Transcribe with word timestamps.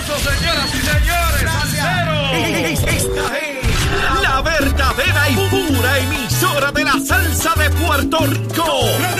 aplauso, 0.00 0.30
señoras 0.30 0.74
y 0.74 0.80
señores. 0.80 1.50
Esta 2.86 3.38
es 3.38 4.22
la 4.22 4.40
verdadera 4.42 5.30
y 5.30 5.36
pura 5.48 5.98
emisora 5.98 6.72
de 6.72 6.84
la 6.84 6.92
salsa. 6.92 7.52
¡De 7.56 7.70
Puerto 7.70 8.18
Rico! 8.26 9.19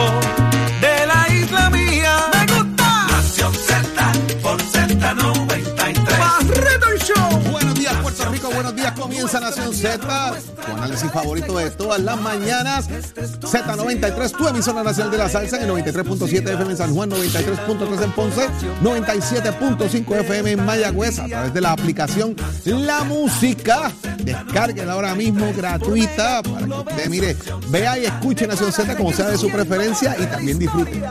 Nación 9.61 9.75
Z. 9.75 10.33
Tu 10.65 10.71
análisis 10.71 11.11
favorito 11.11 11.57
de 11.57 11.69
todas 11.71 11.99
las 12.01 12.19
mañanas. 12.19 12.89
Z93, 12.89 14.31
tu 14.31 14.47
emisora 14.47 14.83
nacional 14.83 15.11
de 15.11 15.17
la 15.17 15.29
salsa 15.29 15.57
en 15.57 15.63
el 15.63 15.69
93.7 15.69 16.49
FM 16.49 16.71
en 16.71 16.77
San 16.77 16.93
Juan, 16.93 17.11
93.3 17.11 18.03
en 18.03 18.11
Ponce, 18.11 18.47
97.5 18.83 20.19
FM 20.21 20.51
en 20.51 20.65
Mayagüez 20.65 21.19
a 21.19 21.27
través 21.27 21.53
de 21.53 21.61
la 21.61 21.73
aplicación 21.73 22.35
La 22.65 23.03
Música. 23.03 23.91
Descárguenla 24.23 24.93
ahora 24.93 25.15
mismo 25.15 25.51
gratuita 25.55 26.41
para 26.43 26.65
que 26.65 26.73
usted, 26.73 27.09
mire, 27.09 27.37
vea 27.69 27.99
y 27.99 28.05
escuche 28.05 28.47
Nación 28.47 28.71
Z 28.71 28.95
como 28.95 29.13
sea 29.13 29.29
de 29.29 29.37
su 29.37 29.49
preferencia 29.51 30.15
y 30.19 30.25
también 30.25 30.57
disfrute 30.59 31.01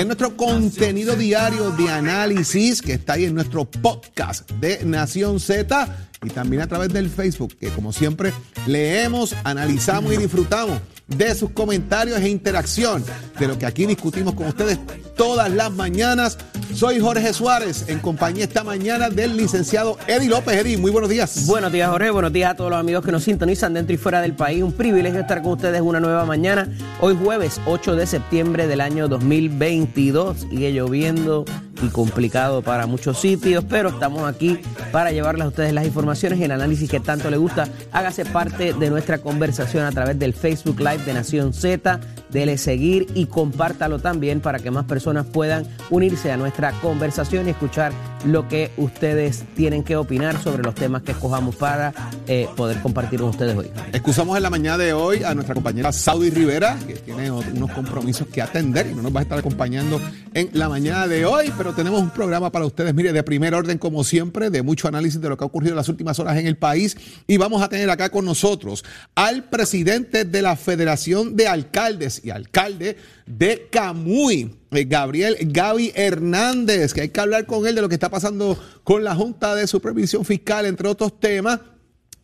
de 0.00 0.06
nuestro 0.06 0.34
contenido 0.34 1.14
diario 1.14 1.72
de 1.72 1.90
análisis 1.90 2.80
que 2.80 2.94
está 2.94 3.12
ahí 3.12 3.26
en 3.26 3.34
nuestro 3.34 3.66
podcast 3.66 4.50
de 4.52 4.82
Nación 4.82 5.38
Z 5.38 5.94
y 6.24 6.30
también 6.30 6.62
a 6.62 6.66
través 6.66 6.90
del 6.90 7.10
Facebook, 7.10 7.54
que 7.60 7.68
como 7.68 7.92
siempre 7.92 8.32
leemos, 8.66 9.36
analizamos 9.44 10.14
y 10.14 10.16
disfrutamos 10.16 10.80
de 11.16 11.34
sus 11.34 11.50
comentarios 11.50 12.18
e 12.20 12.28
interacción 12.28 13.04
de 13.38 13.48
lo 13.48 13.58
que 13.58 13.66
aquí 13.66 13.86
discutimos 13.86 14.34
con 14.34 14.46
ustedes 14.46 14.78
todas 15.16 15.50
las 15.50 15.70
mañanas. 15.72 16.38
Soy 16.74 17.00
Jorge 17.00 17.32
Suárez, 17.32 17.86
en 17.88 17.98
compañía 17.98 18.44
esta 18.44 18.62
mañana 18.62 19.10
del 19.10 19.36
licenciado 19.36 19.98
Eddie 20.06 20.28
López. 20.28 20.56
Eddie, 20.56 20.78
muy 20.78 20.90
buenos 20.90 21.10
días. 21.10 21.46
Buenos 21.46 21.72
días, 21.72 21.90
Jorge. 21.90 22.10
Buenos 22.10 22.32
días 22.32 22.52
a 22.52 22.56
todos 22.56 22.70
los 22.70 22.78
amigos 22.78 23.04
que 23.04 23.12
nos 23.12 23.24
sintonizan 23.24 23.74
dentro 23.74 23.94
y 23.94 23.98
fuera 23.98 24.22
del 24.22 24.34
país. 24.34 24.62
Un 24.62 24.72
privilegio 24.72 25.20
estar 25.20 25.42
con 25.42 25.52
ustedes 25.52 25.80
una 25.80 26.00
nueva 26.00 26.24
mañana. 26.24 26.68
Hoy 27.00 27.18
jueves 27.20 27.60
8 27.66 27.96
de 27.96 28.06
septiembre 28.06 28.66
del 28.66 28.80
año 28.80 29.08
2022. 29.08 30.46
Sigue 30.48 30.72
lloviendo 30.72 31.44
y 31.82 31.88
complicado 31.88 32.62
para 32.62 32.86
muchos 32.86 33.18
sitios, 33.18 33.64
pero 33.68 33.90
estamos 33.90 34.28
aquí 34.28 34.58
para 34.92 35.12
llevarles 35.12 35.44
a 35.44 35.48
ustedes 35.48 35.72
las 35.72 35.86
informaciones 35.86 36.38
y 36.38 36.44
el 36.44 36.50
análisis 36.50 36.90
que 36.90 37.00
tanto 37.00 37.30
les 37.30 37.38
gusta. 37.38 37.68
Hágase 37.92 38.24
parte 38.24 38.72
de 38.72 38.90
nuestra 38.90 39.18
conversación 39.18 39.84
a 39.84 39.92
través 39.92 40.18
del 40.18 40.34
Facebook 40.34 40.78
Live 40.78 41.04
de 41.04 41.14
Nación 41.14 41.52
Z. 41.52 42.00
Dele 42.30 42.58
seguir 42.58 43.06
y 43.14 43.26
compártalo 43.26 43.98
también 43.98 44.40
para 44.40 44.58
que 44.58 44.70
más 44.70 44.84
personas 44.84 45.26
puedan 45.26 45.66
unirse 45.90 46.30
a 46.30 46.36
nuestra 46.36 46.72
conversación 46.80 47.46
y 47.46 47.50
escuchar 47.50 47.92
lo 48.24 48.48
que 48.48 48.70
ustedes 48.76 49.44
tienen 49.54 49.82
que 49.82 49.96
opinar 49.96 50.42
sobre 50.42 50.62
los 50.62 50.74
temas 50.74 51.02
que 51.02 51.12
escojamos 51.12 51.56
para 51.56 51.92
eh, 52.26 52.48
poder 52.56 52.80
compartir 52.80 53.20
con 53.20 53.30
ustedes 53.30 53.56
hoy. 53.56 53.70
Excusamos 53.92 54.36
en 54.36 54.42
la 54.42 54.50
mañana 54.50 54.78
de 54.78 54.92
hoy 54.92 55.22
a 55.22 55.34
nuestra 55.34 55.54
compañera 55.54 55.92
Saudi 55.92 56.30
Rivera, 56.30 56.78
que 56.86 56.94
tiene 56.94 57.30
unos 57.30 57.70
compromisos 57.72 58.26
que 58.28 58.42
atender 58.42 58.88
y 58.88 58.94
no 58.94 59.02
nos 59.02 59.14
va 59.14 59.20
a 59.20 59.22
estar 59.22 59.38
acompañando 59.38 60.00
en 60.34 60.50
la 60.52 60.68
mañana 60.68 61.06
de 61.06 61.24
hoy, 61.24 61.52
pero 61.56 61.74
tenemos 61.74 62.00
un 62.00 62.10
programa 62.10 62.50
para 62.50 62.66
ustedes, 62.66 62.94
mire, 62.94 63.12
de 63.12 63.22
primer 63.22 63.54
orden 63.54 63.78
como 63.78 64.04
siempre, 64.04 64.50
de 64.50 64.62
mucho 64.62 64.88
análisis 64.88 65.20
de 65.20 65.28
lo 65.28 65.36
que 65.36 65.44
ha 65.44 65.46
ocurrido 65.46 65.72
en 65.72 65.76
las 65.76 65.88
últimas 65.88 66.18
horas 66.18 66.36
en 66.38 66.46
el 66.46 66.56
país 66.56 66.96
y 67.26 67.36
vamos 67.36 67.62
a 67.62 67.68
tener 67.68 67.90
acá 67.90 68.10
con 68.10 68.24
nosotros 68.24 68.84
al 69.14 69.44
presidente 69.44 70.24
de 70.24 70.42
la 70.42 70.56
Federación 70.56 71.36
de 71.36 71.48
Alcaldes 71.48 72.20
y 72.24 72.30
alcalde 72.30 72.96
de 73.30 73.68
Camuy, 73.70 74.54
eh, 74.72 74.84
Gabriel 74.84 75.36
Gaby 75.40 75.92
Hernández, 75.94 76.92
que 76.92 77.02
hay 77.02 77.08
que 77.08 77.20
hablar 77.20 77.46
con 77.46 77.66
él 77.66 77.74
de 77.74 77.82
lo 77.82 77.88
que 77.88 77.94
está 77.94 78.10
pasando 78.10 78.58
con 78.84 79.04
la 79.04 79.14
Junta 79.14 79.54
de 79.54 79.66
Supervisión 79.66 80.24
Fiscal, 80.24 80.66
entre 80.66 80.88
otros 80.88 81.18
temas 81.18 81.60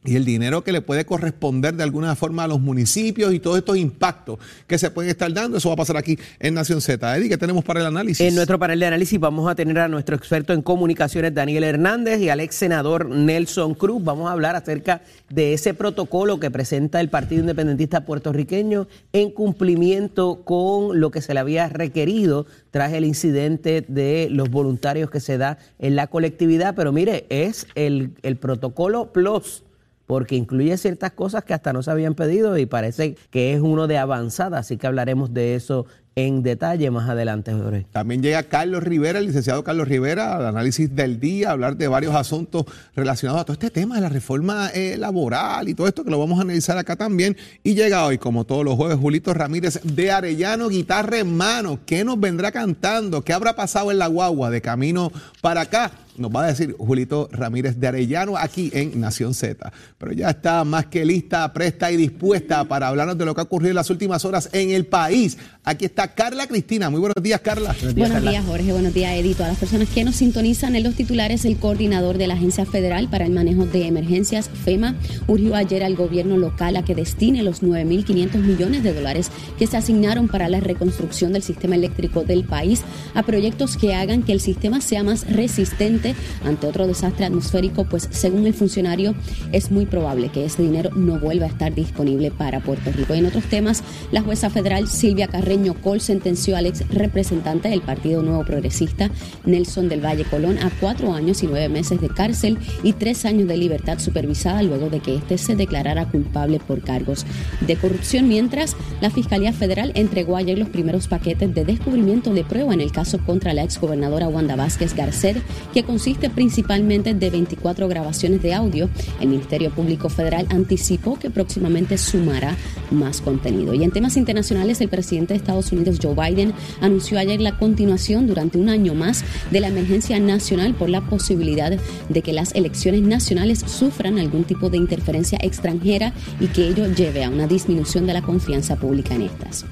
y 0.07 0.17
el 0.17 0.25
dinero 0.25 0.63
que 0.63 0.73
le 0.73 0.81
puede 0.81 1.05
corresponder 1.05 1.75
de 1.75 1.83
alguna 1.83 2.15
forma 2.15 2.45
a 2.45 2.49
los 2.49 2.61
municipios 2.61 3.35
y 3.35 3.41
todos 3.41 3.59
estos 3.59 3.77
impactos 3.77 4.39
que 4.67 4.79
se 4.79 4.91
pueden 4.91 5.11
estar 5.11 5.33
dando. 5.33 5.59
Eso 5.59 5.69
va 5.69 5.75
a 5.75 5.77
pasar 5.77 5.97
aquí 5.97 6.19
en 6.39 6.55
Nación 6.55 6.81
Z. 6.81 7.17
Eddie, 7.17 7.29
¿qué 7.29 7.37
tenemos 7.37 7.65
para 7.65 7.81
el 7.81 7.87
análisis? 7.87 8.27
En 8.27 8.35
nuestro 8.35 8.59
panel 8.59 8.81
de 8.81 8.87
análisis 8.87 9.19
vamos 9.19 9.51
a 9.51 9.55
tener 9.55 9.79
a 9.79 9.89
nuestro 9.89 10.17
experto 10.17 10.53
en 10.53 10.63
comunicaciones, 10.63 11.35
Daniel 11.35 11.65
Hernández, 11.65 12.21
y 12.21 12.29
al 12.29 12.41
ex 12.41 12.55
senador 12.55 13.09
Nelson 13.09 13.75
Cruz. 13.75 14.03
Vamos 14.03 14.29
a 14.29 14.33
hablar 14.33 14.57
acerca 14.57 15.03
de 15.29 15.53
ese 15.53 15.75
protocolo 15.75 16.39
que 16.39 16.51
presenta 16.51 17.01
el 17.01 17.11
Partido 17.11 17.41
Independentista 17.41 18.05
puertorriqueño 18.05 18.87
en 19.13 19.31
cumplimiento 19.31 20.43
con 20.45 21.01
lo 21.01 21.11
que 21.11 21.21
se 21.21 21.35
le 21.35 21.41
había 21.41 21.69
requerido 21.69 22.47
tras 22.71 22.93
el 22.93 23.05
incidente 23.05 23.85
de 23.89 24.29
los 24.31 24.51
voluntarios 24.51 25.11
que 25.11 25.21
se 25.21 25.39
da 25.39 25.59
en 25.79 25.97
la 25.97 26.07
colectividad. 26.07 26.75
Pero 26.75 26.93
mire, 26.93 27.27
es 27.29 27.67
el, 27.75 28.13
el 28.23 28.37
protocolo 28.37 29.13
plus 29.13 29.65
porque 30.07 30.37
incluye 30.37 30.77
ciertas 30.77 31.13
cosas 31.13 31.45
que 31.45 31.55
hasta 31.55 31.73
no 31.73 31.83
se 31.83 31.91
habían 31.91 32.15
pedido 32.15 32.57
y 32.59 32.67
parece 32.67 33.17
que 33.31 33.53
es 33.53 33.61
uno 33.61 33.87
de 33.87 33.99
avanzada, 33.99 34.59
así 34.59 34.77
que 34.77 34.87
hablaremos 34.87 35.35
de 35.35 35.55
eso 35.55 35.87
en 36.19 36.43
detalle 36.43 36.91
más 36.91 37.11
adelante, 37.11 37.53
Jorge. 37.53 37.87
También 37.93 38.23
llega 38.23 38.43
Carlos 38.45 38.83
Rivera, 38.83 39.19
el 39.19 39.27
licenciado 39.27 39.63
Carlos 39.63 39.87
Rivera, 39.87 40.37
al 40.37 40.47
análisis 40.47 40.97
del 40.97 41.21
día, 41.21 41.51
a 41.51 41.53
hablar 41.53 41.77
de 41.77 41.89
varios 41.89 42.15
asuntos 42.15 42.65
relacionados 42.95 43.43
a 43.43 43.45
todo 43.45 43.53
este 43.53 43.69
tema 43.69 43.97
de 43.97 44.01
la 44.01 44.09
reforma 44.09 44.71
eh, 44.73 44.97
laboral 44.97 45.69
y 45.69 45.75
todo 45.75 45.87
esto 45.87 46.05
que 46.05 46.11
lo 46.11 46.19
vamos 46.19 46.39
a 46.39 46.43
analizar 46.43 46.79
acá 46.79 46.97
también. 46.97 47.37
Y 47.63 47.75
llega 47.75 48.07
hoy, 48.07 48.17
como 48.17 48.45
todos 48.47 48.65
los 48.65 48.77
jueves, 48.77 48.97
Julito 48.97 49.35
Ramírez 49.35 49.79
de 49.83 50.11
Arellano, 50.11 50.71
guitarra 50.71 51.19
en 51.19 51.37
mano. 51.37 51.81
¿Qué 51.85 52.03
nos 52.03 52.19
vendrá 52.19 52.51
cantando? 52.51 53.21
¿Qué 53.21 53.35
habrá 53.35 53.55
pasado 53.55 53.91
en 53.91 53.99
la 53.99 54.07
guagua 54.07 54.49
de 54.49 54.63
camino 54.63 55.13
para 55.43 55.63
acá? 55.63 55.93
Nos 56.19 56.31
va 56.31 56.45
a 56.45 56.47
decir 56.49 56.75
Julito 56.79 57.29
Ramírez 57.33 57.79
de 57.79 57.89
Arellano 57.89 58.37
aquí 58.37 58.71
en 58.73 59.01
Nación 59.01 59.35
Z. 59.35 59.73
Pero 59.99 60.13
ya 60.13 60.31
está 60.31 60.65
más 60.65 60.87
que 60.87 61.05
lista, 61.05 61.53
presta 61.53 61.91
y 61.93 61.97
dispuesta 61.97 62.65
para 62.65 62.89
hablarnos 62.89 63.19
de 63.19 63.25
lo 63.25 63.35
que 63.35 63.41
ha 63.41 63.45
ocurrido 63.45 63.71
en 63.71 63.77
las 63.77 63.91
últimas 63.91 64.25
horas 64.25 64.49
en 64.53 64.71
el 64.71 64.87
país. 64.87 65.37
Aquí 65.65 65.85
está 65.85 66.15
Carla 66.15 66.47
Cristina. 66.47 66.91
Muy 66.91 67.01
buenos 67.01 67.23
días, 67.23 67.41
Carla. 67.41 67.75
Buenos 67.75 67.95
días, 67.95 68.09
Buenos 68.09 68.15
Carla. 68.15 68.31
días, 68.31 68.45
Jorge. 68.47 68.73
Buenos 68.73 68.95
días, 68.95 69.13
Edito. 69.17 69.45
A 69.45 69.49
las 69.49 69.59
personas 69.59 69.89
que 69.89 70.05
nos 70.05 70.15
sintonizan 70.17 70.77
en 70.77 70.85
los 70.85 70.95
titulares, 70.95 71.45
el 71.45 71.57
coordinador 71.57 72.19
de 72.19 72.29
la 72.29 72.35
Agencia 72.35 72.67
Federal 72.67 73.09
para 73.09 73.27
el 73.27 73.33
Manejo 73.33 73.67
de 73.67 73.87
Emergencias, 73.87 74.49
FEMA, 74.49 74.95
urgió 75.27 75.57
ayer 75.57 75.83
al 75.83 75.97
gobierno 75.97 76.37
local 76.37 76.77
a 76.77 76.85
que 76.85 76.95
destine 76.95 77.43
los 77.43 77.63
9.500 77.63 78.37
millones 78.39 78.83
de 78.83 78.95
dólares 78.95 79.31
que 79.59 79.67
se 79.67 79.77
asignaron 79.77 80.29
para 80.29 80.49
la 80.49 80.61
reconstrucción 80.61 81.33
del 81.33 81.43
sistema 81.43 81.75
eléctrico 81.75 82.23
del 82.23 82.45
país 82.45 82.83
a 83.15 83.25
proyectos 83.25 83.77
que 83.77 83.95
hagan 83.95 84.23
que 84.23 84.33
el 84.33 84.41
sistema 84.41 84.81
sea 84.81 85.03
más 85.03 85.27
resistente 85.29 86.06
ante 86.45 86.67
otro 86.67 86.87
desastre 86.87 87.25
atmosférico, 87.25 87.85
pues 87.85 88.09
según 88.11 88.47
el 88.47 88.55
funcionario 88.55 89.15
es 89.53 89.71
muy 89.71 89.87
probable 89.87 90.29
que 90.29 90.45
ese 90.45 90.63
dinero 90.63 90.91
no 90.95 91.19
vuelva 91.19 91.47
a 91.47 91.49
estar 91.49 91.75
disponible 91.75 92.31
para 92.31 92.61
Puerto 92.61 92.93
Rico. 92.93 93.15
Y 93.15 93.19
en 93.19 93.27
otros 93.27 93.45
temas, 93.45 93.83
la 94.13 94.23
jueza 94.23 94.51
federal 94.51 94.89
Silvia 94.89 95.29
Carreño 95.29 95.75
Col 95.75 96.01
sentenció 96.01 96.57
al 96.57 96.67
ex 96.67 96.87
representante 96.89 97.69
del 97.69 97.81
Partido 97.81 98.23
Nuevo 98.23 98.45
Progresista, 98.45 99.11
Nelson 99.45 99.89
del 99.89 100.05
Valle 100.05 100.25
Colón, 100.25 100.59
a 100.59 100.71
cuatro 100.81 101.13
años 101.13 101.43
y 101.43 101.47
nueve 101.47 101.69
meses 101.69 102.01
de 102.01 102.09
cárcel 102.09 102.59
y 102.83 102.93
tres 102.93 103.25
años 103.25 103.49
de 103.49 103.57
libertad 103.57 103.99
supervisada 103.99 104.63
luego 104.63 104.91
de 104.91 105.01
que 105.01 105.17
éste 105.17 105.39
se 105.39 105.57
declarara 105.57 106.09
culpable 106.09 106.61
por 106.61 106.83
cargos 106.83 107.25
de 107.61 107.77
corrupción. 107.77 108.29
Mientras, 108.29 108.77
la 109.01 109.11
Fiscalía 109.11 109.53
Federal 109.53 109.93
entregó 109.95 110.37
ayer 110.37 110.59
los 110.59 110.69
primeros 110.69 111.09
paquetes 111.09 111.55
de 111.55 111.65
descubrimiento 111.65 112.33
de 112.33 112.45
prueba 112.45 112.75
en 112.75 112.81
el 112.81 112.93
caso 112.93 113.19
contra 113.19 113.55
la 113.55 113.63
exgobernadora 113.63 114.29
Wanda 114.29 114.57
Vázquez 114.57 114.95
Garcet, 114.95 115.37
que 115.73 115.85
consiste 115.97 116.29
principalmente 116.29 117.15
de 117.15 117.31
24 117.31 117.89
grabaciones 117.89 118.43
de 118.43 118.53
audio. 118.53 118.91
El 119.19 119.29
Ministerio 119.29 119.71
Público 119.71 120.11
Federal 120.11 120.47
anticipó 120.51 121.19
que 121.19 121.31
próximamente 121.31 121.97
sumará 121.97 122.55
más 122.91 123.23
contenido. 123.23 123.73
Y 123.73 123.83
en 123.83 123.93
temas 123.93 124.19
internacionales, 124.19 124.83
el 124.83 124.91
presidente 124.91 125.33
de 125.33 125.39
Estados 125.39 125.73
Unidos, 125.73 125.99
Joe 126.03 126.15
Biden, 126.15 126.53
anunció 126.83 127.19
ayer 127.19 127.41
la 127.41 127.57
continuación 127.57 128.27
durante 128.27 128.59
un 128.59 128.69
año 128.69 128.93
más 128.93 129.25
de 129.51 129.61
la 129.61 129.69
emergencia 129.69 130.21
nacional 130.21 130.75
por 130.75 130.91
la 130.91 131.01
posibilidad 131.01 131.73
de 132.11 132.23
que 132.23 132.35
las 132.35 132.55
elecciones 132.55 133.01
nacionales 133.01 133.61
sufran 133.61 134.19
algún 134.19 134.45
tipo 134.45 134.69
de 134.69 134.77
interferencia 134.77 135.39
extranjera 135.41 136.13
y 136.41 136.49
que 136.49 136.69
ello 136.69 136.93
lleve 136.93 137.25
a 137.25 137.31
una 137.31 137.47
disminución 137.47 138.07
de 138.07 138.13
la 138.13 138.21
confianza 138.21 138.77
pública 138.77 139.15
en 139.15 139.23
estas. 139.23 139.65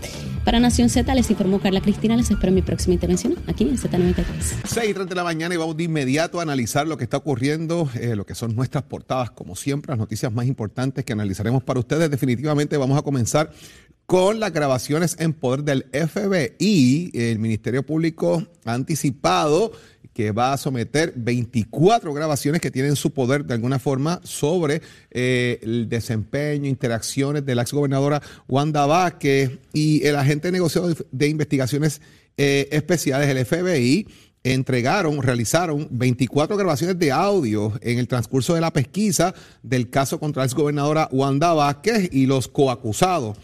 Para 0.45 0.61
Nación 0.61 0.91
Z 0.91 1.15
les 1.15 1.31
informó 1.31 1.59
Carla 1.59 1.81
Cristina. 1.81 2.17
Les 2.17 2.31
espero 2.31 2.49
en 2.49 2.57
mi 2.57 2.63
próxima 2.63 2.93
intervención 2.93 3.35
aquí 3.47 3.65
en 3.65 3.79
Z93. 3.79 4.25
6 4.67 4.95
de 5.09 5.15
la 5.15 5.25
mañana 5.25 5.55
y 5.55 5.57
vamos 5.59 5.75
de 5.75 5.85
inmediato 5.85 6.39
a 6.39 6.43
analizar 6.43 6.87
lo 6.87 6.99
que 6.99 7.05
está 7.05 7.17
ocurriendo, 7.17 7.89
eh, 7.95 8.15
lo 8.15 8.27
que 8.27 8.35
son 8.35 8.55
nuestras 8.55 8.85
portadas, 8.85 9.31
como 9.31 9.57
siempre, 9.57 9.93
las 9.93 9.99
noticias 9.99 10.31
más 10.31 10.47
importantes 10.47 11.05
que 11.07 11.15
analizaremos 11.15 11.63
para 11.63 11.81
ustedes. 11.81 12.11
Definitivamente 12.11 12.77
vamos 12.77 12.99
a 12.99 13.03
comenzar 13.03 13.53
con 14.05 14.39
las 14.39 14.53
grabaciones 14.53 15.17
en 15.19 15.33
poder 15.33 15.65
del 15.65 15.87
FBI. 15.93 17.11
El 17.15 17.39
Ministerio 17.39 17.85
Público 17.85 18.47
ha 18.67 18.75
anticipado 18.75 19.73
que 20.15 20.31
va 20.31 20.53
a 20.53 20.57
someter 20.57 21.13
24 21.17 22.15
grabaciones 22.15 22.61
que 22.61 22.71
tienen 22.71 22.97
su 22.97 23.13
poder 23.13 23.45
de 23.45 23.55
alguna 23.55 23.79
forma 23.79 24.21
sobre 24.23 24.81
eh, 25.11 25.59
el 25.63 25.89
desempeño, 25.89 26.69
interacciones 26.69 27.45
de 27.45 27.55
la 27.55 27.63
exgobernadora 27.63 28.23
Wanda 28.49 28.87
Vázquez 28.87 29.59
y 29.73 30.07
el 30.07 30.17
agente 30.17 30.53
negociado 30.53 30.95
de 31.11 31.29
investigaciones 31.29 32.01
eh, 32.37 32.69
especiales, 32.71 33.29
el 33.29 33.45
FBI, 33.45 34.07
entregaron, 34.45 35.23
realizaron 35.23 35.89
24 35.91 36.57
grabaciones 36.57 36.99
de 36.99 37.11
audio 37.11 37.73
en 37.81 37.99
el 37.99 38.07
transcurso 38.07 38.55
de 38.55 38.61
la 38.61 38.73
pesquisa 38.73 39.35
del 39.63 39.91
caso 39.91 40.21
contra 40.21 40.43
la 40.43 40.47
exgobernadora 40.47 41.09
Wanda 41.11 41.55
Vázquez 41.55 42.11
y 42.13 42.27
los 42.27 42.47
coacusados. 42.47 43.37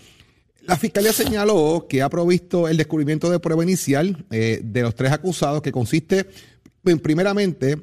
La 0.66 0.76
fiscalía 0.76 1.12
señaló 1.12 1.86
que 1.88 2.02
ha 2.02 2.10
provisto 2.10 2.68
el 2.68 2.76
descubrimiento 2.76 3.30
de 3.30 3.40
prueba 3.40 3.62
inicial 3.62 4.24
eh, 4.30 4.60
de 4.62 4.82
los 4.82 4.94
tres 4.94 5.10
acusados, 5.10 5.62
que 5.62 5.72
consiste 5.72 6.26
primeramente 6.82 7.76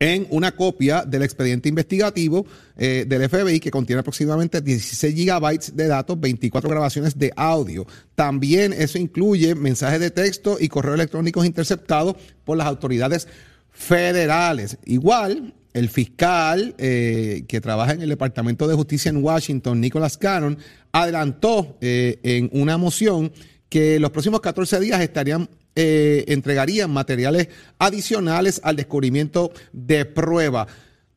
en 0.00 0.26
una 0.30 0.52
copia 0.52 1.04
del 1.04 1.22
expediente 1.22 1.68
investigativo 1.68 2.46
eh, 2.76 3.04
del 3.06 3.28
FBI 3.28 3.60
que 3.60 3.70
contiene 3.70 4.00
aproximadamente 4.00 4.62
16 4.62 5.14
gigabytes 5.14 5.76
de 5.76 5.86
datos, 5.86 6.18
24 6.18 6.70
grabaciones 6.70 7.18
de 7.18 7.30
audio. 7.36 7.86
También 8.14 8.72
eso 8.72 8.96
incluye 8.96 9.54
mensajes 9.54 10.00
de 10.00 10.10
texto 10.10 10.56
y 10.58 10.68
correos 10.68 10.94
electrónicos 10.94 11.44
interceptados 11.44 12.16
por 12.44 12.56
las 12.56 12.66
autoridades 12.66 13.28
federales. 13.70 14.78
Igual, 14.86 15.52
el 15.74 15.90
fiscal 15.90 16.74
eh, 16.78 17.44
que 17.46 17.60
trabaja 17.60 17.92
en 17.92 18.00
el 18.00 18.08
Departamento 18.08 18.66
de 18.66 18.74
Justicia 18.74 19.10
en 19.10 19.22
Washington, 19.22 19.82
Nicholas 19.82 20.16
Cannon, 20.16 20.56
adelantó 20.92 21.76
eh, 21.82 22.18
en 22.22 22.48
una 22.54 22.78
moción 22.78 23.30
que 23.68 24.00
los 24.00 24.10
próximos 24.10 24.40
14 24.40 24.80
días 24.80 25.00
estarían 25.02 25.48
eh, 25.82 26.24
entregarían 26.28 26.90
materiales 26.90 27.48
adicionales 27.78 28.60
al 28.62 28.76
descubrimiento 28.76 29.50
de 29.72 30.04
prueba. 30.04 30.66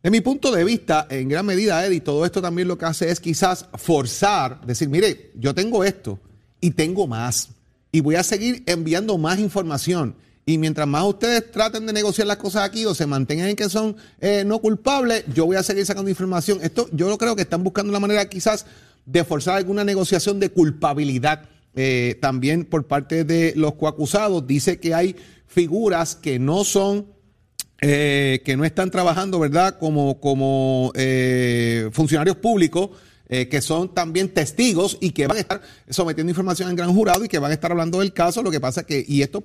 De 0.02 0.10
mi 0.10 0.22
punto 0.22 0.54
de 0.54 0.64
vista, 0.64 1.06
en 1.10 1.28
gran 1.28 1.46
medida, 1.46 1.86
Eddie, 1.86 2.00
todo 2.00 2.24
esto 2.24 2.42
también 2.42 2.70
lo 2.70 2.78
que 2.78 2.86
hace 2.86 3.10
es 3.10 3.20
quizás 3.20 3.66
forzar, 3.74 4.66
decir, 4.66 4.88
mire, 4.88 5.32
yo 5.36 5.54
tengo 5.54 5.84
esto 5.84 6.18
y 6.62 6.72
tengo 6.72 7.08
más 7.08 7.50
y 7.92 8.00
voy 8.00 8.16
a 8.16 8.24
seguir 8.24 8.64
enviando 8.66 9.18
más 9.18 9.38
información. 9.38 10.16
Y 10.46 10.58
mientras 10.58 10.88
más 10.88 11.04
ustedes 11.04 11.52
traten 11.52 11.86
de 11.86 11.92
negociar 11.92 12.28
las 12.28 12.38
cosas 12.38 12.64
aquí 12.64 12.86
o 12.86 12.96
se 12.96 13.06
mantengan 13.06 13.50
en 13.50 13.58
que 13.58 13.68
son 13.68 13.98
eh, 14.22 14.44
no 14.46 14.60
culpables, 14.60 15.26
yo 15.34 15.46
voy 15.46 15.58
a 15.58 15.64
seguir 15.64 15.86
sacando 15.86 16.10
información. 16.10 16.60
Esto 16.64 16.88
yo 16.94 17.18
creo 17.18 17.36
que 17.36 17.42
están 17.42 17.66
buscando 17.66 17.92
la 17.92 18.00
manera 18.00 18.30
quizás 18.30 18.66
de 19.06 19.26
forzar 19.26 19.58
alguna 19.58 19.84
negociación 19.84 20.40
de 20.40 20.52
culpabilidad 20.52 21.50
eh, 21.76 22.18
también 22.22 22.66
por 22.66 22.86
parte 22.86 23.24
de 23.24 23.54
los 23.56 23.74
coacusados, 23.76 24.46
dice 24.46 24.80
que 24.80 24.94
hay 24.94 25.16
figuras 25.48 26.16
que 26.16 26.38
no 26.38 26.64
son, 26.64 27.08
eh, 27.82 28.42
que 28.46 28.56
no 28.56 28.64
están 28.64 28.92
trabajando, 28.92 29.40
¿verdad?, 29.40 29.80
como, 29.80 30.20
como 30.20 30.92
eh, 30.96 31.90
funcionarios 31.92 32.38
públicos. 32.38 32.92
que 33.34 33.62
son 33.62 33.96
también 33.96 34.30
testigos 34.30 34.96
y 35.02 35.10
que 35.10 35.26
van 35.26 35.38
a 35.38 35.40
estar 35.40 35.62
sometiendo 35.90 36.30
información 36.30 36.70
en 36.70 36.76
gran 36.76 36.94
jurado 36.94 37.26
y 37.26 37.28
que 37.28 37.40
van 37.40 37.50
a 37.50 37.56
estar 37.56 37.72
hablando 37.72 38.00
del 38.00 38.14
caso. 38.14 38.44
Lo 38.44 38.52
que 38.52 38.60
pasa 38.60 38.84
que, 38.84 39.04
y 39.08 39.24
esto, 39.24 39.44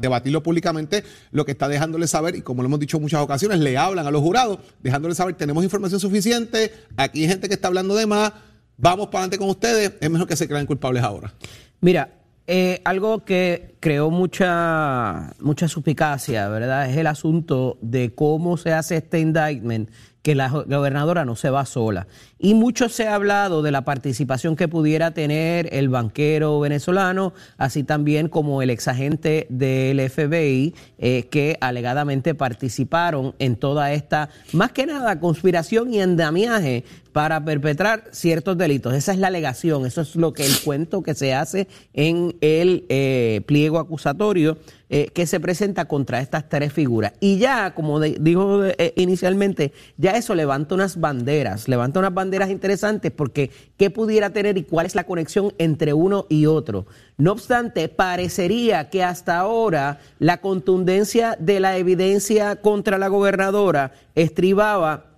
debatirlo 0.00 0.42
públicamente, 0.42 1.04
lo 1.30 1.44
que 1.44 1.52
está 1.52 1.68
dejándole 1.68 2.08
saber, 2.08 2.34
y 2.34 2.42
como 2.42 2.62
lo 2.62 2.66
hemos 2.66 2.80
dicho 2.80 2.96
en 2.96 3.04
muchas 3.04 3.20
ocasiones, 3.20 3.60
le 3.60 3.78
hablan 3.78 4.04
a 4.04 4.10
los 4.10 4.20
jurados, 4.20 4.58
dejándole 4.82 5.14
saber, 5.14 5.36
tenemos 5.36 5.62
información 5.62 6.00
suficiente, 6.00 6.72
aquí 6.96 7.22
hay 7.22 7.28
gente 7.28 7.46
que 7.46 7.54
está 7.54 7.68
hablando 7.68 7.94
de 7.94 8.06
más, 8.06 8.32
vamos 8.76 9.06
para 9.06 9.20
adelante 9.20 9.38
con 9.38 9.48
ustedes, 9.48 9.92
es 10.00 10.10
mejor 10.10 10.26
que 10.26 10.36
se 10.36 10.48
crean 10.48 10.66
culpables 10.66 11.02
ahora. 11.02 11.32
Mira, 11.80 12.10
eh, 12.46 12.80
algo 12.84 13.24
que 13.24 13.73
creó 13.84 14.10
mucha, 14.10 15.34
mucha 15.40 15.68
suspicacia, 15.68 16.48
¿verdad? 16.48 16.88
Es 16.88 16.96
el 16.96 17.06
asunto 17.06 17.76
de 17.82 18.14
cómo 18.14 18.56
se 18.56 18.72
hace 18.72 18.96
este 18.96 19.20
indictment, 19.20 19.90
que 20.22 20.34
la 20.34 20.48
gobernadora 20.48 21.26
no 21.26 21.36
se 21.36 21.50
va 21.50 21.66
sola. 21.66 22.06
Y 22.38 22.54
mucho 22.54 22.88
se 22.88 23.06
ha 23.06 23.14
hablado 23.14 23.60
de 23.60 23.70
la 23.70 23.84
participación 23.84 24.56
que 24.56 24.68
pudiera 24.68 25.10
tener 25.10 25.68
el 25.70 25.90
banquero 25.90 26.60
venezolano, 26.60 27.34
así 27.58 27.84
también 27.84 28.28
como 28.28 28.62
el 28.62 28.70
exagente 28.70 29.46
del 29.50 30.00
FBI, 30.08 30.74
eh, 30.96 31.28
que 31.30 31.58
alegadamente 31.60 32.34
participaron 32.34 33.34
en 33.38 33.56
toda 33.56 33.92
esta, 33.92 34.30
más 34.54 34.72
que 34.72 34.86
nada, 34.86 35.20
conspiración 35.20 35.92
y 35.92 36.00
andamiaje 36.00 36.84
para 37.12 37.44
perpetrar 37.44 38.04
ciertos 38.10 38.56
delitos. 38.56 38.94
Esa 38.94 39.12
es 39.12 39.18
la 39.18 39.26
alegación, 39.26 39.84
eso 39.84 40.00
es 40.00 40.16
lo 40.16 40.32
que 40.32 40.46
el 40.46 40.58
cuento 40.64 41.02
que 41.02 41.14
se 41.14 41.34
hace 41.34 41.68
en 41.92 42.34
el 42.40 42.86
eh, 42.88 43.42
pliego 43.46 43.73
acusatorio 43.78 44.58
eh, 44.88 45.08
que 45.14 45.26
se 45.26 45.40
presenta 45.40 45.86
contra 45.86 46.20
estas 46.20 46.48
tres 46.48 46.72
figuras. 46.72 47.12
Y 47.20 47.38
ya, 47.38 47.74
como 47.74 48.00
dijo 48.00 48.64
eh, 48.64 48.92
inicialmente, 48.96 49.72
ya 49.96 50.12
eso 50.12 50.34
levanta 50.34 50.74
unas 50.74 51.00
banderas, 51.00 51.68
levanta 51.68 52.00
unas 52.00 52.14
banderas 52.14 52.50
interesantes 52.50 53.10
porque 53.12 53.50
qué 53.76 53.90
pudiera 53.90 54.30
tener 54.30 54.58
y 54.58 54.64
cuál 54.64 54.86
es 54.86 54.94
la 54.94 55.04
conexión 55.04 55.52
entre 55.58 55.92
uno 55.92 56.26
y 56.28 56.46
otro. 56.46 56.86
No 57.16 57.32
obstante, 57.32 57.88
parecería 57.88 58.90
que 58.90 59.02
hasta 59.02 59.38
ahora 59.38 60.00
la 60.18 60.40
contundencia 60.40 61.36
de 61.38 61.60
la 61.60 61.76
evidencia 61.76 62.56
contra 62.56 62.98
la 62.98 63.08
gobernadora 63.08 63.92
estribaba 64.14 65.14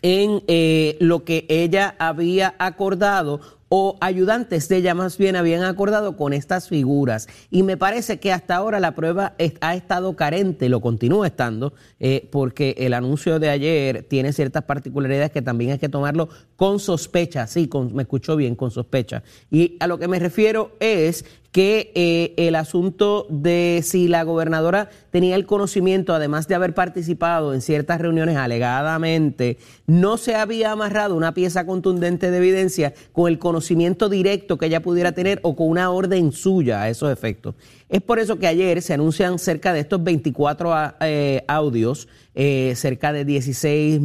en 0.00 0.42
eh, 0.48 0.96
lo 1.00 1.24
que 1.24 1.46
ella 1.48 1.94
había 1.98 2.54
acordado 2.58 3.40
o 3.74 3.96
ayudantes 4.02 4.68
de 4.68 4.76
ella 4.76 4.94
más 4.94 5.16
bien 5.16 5.34
habían 5.34 5.62
acordado 5.62 6.14
con 6.14 6.34
estas 6.34 6.68
figuras. 6.68 7.26
Y 7.50 7.62
me 7.62 7.78
parece 7.78 8.20
que 8.20 8.30
hasta 8.30 8.54
ahora 8.54 8.80
la 8.80 8.94
prueba 8.94 9.34
ha 9.62 9.74
estado 9.74 10.14
carente, 10.14 10.68
lo 10.68 10.82
continúa 10.82 11.28
estando, 11.28 11.72
eh, 11.98 12.28
porque 12.30 12.74
el 12.76 12.92
anuncio 12.92 13.38
de 13.38 13.48
ayer 13.48 14.02
tiene 14.02 14.34
ciertas 14.34 14.64
particularidades 14.64 15.30
que 15.30 15.40
también 15.40 15.70
hay 15.70 15.78
que 15.78 15.88
tomarlo 15.88 16.28
con 16.56 16.80
sospecha, 16.80 17.46
sí, 17.46 17.70
me 17.94 18.02
escuchó 18.02 18.36
bien, 18.36 18.56
con 18.56 18.70
sospecha. 18.70 19.22
Y 19.50 19.78
a 19.80 19.86
lo 19.86 19.98
que 19.98 20.06
me 20.06 20.18
refiero 20.18 20.76
es 20.78 21.24
que 21.52 21.92
eh, 21.94 22.32
el 22.38 22.54
asunto 22.54 23.26
de 23.28 23.82
si 23.84 24.08
la 24.08 24.24
gobernadora 24.24 24.88
tenía 25.10 25.36
el 25.36 25.44
conocimiento, 25.44 26.14
además 26.14 26.48
de 26.48 26.54
haber 26.54 26.74
participado 26.74 27.52
en 27.52 27.60
ciertas 27.60 28.00
reuniones 28.00 28.36
alegadamente, 28.38 29.58
no 29.86 30.16
se 30.16 30.34
había 30.34 30.72
amarrado 30.72 31.14
una 31.14 31.34
pieza 31.34 31.66
contundente 31.66 32.30
de 32.30 32.38
evidencia 32.38 32.94
con 33.12 33.30
el 33.30 33.38
conocimiento 33.38 34.08
directo 34.08 34.56
que 34.56 34.66
ella 34.66 34.80
pudiera 34.80 35.12
tener 35.12 35.40
o 35.42 35.54
con 35.54 35.68
una 35.68 35.90
orden 35.90 36.32
suya 36.32 36.80
a 36.80 36.88
esos 36.88 37.12
efectos. 37.12 37.54
Es 37.92 38.00
por 38.00 38.18
eso 38.18 38.38
que 38.38 38.46
ayer 38.46 38.80
se 38.80 38.94
anuncian 38.94 39.38
cerca 39.38 39.74
de 39.74 39.80
estos 39.80 40.02
24 40.02 40.72
ah, 40.72 40.96
eh, 41.00 41.44
audios, 41.46 42.08
eh, 42.34 42.72
cerca 42.74 43.12
de 43.12 43.26
16 43.26 44.00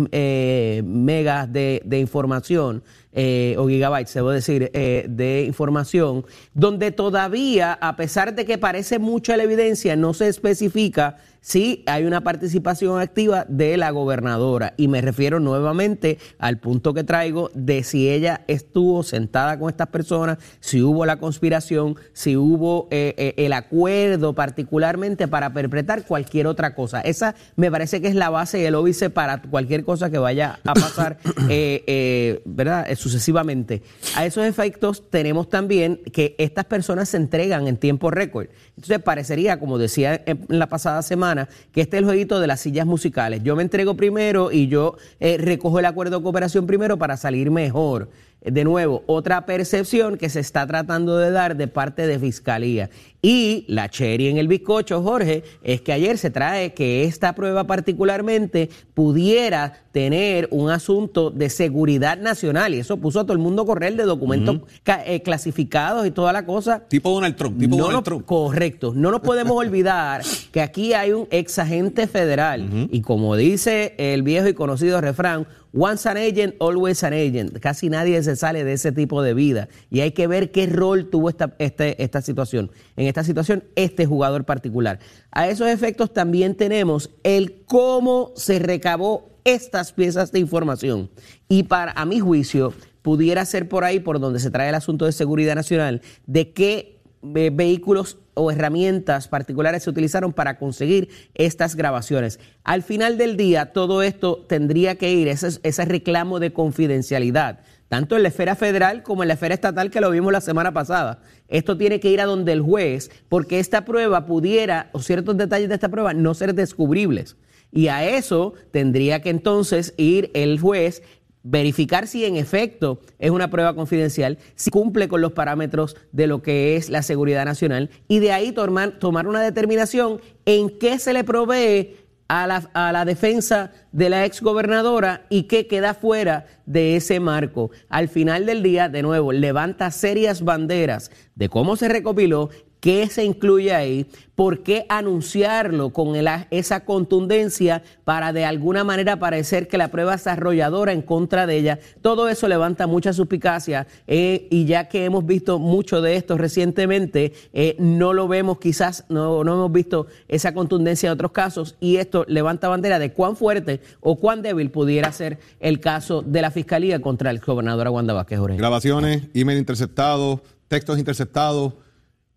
megas 0.83 1.53
de, 1.53 1.81
de 1.85 1.97
información 1.97 2.83
eh, 3.19 3.55
o 3.57 3.67
gigabytes, 3.67 4.13
debo 4.13 4.29
decir, 4.29 4.69
eh, 4.75 5.07
de 5.09 5.41
información, 5.41 6.23
donde 6.53 6.91
todavía, 6.91 7.73
a 7.73 7.95
pesar 7.95 8.35
de 8.35 8.45
que 8.45 8.59
parece 8.59 8.99
mucha 8.99 9.35
la 9.37 9.41
evidencia, 9.41 9.95
no 9.95 10.13
se 10.13 10.27
especifica 10.27 11.17
sí 11.47 11.81
hay 11.85 12.03
una 12.03 12.19
participación 12.25 12.99
activa 12.99 13.45
de 13.47 13.77
la 13.77 13.91
gobernadora. 13.91 14.73
Y 14.75 14.89
me 14.89 14.99
refiero 14.99 15.39
nuevamente 15.39 16.17
al 16.39 16.59
punto 16.59 16.93
que 16.93 17.05
traigo 17.05 17.51
de 17.53 17.83
si 17.83 18.09
ella 18.09 18.41
estuvo 18.47 19.01
sentada 19.01 19.57
con 19.57 19.69
estas 19.69 19.87
personas, 19.87 20.39
si 20.59 20.81
hubo 20.81 21.05
la 21.05 21.19
conspiración, 21.19 21.95
si 22.11 22.35
hubo 22.35 22.89
eh, 22.91 23.15
eh, 23.17 23.33
el 23.37 23.53
acuerdo 23.53 24.33
particularmente 24.33 25.29
para 25.29 25.53
perpetrar 25.53 26.03
cualquier 26.03 26.47
otra 26.47 26.75
cosa. 26.75 26.99
Esa 26.99 27.33
me 27.55 27.71
parece 27.71 28.01
que 28.01 28.09
es 28.09 28.15
la 28.15 28.29
base 28.29 28.59
y 28.59 28.65
el 28.65 28.75
óbice 28.75 29.09
para 29.09 29.41
cualquier 29.41 29.85
cosa 29.85 30.09
que 30.09 30.17
vaya 30.17 30.59
a 30.65 30.73
pasar, 30.73 31.17
eh, 31.49 32.41
¿verdad? 32.43 32.93
Sucesivamente. 32.97 33.83
A 34.17 34.25
esos 34.25 34.43
efectos 34.43 35.09
tenemos 35.09 35.49
también 35.49 36.01
que 36.11 36.35
estas 36.39 36.65
personas 36.65 37.07
se 37.07 37.15
entregan 37.15 37.69
en 37.69 37.77
tiempo 37.77 38.11
récord. 38.11 38.47
Entonces 38.75 39.01
parecería, 39.01 39.61
como 39.61 39.77
decía 39.77 40.21
en 40.25 40.45
la 40.49 40.67
pasada 40.67 41.01
semana, 41.03 41.36
que 41.71 41.81
este 41.81 41.97
es 41.97 41.99
el 41.99 42.05
jueguito 42.05 42.39
de 42.39 42.47
las 42.47 42.59
sillas 42.59 42.85
musicales. 42.85 43.43
Yo 43.43 43.55
me 43.55 43.63
entrego 43.63 43.95
primero 43.95 44.51
y 44.51 44.67
yo 44.67 44.97
eh, 45.19 45.37
recojo 45.37 45.79
el 45.79 45.85
acuerdo 45.85 46.17
de 46.17 46.23
cooperación 46.23 46.65
primero 46.65 46.97
para 46.97 47.17
salir 47.17 47.51
mejor. 47.51 48.09
De 48.51 48.63
nuevo, 48.63 49.03
otra 49.07 49.45
percepción 49.45 50.17
que 50.17 50.29
se 50.29 50.39
está 50.39 50.65
tratando 50.67 51.17
de 51.17 51.31
dar 51.31 51.55
de 51.57 51.67
parte 51.67 52.07
de 52.07 52.17
Fiscalía. 52.19 52.89
Y 53.21 53.65
la 53.67 53.89
cherry 53.89 54.27
en 54.27 54.37
el 54.37 54.47
bizcocho, 54.47 55.01
Jorge, 55.01 55.43
es 55.63 55.81
que 55.81 55.91
ayer 55.91 56.17
se 56.17 56.29
trae 56.29 56.73
que 56.73 57.03
esta 57.03 57.33
prueba 57.33 57.65
particularmente 57.65 58.69
pudiera 58.93 59.73
tener 59.91 60.47
un 60.51 60.69
asunto 60.69 61.31
de 61.31 61.49
seguridad 61.49 62.17
nacional. 62.19 62.73
Y 62.75 62.79
eso 62.79 62.97
puso 62.97 63.19
a 63.19 63.23
todo 63.23 63.33
el 63.33 63.39
mundo 63.39 63.63
a 63.63 63.65
correr 63.65 63.95
de 63.95 64.03
documentos 64.03 64.59
eh, 65.05 65.21
clasificados 65.23 66.05
y 66.05 66.11
toda 66.11 66.31
la 66.31 66.45
cosa. 66.45 66.83
Tipo 66.87 67.09
Donald 67.11 67.35
Trump, 67.35 67.59
tipo 67.59 67.75
No 67.75 67.83
Donald 67.83 67.95
nos- 67.97 68.03
Trump. 68.03 68.25
Correcto. 68.25 68.93
No 68.95 69.11
nos 69.11 69.21
podemos 69.21 69.57
olvidar 69.57 70.21
que 70.51 70.61
aquí 70.61 70.93
hay 70.93 71.11
un 71.11 71.27
ex 71.31 71.57
agente 71.59 72.07
federal. 72.07 72.87
Y 72.91 73.01
como 73.01 73.35
dice 73.35 73.95
el 73.97 74.21
viejo 74.23 74.47
y 74.47 74.53
conocido 74.53 75.01
refrán, 75.01 75.47
once 75.77 76.09
an 76.09 76.17
agent, 76.17 76.55
always 76.59 77.03
an 77.03 77.13
agent. 77.13 77.59
Casi 77.59 77.89
nadie 77.89 78.21
se 78.23 78.35
sale 78.35 78.63
de 78.63 78.73
ese 78.73 78.91
tipo 78.91 79.21
de 79.21 79.33
vida. 79.33 79.69
Y 79.89 80.01
hay 80.01 80.11
que 80.11 80.27
ver 80.27 80.51
qué 80.51 80.65
rol 80.67 81.09
tuvo 81.09 81.29
esta, 81.29 81.55
este- 81.59 82.01
esta 82.03 82.21
situación. 82.21 82.71
En 82.95 83.07
esta 83.07 83.23
situación, 83.23 83.63
este 83.75 84.05
jugador 84.05 84.45
particular. 84.45 84.99
A 85.31 85.47
esos 85.47 85.67
efectos 85.67 86.13
también 86.13 86.55
tenemos 86.55 87.11
el 87.23 87.63
cómo 87.65 88.33
se 88.35 88.59
recabó 88.59 89.29
estas 89.43 89.93
piezas 89.93 90.31
de 90.31 90.39
información. 90.39 91.09
Y 91.47 91.63
para, 91.63 91.91
a 91.93 92.05
mi 92.05 92.19
juicio, 92.19 92.73
pudiera 93.01 93.45
ser 93.45 93.69
por 93.69 93.85
ahí 93.85 94.01
por 94.01 94.19
donde 94.19 94.39
se 94.39 94.51
trae 94.51 94.67
el 94.67 94.75
asunto 94.75 95.05
de 95.05 95.13
seguridad 95.13 95.55
nacional, 95.55 96.01
de 96.25 96.51
qué 96.51 96.96
eh, 97.35 97.49
vehículos 97.53 98.17
o 98.33 98.51
herramientas 98.51 99.27
particulares 99.27 99.83
se 99.83 99.89
utilizaron 99.89 100.33
para 100.33 100.57
conseguir 100.57 101.09
estas 101.33 101.75
grabaciones. 101.75 102.39
Al 102.63 102.83
final 102.83 103.17
del 103.17 103.37
día, 103.37 103.73
todo 103.73 104.03
esto 104.03 104.45
tendría 104.47 104.95
que 104.95 105.11
ir, 105.11 105.27
ese, 105.27 105.59
ese 105.63 105.85
reclamo 105.85 106.39
de 106.39 106.53
confidencialidad, 106.53 107.59
tanto 107.89 108.15
en 108.15 108.23
la 108.23 108.29
esfera 108.29 108.55
federal 108.55 109.03
como 109.03 109.23
en 109.23 109.29
la 109.29 109.33
esfera 109.35 109.55
estatal, 109.55 109.89
que 109.89 110.01
lo 110.01 110.11
vimos 110.11 110.31
la 110.31 110.41
semana 110.41 110.73
pasada. 110.73 111.21
Esto 111.47 111.77
tiene 111.77 111.99
que 111.99 112.09
ir 112.09 112.21
a 112.21 112.25
donde 112.25 112.51
el 112.51 112.61
juez, 112.61 113.09
porque 113.29 113.59
esta 113.59 113.85
prueba 113.85 114.25
pudiera, 114.25 114.89
o 114.91 114.99
ciertos 114.99 115.37
detalles 115.37 115.69
de 115.69 115.75
esta 115.75 115.89
prueba, 115.89 116.13
no 116.13 116.33
ser 116.33 116.53
descubribles. 116.53 117.37
Y 117.71 117.89
a 117.89 118.07
eso 118.07 118.53
tendría 118.71 119.21
que 119.21 119.29
entonces 119.29 119.93
ir 119.97 120.31
el 120.33 120.59
juez 120.59 121.03
verificar 121.49 122.07
si 122.07 122.25
en 122.25 122.35
efecto 122.35 122.99
es 123.19 123.31
una 123.31 123.49
prueba 123.49 123.73
confidencial, 123.73 124.37
si 124.55 124.69
cumple 124.69 125.07
con 125.07 125.21
los 125.21 125.31
parámetros 125.31 125.95
de 126.11 126.27
lo 126.27 126.41
que 126.41 126.75
es 126.75 126.89
la 126.89 127.01
seguridad 127.01 127.45
nacional 127.45 127.89
y 128.07 128.19
de 128.19 128.31
ahí 128.33 128.51
tomar, 128.51 129.27
una 129.27 129.41
determinación 129.41 130.19
en 130.45 130.69
qué 130.77 130.99
se 130.99 131.13
le 131.13 131.23
provee 131.23 131.95
a 132.27 132.45
la, 132.45 132.69
a 132.73 132.91
la 132.91 133.05
defensa 133.05 133.71
de 133.93 134.09
la 134.09 134.25
exgobernadora 134.25 135.25
y 135.29 135.43
qué 135.43 135.67
queda 135.67 135.93
fuera 135.93 136.45
de 136.65 136.97
ese 136.97 137.21
marco. 137.21 137.71
Al 137.87 138.09
final 138.09 138.45
del 138.45 138.61
día, 138.63 138.89
de 138.89 139.01
nuevo, 139.01 139.31
levanta 139.31 139.89
serias 139.91 140.43
banderas 140.43 141.09
de 141.35 141.47
cómo 141.47 141.77
se 141.77 141.87
recopiló, 141.87 142.49
qué 142.87 143.09
se 143.09 143.25
incluye 143.25 143.73
ahí, 143.73 144.05
por 144.33 144.63
qué 144.63 144.85
anunciarlo 144.87 145.89
con 145.89 146.15
el- 146.15 146.29
esa 146.51 146.85
contundencia 146.85 147.83
para 148.05 148.31
de 148.31 148.45
alguna 148.45 148.85
manera 148.85 149.19
parecer 149.19 149.67
que 149.67 149.77
la 149.77 149.89
prueba 149.89 150.13
es 150.13 150.25
arrolladora 150.25 150.93
en 150.93 151.01
contra 151.01 151.45
de 151.47 151.57
ella. 151.57 151.79
Todo 152.01 152.29
eso 152.29 152.47
levanta 152.47 152.87
mucha 152.87 153.11
suspicacia 153.11 153.87
eh, 154.07 154.47
y 154.49 154.63
ya 154.63 154.87
que 154.87 155.03
hemos 155.03 155.25
visto 155.25 155.59
mucho 155.59 156.01
de 156.01 156.15
esto 156.15 156.37
recientemente, 156.37 157.33
eh, 157.51 157.75
no 157.77 158.13
lo 158.13 158.29
vemos 158.29 158.57
quizás, 158.59 159.03
no, 159.09 159.43
no 159.43 159.55
hemos 159.55 159.71
visto 159.73 160.07
esa 160.29 160.53
contundencia 160.53 161.07
en 161.07 161.13
otros 161.13 161.33
casos 161.33 161.75
y 161.81 161.97
esto 161.97 162.23
levanta 162.29 162.69
bandera 162.69 162.99
de 162.99 163.11
cuán 163.11 163.35
fuerte 163.35 163.81
o 163.99 164.15
cuán 164.15 164.41
débil 164.41 164.71
pudiera 164.71 165.11
ser 165.11 165.39
el 165.59 165.81
caso 165.81 166.21
de 166.21 166.41
la 166.41 166.51
Fiscalía 166.51 167.01
contra 167.01 167.31
el 167.31 167.39
gobernador 167.39 167.89
Wanda 167.89 168.13
Vázquez 168.13 168.39
Jorge. 168.39 168.55
Grabaciones, 168.55 169.23
email 169.33 169.57
interceptados, 169.59 170.39
textos 170.69 170.97
interceptados. 170.97 171.73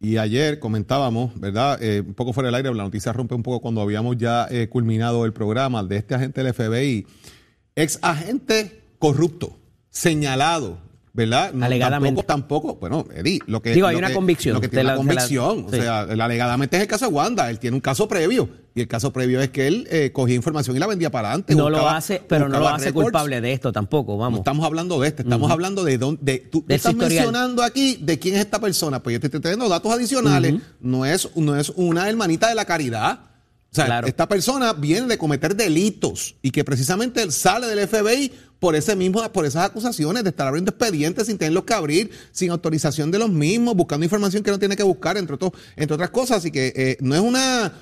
Y 0.02 0.16
ayer 0.16 0.58
comentábamos, 0.58 1.38
¿verdad? 1.38 1.78
Eh, 1.82 2.00
un 2.06 2.14
poco 2.14 2.32
fuera 2.32 2.46
del 2.48 2.54
aire, 2.54 2.74
la 2.74 2.84
noticia 2.84 3.12
rompe 3.12 3.34
un 3.34 3.42
poco 3.42 3.60
cuando 3.60 3.82
habíamos 3.82 4.16
ya 4.16 4.46
eh, 4.50 4.68
culminado 4.70 5.26
el 5.26 5.34
programa 5.34 5.84
de 5.84 5.98
este 5.98 6.14
agente 6.14 6.42
del 6.42 6.54
FBI, 6.54 7.06
ex 7.76 7.98
agente 8.00 8.82
corrupto, 8.98 9.58
señalado, 9.90 10.78
¿verdad? 11.12 11.52
No, 11.52 11.66
Alegadamente. 11.66 12.22
Tampoco, 12.22 12.72
tampoco, 12.72 12.80
bueno, 12.80 13.04
Eddie, 13.14 13.40
lo 13.46 13.60
que. 13.60 13.74
Digo, 13.74 13.88
hay 13.88 13.96
una 13.96 14.08
que- 14.08 14.14
convicción. 14.14 14.54
Lo 14.54 14.60
que 14.62 14.68
tiene 14.68 14.84
la- 14.84 14.92
la 14.92 14.98
te 15.00 15.04
la- 15.04 15.10
convicción. 15.14 15.58
sí. 15.70 15.78
O 15.78 15.82
sea, 15.82 16.02
el 16.08 16.18
alegadamente 16.20 16.76
es 16.78 16.82
el 16.82 16.88
caso 16.88 17.06
de 17.06 17.12
Wanda. 17.12 17.50
Él 17.50 17.58
tiene 17.58 17.74
un 17.76 17.82
caso 17.82 18.08
previo. 18.08 18.48
Y 18.74 18.80
el 18.82 18.88
caso 18.88 19.12
previo 19.12 19.40
es 19.40 19.50
que 19.50 19.66
él 19.66 19.88
eh, 19.90 20.10
cogía 20.12 20.36
información 20.36 20.76
y 20.76 20.78
la 20.78 20.86
vendía 20.86 21.10
para 21.10 21.28
adelante. 21.30 21.54
No 21.56 21.68
lo 21.70 21.88
hace, 21.88 22.22
pero 22.28 22.48
no 22.48 22.58
lo 22.60 22.68
hace 22.68 22.92
culpable 22.92 23.40
de 23.40 23.52
esto 23.52 23.72
tampoco, 23.72 24.12
No 24.12 24.18
vamos. 24.18 24.38
estamos 24.40 24.64
hablando 24.64 25.00
de 25.00 25.08
este, 25.08 25.22
estamos 25.22 25.50
hablando 25.50 25.82
de 25.84 25.98
dónde. 25.98 26.20
De, 26.22 26.38
tú 26.38 26.64
De 26.66 26.76
estás 26.76 26.92
historial. 26.92 27.10
mencionando 27.24 27.62
aquí 27.64 27.98
de 28.00 28.18
quién 28.18 28.36
es 28.36 28.42
esta 28.42 28.60
persona. 28.60 29.02
Pues 29.02 29.14
yo 29.14 29.20
te 29.20 29.26
estoy 29.26 29.40
trayendo 29.40 29.68
datos 29.68 29.92
adicionales. 29.92 30.54
no, 30.80 31.04
es, 31.04 31.28
no 31.36 31.56
es 31.56 31.70
una 31.76 32.08
hermanita 32.08 32.48
de 32.48 32.54
la 32.54 32.64
caridad. 32.64 33.20
O 33.72 33.74
sea, 33.74 33.86
Claro. 33.86 34.06
esta 34.08 34.28
persona 34.28 34.72
viene 34.72 35.06
de 35.06 35.16
cometer 35.18 35.54
delitos 35.54 36.34
y 36.42 36.50
que 36.50 36.64
precisamente 36.64 37.22
él 37.22 37.30
sale 37.32 37.68
del 37.68 37.86
FBI 37.86 38.32
por 38.58 38.74
ese 38.74 38.94
mismo, 38.96 39.22
por 39.32 39.46
esas 39.46 39.64
acusaciones 39.64 40.22
de 40.24 40.30
estar 40.30 40.46
abriendo 40.48 40.70
expedientes 40.70 41.26
sin 41.28 41.38
tenerlos 41.38 41.64
que 41.64 41.72
abrir, 41.74 42.10
sin 42.32 42.50
autorización 42.50 43.10
de 43.12 43.18
los 43.20 43.30
mismos, 43.30 43.74
buscando 43.76 44.04
información 44.04 44.42
que 44.42 44.50
no 44.50 44.58
tiene 44.58 44.74
que 44.76 44.82
buscar, 44.82 45.16
entre, 45.16 45.34
otros, 45.36 45.52
entre 45.76 45.94
otras 45.94 46.10
cosas. 46.10 46.38
Así 46.38 46.50
que 46.50 46.72
eh, 46.76 46.96
no 47.00 47.14
es 47.14 47.20
una. 47.20 47.72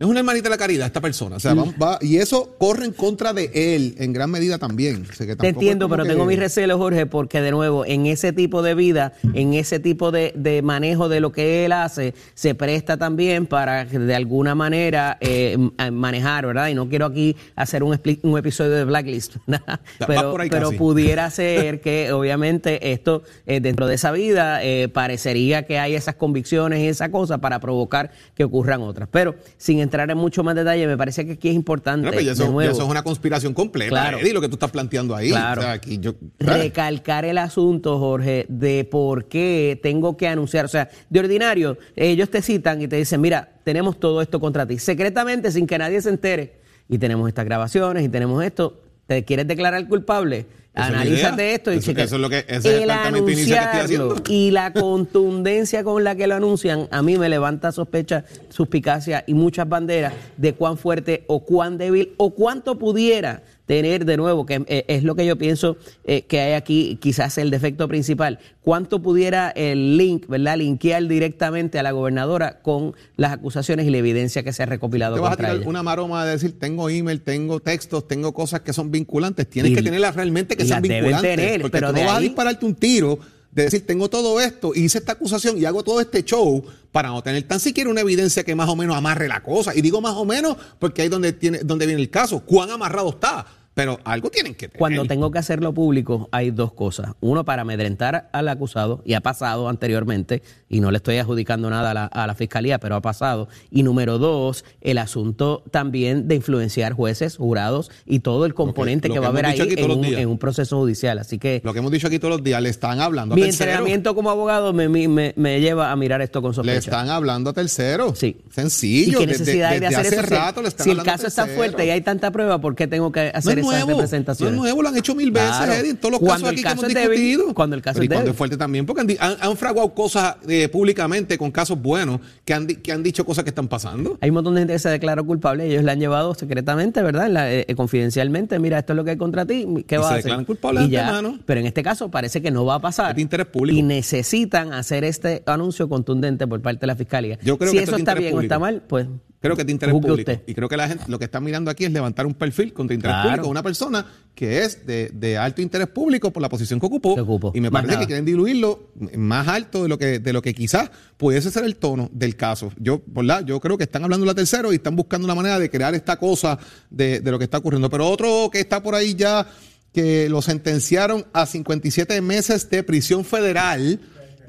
Es 0.00 0.06
una 0.06 0.20
hermanita 0.20 0.44
de 0.44 0.50
la 0.50 0.56
caridad 0.56 0.86
esta 0.86 1.02
persona. 1.02 1.36
O 1.36 1.40
sea, 1.40 1.52
va- 1.52 1.66
va- 1.80 1.98
y 2.00 2.16
eso 2.16 2.54
corre 2.58 2.86
en 2.86 2.92
contra 2.92 3.34
de 3.34 3.50
él 3.52 3.94
en 3.98 4.14
gran 4.14 4.30
medida 4.30 4.56
también. 4.56 5.06
O 5.08 5.12
sea, 5.12 5.26
que 5.26 5.36
Te 5.36 5.48
entiendo, 5.48 5.90
pero 5.90 6.04
que- 6.04 6.08
tengo 6.08 6.24
mis 6.24 6.38
recelos, 6.38 6.78
Jorge, 6.78 7.04
porque 7.04 7.42
de 7.42 7.50
nuevo, 7.50 7.84
en 7.84 8.06
ese 8.06 8.32
tipo 8.32 8.62
de 8.62 8.74
vida, 8.74 9.12
en 9.34 9.52
ese 9.52 9.78
tipo 9.78 10.10
de, 10.10 10.32
de 10.34 10.62
manejo 10.62 11.10
de 11.10 11.20
lo 11.20 11.32
que 11.32 11.66
él 11.66 11.72
hace, 11.72 12.14
se 12.32 12.54
presta 12.54 12.96
también 12.96 13.44
para 13.44 13.84
de 13.84 14.14
alguna 14.14 14.54
manera 14.54 15.18
eh, 15.20 15.58
manejar, 15.92 16.46
¿verdad? 16.46 16.68
Y 16.68 16.74
no 16.74 16.88
quiero 16.88 17.04
aquí 17.04 17.36
hacer 17.54 17.82
un, 17.82 18.00
un 18.22 18.38
episodio 18.38 18.70
de 18.70 18.84
Blacklist, 18.84 19.36
pero, 20.06 20.34
pudiera 20.78 21.30
ser 21.30 21.82
que 21.82 22.10
obviamente 22.12 22.92
esto 22.92 23.22
eh, 23.46 23.60
dentro 23.60 23.86
de 23.86 23.96
esa 23.96 24.12
vida 24.12 24.64
eh, 24.64 24.88
parecería 24.88 25.66
que 25.66 25.78
hay 25.78 25.94
esas 25.94 26.14
convicciones 26.14 26.80
y 26.80 26.86
esa 26.88 27.10
cosa 27.10 27.36
para 27.38 27.60
provocar 27.60 28.10
que 28.34 28.44
ocurran 28.44 28.80
otras. 28.80 29.06
Pero 29.12 29.34
sin 29.58 29.78
entrar 29.90 30.08
en 30.08 30.16
mucho 30.16 30.44
más 30.44 30.54
detalle, 30.54 30.86
me 30.86 30.96
parece 30.96 31.26
que 31.26 31.32
aquí 31.32 31.48
es 31.48 31.54
importante. 31.54 32.06
No, 32.06 32.12
pero 32.12 32.24
de 32.24 32.30
eso, 32.30 32.44
ya 32.44 32.50
nuevo, 32.50 32.72
eso 32.72 32.82
es 32.82 32.88
una 32.88 33.02
conspiración 33.02 33.52
completa, 33.52 33.90
Claro. 33.90 34.18
Eddie, 34.18 34.32
lo 34.32 34.40
que 34.40 34.48
tú 34.48 34.54
estás 34.54 34.70
planteando 34.70 35.16
ahí. 35.16 35.30
Claro. 35.30 35.60
O 35.60 35.64
sea, 35.64 35.72
aquí 35.72 35.98
yo, 35.98 36.14
recalcar 36.38 37.24
el 37.24 37.38
asunto, 37.38 37.98
Jorge, 37.98 38.46
de 38.48 38.84
por 38.84 39.26
qué 39.26 39.78
tengo 39.82 40.16
que 40.16 40.28
anunciar. 40.28 40.64
O 40.64 40.68
sea, 40.68 40.88
de 41.08 41.20
ordinario, 41.20 41.76
ellos 41.96 42.30
te 42.30 42.40
citan 42.40 42.80
y 42.80 42.86
te 42.86 42.96
dicen, 42.96 43.20
mira, 43.20 43.48
tenemos 43.64 43.98
todo 43.98 44.22
esto 44.22 44.38
contra 44.38 44.66
ti, 44.66 44.78
secretamente, 44.78 45.50
sin 45.50 45.66
que 45.66 45.76
nadie 45.76 46.00
se 46.00 46.10
entere. 46.10 46.60
Y 46.88 46.98
tenemos 46.98 47.26
estas 47.28 47.44
grabaciones 47.44 48.04
y 48.04 48.08
tenemos 48.08 48.42
esto. 48.44 48.80
¿Te 49.10 49.24
quieres 49.24 49.48
declarar 49.48 49.88
culpable? 49.88 50.46
Analízate 50.72 51.54
esto 51.54 51.72
y 51.72 51.78
Eso- 51.78 51.86
chequea. 51.86 52.04
eso 52.04 52.14
es 52.14 52.20
lo 52.22 52.30
que- 52.30 52.44
ese 52.46 52.56
es 52.58 52.82
el 52.84 52.90
El 52.90 53.16
inicial 53.16 53.70
que 53.72 53.78
estoy 53.80 53.96
anunciarlo 53.96 54.14
y 54.28 54.52
la 54.52 54.72
contundencia 54.72 55.82
con 55.82 56.04
la 56.04 56.14
que 56.14 56.28
lo 56.28 56.36
anuncian, 56.36 56.86
a 56.92 57.02
mí 57.02 57.18
me 57.18 57.28
levanta 57.28 57.72
sospecha, 57.72 58.24
suspicacia 58.50 59.24
y 59.26 59.34
muchas 59.34 59.68
banderas 59.68 60.12
de 60.36 60.52
cuán 60.52 60.78
fuerte 60.78 61.24
o 61.26 61.44
cuán 61.44 61.76
débil 61.76 62.12
o 62.18 62.30
cuánto 62.36 62.78
pudiera 62.78 63.42
tener 63.70 64.04
de 64.04 64.16
nuevo, 64.16 64.46
que 64.46 64.64
eh, 64.66 64.84
es 64.88 65.04
lo 65.04 65.14
que 65.14 65.24
yo 65.24 65.38
pienso 65.38 65.76
eh, 66.02 66.22
que 66.22 66.40
hay 66.40 66.54
aquí, 66.54 66.98
quizás 67.00 67.38
el 67.38 67.50
defecto 67.50 67.86
principal, 67.86 68.40
cuánto 68.62 69.00
pudiera 69.00 69.50
el 69.50 69.96
link, 69.96 70.26
¿verdad? 70.26 70.56
Linkear 70.56 71.06
directamente 71.06 71.78
a 71.78 71.84
la 71.84 71.92
gobernadora 71.92 72.62
con 72.62 72.96
las 73.16 73.30
acusaciones 73.30 73.86
y 73.86 73.90
la 73.90 73.98
evidencia 73.98 74.42
que 74.42 74.52
se 74.52 74.64
ha 74.64 74.66
recopilado 74.66 75.14
te 75.14 75.20
vas 75.20 75.28
a 75.28 75.30
contra 75.36 75.46
tirar 75.50 75.60
ella. 75.60 75.70
una 75.70 75.84
maroma 75.84 76.24
de 76.24 76.32
decir, 76.32 76.58
tengo 76.58 76.90
email, 76.90 77.20
tengo 77.20 77.60
textos, 77.60 78.08
tengo 78.08 78.32
cosas 78.34 78.62
que 78.62 78.72
son 78.72 78.90
vinculantes. 78.90 79.48
Tienes 79.48 79.70
Y- 79.70 79.74
que 79.76 79.82
tenerlas 79.82 80.16
realmente 80.16 80.56
que 80.56 80.64
sean 80.64 80.82
vinculantes. 80.82 81.36
tener, 81.36 81.60
porque 81.60 81.70
pero 81.78 81.92
tú 81.92 82.00
no 82.00 82.06
vas 82.06 82.16
a 82.16 82.20
dispararte 82.20 82.66
un 82.66 82.74
tiro 82.74 83.20
de 83.52 83.64
decir, 83.64 83.86
tengo 83.86 84.10
todo 84.10 84.40
esto, 84.40 84.72
hice 84.74 84.98
esta 84.98 85.12
acusación 85.12 85.58
y 85.58 85.64
hago 85.64 85.84
todo 85.84 86.00
este 86.00 86.24
show 86.24 86.64
para 86.90 87.08
no 87.10 87.22
tener 87.22 87.44
tan 87.44 87.60
siquiera 87.60 87.88
una 87.88 88.00
evidencia 88.00 88.42
que 88.42 88.56
más 88.56 88.68
o 88.68 88.74
menos 88.74 88.96
amarre 88.96 89.28
la 89.28 89.44
cosa. 89.44 89.76
Y 89.76 89.80
digo 89.80 90.00
más 90.00 90.14
o 90.16 90.24
menos 90.24 90.56
porque 90.80 91.02
ahí 91.02 91.06
es 91.06 91.10
donde, 91.12 91.32
tiene, 91.32 91.60
donde 91.60 91.86
viene 91.86 92.00
el 92.02 92.10
caso. 92.10 92.40
¿Cuán 92.40 92.70
amarrado 92.70 93.10
está? 93.10 93.46
Pero 93.74 93.98
algo 94.04 94.30
tienen 94.30 94.54
que 94.54 94.68
tener. 94.68 94.78
Cuando 94.78 95.04
tengo 95.04 95.30
que 95.30 95.38
hacerlo 95.38 95.72
público, 95.72 96.28
hay 96.32 96.50
dos 96.50 96.72
cosas. 96.72 97.12
Uno, 97.20 97.44
para 97.44 97.62
amedrentar 97.62 98.28
al 98.32 98.48
acusado, 98.48 99.00
y 99.04 99.14
ha 99.14 99.20
pasado 99.20 99.68
anteriormente, 99.68 100.42
y 100.68 100.80
no 100.80 100.90
le 100.90 100.98
estoy 100.98 101.16
adjudicando 101.18 101.70
nada 101.70 101.90
a 101.92 101.94
la, 101.94 102.04
a 102.06 102.26
la 102.26 102.34
fiscalía, 102.34 102.78
pero 102.78 102.96
ha 102.96 103.00
pasado. 103.00 103.48
Y 103.70 103.82
número 103.82 104.18
dos, 104.18 104.64
el 104.80 104.98
asunto 104.98 105.62
también 105.70 106.28
de 106.28 106.34
influenciar 106.34 106.92
jueces, 106.92 107.36
jurados 107.36 107.90
y 108.06 108.20
todo 108.20 108.44
el 108.44 108.54
componente 108.54 109.08
lo 109.08 109.14
que, 109.14 109.16
que 109.16 109.20
va 109.20 109.26
a 109.26 109.30
haber 109.30 109.46
ahí 109.46 109.60
en 109.60 109.90
un, 109.90 110.02
días. 110.02 110.20
en 110.20 110.28
un 110.28 110.38
proceso 110.38 110.78
judicial. 110.78 111.18
Así 111.18 111.38
que 111.38 111.60
Lo 111.64 111.72
que 111.72 111.78
hemos 111.78 111.90
dicho 111.92 112.06
aquí 112.08 112.18
todos 112.18 112.34
los 112.36 112.44
días, 112.44 112.60
le 112.62 112.68
están 112.68 113.00
hablando 113.00 113.34
mi 113.34 113.42
a 113.42 113.44
tercero. 113.46 113.70
entrenamiento 113.70 114.14
como 114.14 114.30
abogado 114.30 114.72
me, 114.72 114.88
me- 114.88 115.32
me- 115.36 115.60
lleva 115.60 115.90
a 115.90 115.96
mirar 115.96 116.20
esto 116.22 116.42
con 116.42 116.50
Le 116.50 116.54
sospecha. 116.56 116.78
están 116.78 117.08
hablando 117.10 117.50
a 117.50 117.52
tercero. 117.52 118.14
Sí. 118.14 118.36
Sencillo. 118.50 119.18
¿Y 119.18 119.20
qué 119.20 119.26
desde- 119.26 119.40
necesidad 119.44 119.70
hay 119.70 119.80
de 119.80 119.86
desde 119.86 120.00
hacer 120.00 120.06
hace 120.14 120.16
eso? 120.26 120.28
Si- 120.28 120.34
rato 120.34 120.62
le 120.62 120.68
están 120.68 120.84
si 120.84 120.90
el 120.90 121.02
caso 121.02 121.26
está 121.26 121.46
fuerte 121.46 121.86
y 121.86 121.90
hay 121.90 122.00
tanta 122.00 122.30
prueba, 122.30 122.60
¿por 122.60 122.74
qué 122.74 122.86
tengo 122.86 123.10
que 123.12 123.30
No 123.32 123.38
hacer 123.38 123.58
es 123.58 123.59
nuevo, 123.62 123.86
no 123.90 123.96
representaciones? 123.96 124.54
es 124.54 124.60
nuevo, 124.60 124.82
lo 124.82 124.88
han 124.88 124.96
hecho 124.96 125.14
mil 125.14 125.30
veces, 125.30 125.48
Claro. 125.50 125.72
Eddie, 125.72 125.90
en 125.90 125.96
todos 125.96 126.12
los 126.12 126.20
Cuando 126.20 126.46
casos 126.46 126.48
el 126.48 126.54
aquí 126.54 126.62
caso 126.62 126.76
que 126.86 126.92
hemos 126.92 126.94
débil, 127.02 127.18
discutido. 127.20 127.54
cuando 127.54 127.76
el 127.76 127.82
caso 127.82 127.94
Pero 127.94 128.04
y 128.04 128.06
es 128.06 128.08
cuando 128.08 128.20
débil. 128.24 128.30
es 128.32 128.38
fuerte 128.38 128.56
también, 128.56 128.86
porque 128.86 129.00
han, 129.02 129.06
di- 129.06 129.16
han- 129.20 129.36
han 129.40 129.56
fraguado 129.56 129.94
cosas 129.94 130.36
eh, 130.48 130.68
públicamente 130.68 131.36
con 131.38 131.50
casos 131.50 131.80
buenos 131.80 132.20
que 132.44 132.54
han, 132.54 132.66
di- 132.66 132.76
que 132.76 132.92
han 132.92 133.02
dicho 133.02 133.24
cosas 133.24 133.44
que 133.44 133.50
están 133.50 133.68
pasando. 133.68 134.18
Hay 134.20 134.30
un 134.30 134.34
montón 134.34 134.54
de 134.54 134.60
gente 134.62 134.72
que 134.74 134.78
se 134.78 134.88
declaró 134.88 135.24
culpable 135.24 135.66
y 135.68 135.72
ellos 135.72 135.84
la 135.84 135.92
han 135.92 136.00
llevado 136.00 136.34
secretamente, 136.34 137.02
¿verdad? 137.02 137.28
La- 137.30 137.52
eh, 137.52 137.64
eh, 137.68 137.74
confidencialmente, 137.74 138.58
mira, 138.58 138.78
esto 138.78 138.92
es 138.92 138.96
lo 138.96 139.04
que 139.04 139.10
hay 139.12 139.16
contra 139.16 139.44
ti, 139.46 139.66
¿qué 139.86 139.98
vas 139.98 140.06
se 140.06 140.12
a 140.12 140.14
hacer? 140.16 140.24
declaran 140.24 140.44
culpables 140.44 140.84
Y 140.86 140.90
ya. 140.90 141.22
Pero 141.46 141.60
en 141.60 141.66
este 141.66 141.82
caso 141.82 142.10
parece 142.10 142.40
que 142.42 142.50
no 142.50 142.64
va 142.64 142.76
a 142.76 142.80
pasar. 142.80 143.10
Es 143.10 143.16
de 143.16 143.22
interés 143.22 143.46
público. 143.46 143.78
Y 143.78 143.82
necesitan 143.82 144.72
hacer 144.72 145.04
este 145.04 145.42
anuncio 145.46 145.88
contundente 145.88 146.46
por 146.46 146.60
parte 146.62 146.80
de 146.82 146.86
la 146.86 146.96
Fiscalía. 146.96 147.38
Yo 147.42 147.58
creo 147.58 147.70
si 147.70 147.78
que 147.78 147.84
eso 147.84 147.96
está 147.96 148.14
bien 148.14 148.36
o 148.36 148.40
está 148.40 148.58
mal, 148.58 148.82
pues 148.88 149.06
Creo 149.40 149.56
que 149.56 149.62
es 149.62 149.66
de 149.66 149.72
interés 149.72 149.94
juzgue 149.94 150.08
público. 150.08 150.30
usted. 150.32 150.44
Y 150.46 150.54
creo 150.54 150.68
que 150.68 150.76
la 150.76 150.86
gente 150.88 151.04
lo 151.08 151.18
que 151.18 151.24
está 151.24 151.40
mirando 151.40 151.70
aquí 151.70 151.84
es 151.86 151.92
levantar 151.92 152.26
un 152.26 152.34
perfil 152.34 152.72
contra 152.74 152.94
interés 152.94 153.14
Claro. 153.14 153.28
público. 153.30 153.48
Una 153.48 153.62
persona 153.62 154.04
que 154.34 154.62
es 154.64 154.86
de, 154.86 155.10
de 155.14 155.38
alto 155.38 155.62
interés 155.62 155.86
público 155.88 156.30
por 156.30 156.42
la 156.42 156.48
posición 156.50 156.78
que 156.78 156.86
ocupó. 156.86 157.52
Y 157.54 157.60
me 157.60 157.70
Más 157.70 157.80
parece 157.80 157.94
nada. 157.94 158.00
que 158.00 158.06
quieren 158.06 158.24
diluirlo 158.26 158.90
más 159.16 159.48
alto 159.48 159.82
de 159.82 159.88
lo 159.88 159.96
que, 159.98 160.18
de 160.18 160.32
lo 160.34 160.42
que 160.42 160.52
quizás 160.54 160.90
pudiese 161.16 161.50
ser 161.50 161.64
el 161.64 161.76
tono 161.76 162.10
del 162.12 162.36
caso. 162.36 162.70
Yo, 162.78 163.00
¿verdad? 163.06 163.44
Yo 163.46 163.58
creo 163.60 163.78
que 163.78 163.84
están 163.84 164.04
hablando 164.04 164.26
la 164.26 164.34
tercero 164.34 164.72
y 164.72 164.76
están 164.76 164.94
buscando 164.94 165.24
una 165.24 165.34
manera 165.34 165.58
de 165.58 165.70
crear 165.70 165.94
esta 165.94 166.18
cosa 166.18 166.58
de, 166.90 167.20
de 167.20 167.30
lo 167.30 167.38
que 167.38 167.44
está 167.44 167.58
ocurriendo. 167.58 167.88
Pero 167.88 168.08
otro 168.10 168.50
que 168.52 168.60
está 168.60 168.82
por 168.82 168.94
ahí 168.94 169.14
ya, 169.14 169.46
que 169.92 170.28
lo 170.28 170.42
sentenciaron 170.42 171.24
a 171.32 171.46
57 171.46 172.20
meses 172.20 172.68
de 172.70 172.82
prisión 172.82 173.24
federal 173.24 173.98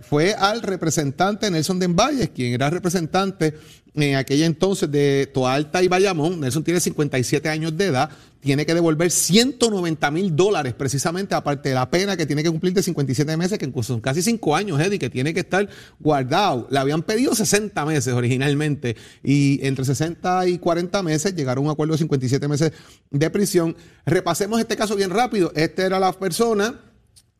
fue 0.02 0.34
al 0.34 0.62
representante 0.62 1.50
Nelson 1.50 1.80
Den 1.80 1.96
Valles, 1.96 2.30
quien 2.30 2.54
era 2.54 2.70
representante 2.70 3.54
en 3.94 4.16
aquella 4.16 4.46
entonces 4.46 4.90
de 4.90 5.30
Toalta 5.34 5.84
y 5.84 5.88
Bayamón. 5.88 6.40
Nelson 6.40 6.64
tiene 6.64 6.80
57 6.80 7.50
años 7.50 7.76
de 7.76 7.88
edad, 7.88 8.10
tiene 8.40 8.66
que 8.66 8.74
devolver 8.74 9.12
190 9.12 10.12
mil 10.12 10.36
dólares 10.36 10.74
precisamente, 10.74 11.36
aparte 11.36 11.70
de 11.70 11.76
la 11.76 11.90
pena 11.90 12.16
que 12.16 12.26
tiene 12.26 12.44
que 12.44 12.50
cumplir 12.50 12.74
de 12.74 12.84
57 12.84 13.36
meses, 13.38 13.60
que 13.60 13.72
son 13.84 14.00
casi 14.00 14.22
5 14.22 14.56
años, 14.56 14.80
Eddie, 14.80 15.00
que 15.00 15.10
tiene 15.10 15.34
que 15.34 15.42
estar 15.42 15.68
guardado. 16.00 16.68
Le 16.72 16.80
habían 16.80 17.04
pedido 17.04 17.36
60 17.36 17.86
meses 17.86 18.14
originalmente 18.14 18.96
y 19.24 19.66
entre 19.66 19.86
60 19.86 20.48
y 20.48 20.58
40 20.58 21.04
meses 21.04 21.36
llegaron 21.36 21.66
a 21.66 21.68
un 21.68 21.74
acuerdo 21.74 21.94
de 21.94 22.00
57 22.00 22.48
meses 22.48 22.72
de 23.10 23.30
prisión. 23.30 23.76
Repasemos 24.06 24.60
este 24.60 24.78
caso 24.78 24.96
bien 24.96 25.10
rápido. 25.10 25.52
Esta 25.56 25.86
era 25.86 26.00
la 26.00 26.14
persona 26.14 26.91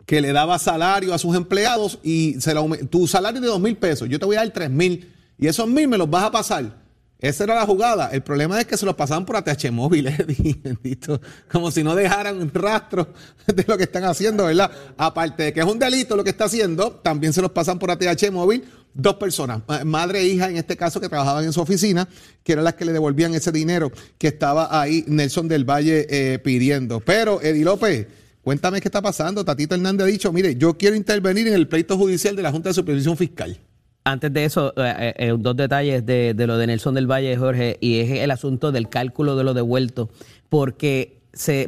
que 0.06 0.22
le 0.22 0.34
daba 0.34 0.60
salario 0.60 1.14
a 1.14 1.18
sus 1.18 1.36
empleados 1.36 2.00
y 2.04 2.36
se 2.40 2.54
tu 2.90 3.08
salario 3.08 3.40
de 3.42 3.48
dos 3.48 3.60
mil 3.60 3.78
pesos, 3.78 4.10
yo 4.10 4.20
te 4.20 4.26
voy 4.26 4.36
a 4.36 4.40
dar 4.40 4.50
tres 4.52 4.70
mil 4.70 5.12
y 5.38 5.48
esos 5.48 5.68
mil 5.68 5.88
me 5.88 5.98
los 5.98 6.10
vas 6.10 6.24
a 6.26 6.32
pasar. 6.32 6.82
Esa 7.20 7.44
era 7.44 7.54
la 7.54 7.68
jugada. 7.68 8.10
El 8.12 8.24
problema 8.24 8.60
es 8.60 8.66
que 8.66 8.76
se 8.78 8.84
los 8.86 8.96
pasaban 8.96 9.28
por 9.28 9.36
ATH 9.36 9.70
móvil, 9.72 10.08
Eddie, 10.08 10.60
bendito. 10.64 11.22
Como 11.52 11.70
si 11.70 11.84
no 11.84 11.94
dejaran 11.94 12.42
un 12.42 12.52
rastro 12.52 13.14
de 13.46 13.64
lo 13.68 13.78
que 13.78 13.84
están 13.84 14.06
haciendo, 14.06 14.46
¿verdad? 14.46 14.72
Aparte 14.98 15.44
de 15.44 15.54
que 15.54 15.60
es 15.60 15.66
un 15.68 15.78
delito 15.78 16.16
lo 16.16 16.24
que 16.24 16.32
está 16.32 16.46
haciendo, 16.46 16.90
también 17.04 17.32
se 17.32 17.44
los 17.44 17.52
pasan 17.52 17.78
por 17.78 17.92
ATH 17.92 18.32
móvil 18.32 18.64
dos 18.96 19.16
personas, 19.18 19.62
ma- 19.68 19.86
madre 19.86 20.22
e 20.22 20.26
hija 20.30 20.50
en 20.50 20.58
este 20.58 20.76
caso, 20.76 21.00
que 21.00 21.08
trabajaban 21.10 21.46
en 21.46 21.54
su 21.54 21.62
oficina, 21.62 22.10
que 22.44 22.54
eran 22.54 22.66
las 22.66 22.74
que 22.74 22.86
le 22.86 22.92
devolvían 22.92 23.36
ese 23.36 23.52
dinero 23.52 23.92
que 24.18 24.28
estaba 24.30 24.82
ahí 24.82 25.06
Nelson 25.08 25.48
del 25.48 25.64
Valle 25.64 26.08
eh, 26.10 26.40
pidiendo. 26.40 27.02
Pero, 27.02 27.40
Eddie 27.42 27.64
López, 27.64 28.08
Cuéntame 28.44 28.82
qué 28.82 28.88
está 28.88 29.02
pasando. 29.02 29.46
Tatito 29.46 29.76
Hernández 29.76 30.06
ha 30.06 30.10
dicho, 30.10 30.34
mire, 30.34 30.56
yo 30.56 30.78
quiero 30.78 30.96
intervenir 30.96 31.48
en 31.48 31.54
el 31.54 31.68
pleito 31.68 31.98
judicial 31.98 32.36
de 32.36 32.42
la 32.42 32.52
Junta 32.52 32.70
de 32.70 32.74
Supervisión 32.74 33.16
Fiscal. 33.16 33.60
Antes 34.04 34.34
de 34.34 34.46
eso, 34.46 34.74
eh, 34.78 35.14
eh, 35.16 35.36
dos 35.38 35.56
detalles 35.56 36.04
de, 36.06 36.34
lo 36.36 36.58
de 36.58 36.68
Nelson 36.68 36.96
del 36.96 37.06
Valle, 37.10 37.38
Jorge, 37.38 37.78
y 37.82 38.00
es 38.00 38.10
el 38.10 38.32
asunto 38.32 38.72
del 38.72 38.90
cálculo 38.90 39.36
de 39.36 39.44
lo 39.44 39.54
devuelto, 39.54 40.10
porque 40.50 41.22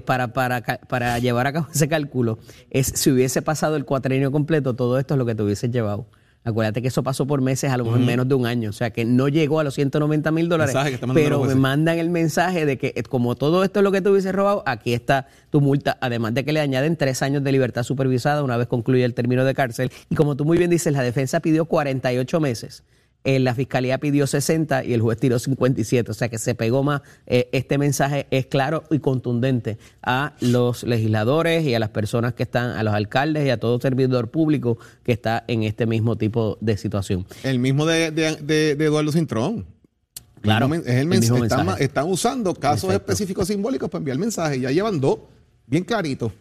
para 0.06 1.20
llevar 1.20 1.48
a 1.48 1.54
cabo 1.54 1.68
ese 1.74 1.88
cálculo, 1.88 2.40
es 2.72 2.88
si 2.88 3.12
hubiese 3.12 3.44
pasado 3.44 3.76
el 3.76 3.86
cuatrenio 3.86 4.32
completo, 4.32 4.76
todo 4.76 4.98
esto 4.98 5.14
es 5.14 5.18
lo 5.20 5.28
que 5.28 5.36
te 5.36 5.44
hubiese 5.44 5.70
llevado. 5.70 6.08
Acuérdate 6.46 6.82
que 6.82 6.90
eso 6.90 7.04
pasó 7.04 7.26
por 7.26 7.42
meses, 7.42 7.72
a 7.72 7.78
lo 7.78 7.86
mejor 7.86 8.00
menos 8.00 8.28
de 8.28 8.36
un 8.36 8.46
año, 8.46 8.70
o 8.70 8.74
sea 8.74 8.92
que 8.92 9.06
no 9.06 9.30
llegó 9.30 9.62
a 9.62 9.64
los 9.64 9.76
190 9.76 10.30
mil 10.32 10.50
dólares, 10.50 10.76
pero 11.14 11.42
me 11.44 11.56
mandan 11.56 12.00
el 12.00 12.10
mensaje 12.10 12.66
de 12.66 12.78
que 12.78 12.92
eh, 12.96 13.04
como 13.04 13.36
todo 13.36 13.64
esto 13.64 13.80
es 13.80 13.84
lo 13.84 13.94
que 13.94 14.02
te 14.02 14.10
hubiese 14.10 14.34
robado, 14.34 14.62
aquí 14.66 14.94
está 14.94 15.28
tu 15.50 15.62
multa, 15.62 15.98
además 16.02 16.34
de 16.34 16.44
que 16.44 16.52
le 16.52 16.60
añaden 16.60 16.98
tres 16.98 17.22
años 17.22 17.44
de 17.46 17.52
libertad 17.54 17.84
supervisada 17.84 18.44
una 18.44 18.58
vez 18.58 18.68
concluye 18.68 19.06
el 19.06 19.14
término 19.14 19.46
de 19.46 19.54
cárcel. 19.54 19.92
Y 20.10 20.16
como 20.16 20.36
tú 20.36 20.44
muy 20.44 20.58
bien 20.58 20.70
dices, 20.70 20.92
la 20.92 21.02
defensa 21.02 21.40
pidió 21.40 21.66
48 21.66 22.40
meses. 22.42 22.84
Eh, 23.26 23.40
la 23.40 23.56
fiscalía 23.56 23.98
pidió 24.00 24.28
60 24.28 24.84
y 24.84 24.94
el 24.94 25.02
juez 25.02 25.18
tiró 25.20 25.40
57, 25.40 26.12
o 26.12 26.14
sea 26.14 26.30
que 26.30 26.38
se 26.38 26.56
pegó 26.56 26.84
más. 26.84 27.02
Eh, 27.26 27.50
este 27.54 27.78
mensaje 27.78 28.28
es 28.32 28.46
claro 28.48 28.84
y 28.92 29.00
contundente 29.00 29.78
a 30.02 30.34
los 30.42 30.84
legisladores 30.84 31.64
y 31.66 31.74
a 31.74 31.80
las 31.80 31.90
personas 31.90 32.34
que 32.34 32.44
están, 32.44 32.72
a 32.72 32.84
los 32.84 32.94
alcaldes 32.94 33.46
y 33.46 33.50
a 33.50 33.60
todo 33.60 33.80
servidor 33.80 34.30
público 34.30 34.78
que 35.04 35.14
está 35.14 35.44
en 35.48 35.64
este 35.64 35.86
mismo 35.86 36.18
tipo 36.18 36.58
de 36.62 36.76
situación. 36.78 37.26
El 37.44 37.60
mismo 37.60 37.86
de, 37.86 38.12
de- 38.12 38.36
de- 38.38 38.76
de 38.76 38.86
Eduardo 38.86 39.12
Cintrón. 39.12 39.66
Claro, 40.42 40.74
es 40.74 40.86
el 40.86 41.08
mismo 41.08 41.38
están, 41.44 41.60
mensaje. 41.66 41.84
están 41.86 42.10
usando 42.10 42.54
casos 42.54 42.90
Perfecto. 42.90 43.12
específicos 43.14 43.48
simbólicos 43.48 43.90
para 43.90 44.00
enviar 44.00 44.18
mensajes. 44.18 44.60
Ya 44.60 44.72
llevan 44.72 45.00
dos, 45.00 45.20
bien 45.66 45.86
claritos. 45.86 46.34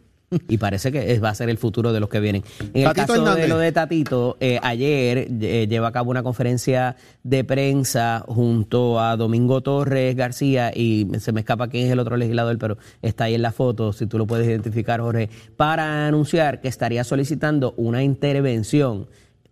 Y 0.48 0.58
parece 0.58 0.92
que 0.92 1.18
va 1.18 1.30
a 1.30 1.34
ser 1.34 1.48
el 1.48 1.58
futuro 1.58 1.92
de 1.92 2.00
los 2.00 2.08
que 2.08 2.20
vienen. 2.20 2.42
En 2.74 2.86
el 2.86 2.92
caso 2.92 3.14
Hernández. 3.14 3.42
de 3.42 3.48
lo 3.48 3.58
de 3.58 3.72
Tatito, 3.72 4.36
eh, 4.40 4.58
ayer 4.62 5.28
eh, 5.40 5.66
lleva 5.68 5.88
a 5.88 5.92
cabo 5.92 6.10
una 6.10 6.22
conferencia 6.22 6.96
de 7.22 7.44
prensa 7.44 8.24
junto 8.26 9.00
a 9.00 9.16
Domingo 9.16 9.60
Torres 9.60 10.16
García 10.16 10.72
y 10.74 11.06
se 11.18 11.32
me 11.32 11.40
escapa 11.40 11.68
quién 11.68 11.86
es 11.86 11.92
el 11.92 11.98
otro 11.98 12.16
legislador, 12.16 12.58
pero 12.58 12.78
está 13.02 13.24
ahí 13.24 13.34
en 13.34 13.42
la 13.42 13.52
foto, 13.52 13.92
si 13.92 14.06
tú 14.06 14.18
lo 14.18 14.26
puedes 14.26 14.46
identificar, 14.46 15.00
Jorge, 15.00 15.30
para 15.56 16.06
anunciar 16.06 16.60
que 16.60 16.68
estaría 16.68 17.04
solicitando 17.04 17.74
una 17.76 18.02
intervención 18.02 19.08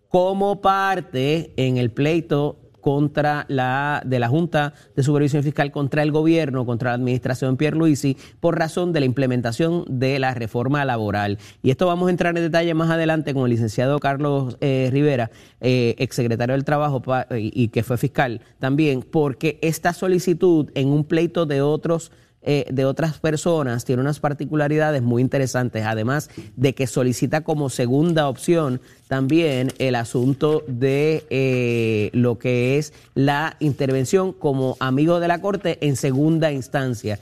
como 0.09 0.61
parte 0.61 1.53
en 1.57 1.77
el 1.77 1.91
pleito 1.91 2.60
contra 2.81 3.45
la 3.49 4.03
de 4.05 4.19
la 4.19 4.29
Junta 4.29 4.75
de 4.97 5.03
Supervisión 5.03 5.43
Fiscal 5.43 5.71
contra 5.71 6.03
el 6.03 6.13
gobierno, 6.13 6.67
contra 6.67 6.91
la 6.91 6.95
administración 6.95 7.57
Pierluisi, 7.57 8.17
por 8.41 8.59
razón 8.59 8.93
de 8.93 9.01
la 9.01 9.07
implementación 9.07 9.85
de 9.89 10.19
la 10.19 10.35
reforma 10.35 10.85
laboral. 10.85 11.39
Y 11.63 11.71
esto 11.71 11.87
vamos 11.87 12.09
a 12.09 12.11
entrar 12.11 12.37
en 12.37 12.45
detalle 12.45 12.75
más 12.75 12.91
adelante 12.91 13.35
con 13.35 13.45
el 13.45 13.51
licenciado 13.51 13.99
Carlos 13.99 14.57
eh, 14.61 14.89
Rivera, 14.93 15.31
eh, 15.61 15.95
exsecretario 15.99 16.55
del 16.55 16.65
Trabajo 16.65 17.03
y 17.31 17.69
que 17.69 17.83
fue 17.83 17.99
fiscal 17.99 18.41
también, 18.59 19.03
porque 19.03 19.59
esta 19.63 19.93
solicitud 19.93 20.71
en 20.75 20.89
un 20.89 21.05
pleito 21.05 21.47
de 21.47 21.63
otros 21.63 22.13
eh, 22.43 22.65
de 22.71 22.87
otras 22.87 23.19
personas 23.19 23.85
tiene 23.85 24.01
unas 24.01 24.19
particularidades 24.19 25.03
muy 25.03 25.21
interesantes, 25.21 25.85
además 25.85 26.31
de 26.57 26.75
que 26.75 26.87
solicita 26.87 27.43
como 27.43 27.69
segunda 27.69 28.29
opción 28.29 28.81
también 29.09 29.73
el 29.79 29.95
asunto 29.95 30.65
de 30.67 31.27
eh, 31.29 32.11
lo 32.15 32.39
que 32.39 32.79
es 32.79 32.95
la 33.15 33.57
intervención 33.61 34.33
como 34.33 34.77
amigo 34.81 35.21
de 35.21 35.29
la 35.29 35.41
Corte 35.41 35.79
en 35.87 35.97
segunda 35.97 36.51
instancia. 36.51 37.19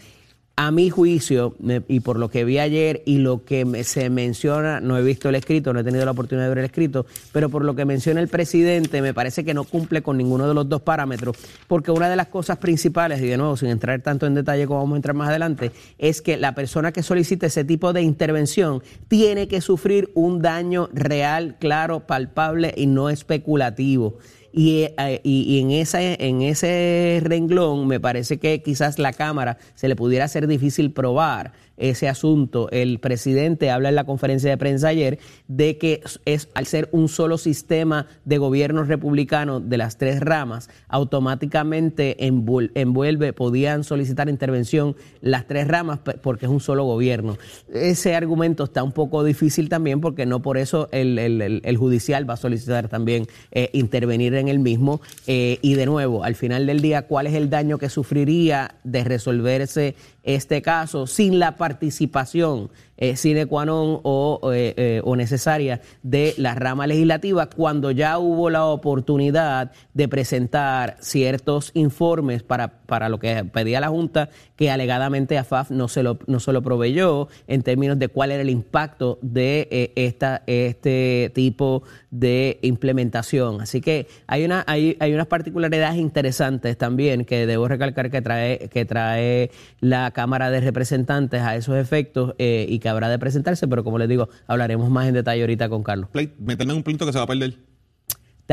A 0.61 0.73
mi 0.73 0.91
juicio, 0.91 1.55
y 1.87 2.01
por 2.01 2.19
lo 2.19 2.31
que 2.31 2.45
vi 2.45 2.59
ayer 2.59 3.05
y 3.07 3.19
lo 3.19 3.45
que 3.45 3.85
se 3.85 4.11
menciona, 4.11 4.81
no 4.81 4.99
he 4.99 5.05
visto 5.05 5.29
el 5.29 5.37
escrito, 5.37 5.73
no 5.73 5.79
he 5.79 5.85
tenido 5.85 6.05
la 6.05 6.11
oportunidad 6.11 6.47
de 6.47 6.49
ver 6.49 6.59
el 6.59 6.65
escrito, 6.65 7.07
pero 7.31 7.49
por 7.49 7.65
lo 7.65 7.77
que 7.77 7.85
menciona 7.85 8.21
el 8.21 8.27
presidente, 8.27 9.01
me 9.01 9.15
parece 9.15 9.45
que 9.45 9.55
no 9.55 9.63
cumple 9.63 10.03
con 10.03 10.17
ninguno 10.17 10.49
de 10.49 10.55
los 10.55 10.69
dos 10.69 10.83
parámetros, 10.83 11.37
porque 11.69 11.93
una 11.93 12.11
de 12.11 12.17
las 12.17 12.27
cosas 12.27 12.59
principales, 12.59 13.21
y 13.23 13.27
de 13.29 13.37
nuevo, 13.37 13.57
sin 13.57 13.69
entrar 13.69 14.01
tanto 14.01 14.27
en 14.27 14.35
detalle 14.35 14.67
como 14.67 14.81
vamos 14.81 14.95
a 14.95 14.97
entrar 14.97 15.15
más 15.15 15.29
adelante, 15.29 15.71
es 15.97 16.21
que 16.21 16.37
la 16.37 16.57
persona 16.57 16.91
que 16.91 17.05
solicite 17.05 17.47
ese 17.47 17.63
tipo 17.63 17.93
de 17.93 18.03
intervención 18.03 18.83
tiene 19.07 19.47
que 19.47 19.61
sufrir 19.61 20.11
un 20.15 20.43
daño 20.43 20.89
real, 20.93 21.55
claro, 21.61 22.01
palpable 22.01 22.75
y 22.77 22.89
no 22.89 23.11
especulativo. 23.11 24.19
Y, 24.53 24.83
eh, 24.97 25.21
y- 25.25 25.43
y 25.57 25.61
en, 25.61 25.71
esa, 25.71 26.01
en 26.01 26.43
ese 26.43 27.21
renglón 27.23 27.87
me 27.87 28.01
parece 28.01 28.39
que 28.39 28.63
quizás 28.63 28.99
la 28.99 29.13
Cámara 29.13 29.59
se 29.75 29.89
le 29.89 29.97
pudiera 29.97 30.25
hacer 30.25 30.47
difícil 30.47 30.91
probar 30.93 31.53
ese 31.79 32.09
asunto. 32.09 32.69
El 32.71 32.99
presidente 32.99 33.71
habla 33.71 33.89
en 33.89 33.95
la 33.95 34.05
conferencia 34.05 34.51
de 34.51 34.57
prensa 34.57 34.89
ayer 34.89 35.19
de 35.47 35.79
que 35.79 36.03
es 36.25 36.49
al 36.55 36.67
ser 36.67 36.89
un 36.93 37.09
solo 37.09 37.39
sistema 37.39 38.07
de 38.25 38.39
gobierno 38.39 38.85
republicano 38.85 39.61
de 39.61 39.79
las 39.79 39.97
tres 39.97 40.21
ramas, 40.21 40.69
automáticamente 40.89 42.27
envuelve, 42.27 43.33
podían 43.33 43.85
solicitar 43.85 44.29
intervención 44.29 44.97
las 45.21 45.47
tres 45.47 45.69
ramas 45.69 46.01
porque 46.23 46.47
es 46.47 46.51
un 46.51 46.61
solo 46.61 46.85
gobierno. 46.85 47.39
Ese 47.73 48.15
argumento 48.15 48.65
está 48.65 48.83
un 48.83 48.93
poco 48.93 49.25
difícil 49.25 49.69
también 49.69 50.01
porque 50.01 50.27
no 50.27 50.43
por 50.43 50.59
eso 50.59 50.89
el, 50.93 51.77
judicial 51.79 52.29
va 52.29 52.35
a 52.35 52.37
solicitar 52.39 52.89
también 52.89 53.27
eh, 53.53 53.71
intervenir 53.73 54.35
en 54.35 54.49
el 54.49 54.59
mismo. 54.59 55.01
Eh, 55.27 55.59
y 55.63 55.75
de 55.75 55.87
nuevo, 55.87 56.25
al 56.25 56.35
final 56.35 56.67
del 56.67 56.81
día, 56.81 57.03
¿cuál 57.03 57.27
es 57.27 57.35
el 57.35 57.51
daño 57.51 57.79
que 57.79 57.89
sufriría 57.89 58.75
de 58.85 59.05
resolverse 59.05 59.95
este 60.29 60.61
caso 60.63 61.07
sin 61.07 61.39
la 61.39 61.57
participación 61.57 62.71
eh, 62.99 63.17
sine 63.17 63.47
qua 63.47 63.65
non 63.65 64.01
o, 64.03 64.41
eh, 64.53 64.75
eh, 64.77 65.01
o, 65.05 65.15
necesaria 65.15 65.81
de 66.03 66.35
la 66.37 66.55
rama 66.55 66.87
legislativa 66.87 67.49
cuando 67.49 67.93
ya 67.93 68.19
hubo 68.19 68.51
la 68.51 68.67
oportunidad 68.67 69.71
de 69.95 70.09
presentar 70.09 70.97
ciertos 71.01 71.71
informes 71.75 72.43
para, 72.43 72.83
para 72.87 73.09
lo 73.09 73.19
que 73.19 73.45
pedía 73.45 73.81
la 73.81 73.89
Junta 73.89 74.31
que 74.57 74.71
alegadamente 74.71 75.39
AFAF 75.39 75.71
no 75.71 75.87
se 75.87 76.03
lo, 76.03 76.19
no 76.27 76.41
se 76.41 76.53
lo 76.53 76.63
proveyó 76.63 77.29
en 77.47 77.63
términos 77.63 77.99
de 77.99 78.09
cuál 78.09 78.33
era 78.33 78.43
el 78.43 78.51
impacto 78.51 79.21
de 79.23 79.69
eh, 79.71 79.93
esta, 79.95 80.43
este 80.47 81.31
tipo 81.33 81.85
de 82.11 82.59
implementación. 82.63 83.61
Así 83.61 83.81
que 83.81 84.09
hay, 84.27 84.45
una, 84.45 84.65
hay, 84.67 84.97
hay 84.99 85.15
unas 85.15 85.29
particularidades 85.29 85.99
interesantes 85.99 86.77
también 86.77 87.25
que 87.25 87.47
debo 87.47 87.69
recalcar 87.69 88.11
que 88.11 88.23
trae, 88.23 88.69
que 88.69 88.85
trae 88.85 89.53
la 89.79 90.11
Cámara 90.11 90.51
de 90.51 90.61
Representantes 90.61 91.43
a 91.43 91.55
esos 91.55 91.77
efectos 91.77 92.35
y 92.39 92.79
que 92.81 92.88
habrá 92.89 93.09
de 93.09 93.19
presentarse, 93.19 93.69
pero 93.69 93.85
como 93.85 93.99
les 93.99 94.09
digo, 94.09 94.29
hablaremos 94.47 94.91
más 94.91 95.07
en 95.07 95.15
detalle 95.15 95.41
ahorita 95.43 95.69
con 95.69 95.83
Carlos. 95.83 96.09
meterme 96.39 96.73
en 96.73 96.79
un 96.79 96.83
pleito 96.83 97.07
que 97.07 97.13
se 97.13 97.19
va 97.19 97.25
a 97.25 97.29
perder. 97.29 97.59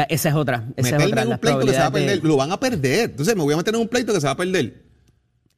Esa 0.10 0.30
es 0.30 0.36
otra. 0.36 0.68
Esa 0.76 0.98
es 0.98 1.06
otra. 1.06 1.22
En 1.22 1.30
un 1.30 1.38
pleito 1.38 1.60
que 1.60 1.72
se 1.72 1.80
va 1.80 1.86
a 1.86 1.92
perder. 1.92 2.24
Lo 2.24 2.36
van 2.36 2.52
a 2.52 2.60
perder. 2.60 3.12
Entonces 3.12 3.36
me 3.36 3.44
voy 3.44 3.54
a 3.54 3.58
meter 3.58 3.74
en 3.74 3.82
un 3.82 3.88
pleito 3.88 4.14
que 4.14 4.20
se 4.20 4.28
va 4.28 4.34
a 4.34 4.38
perder 4.38 4.86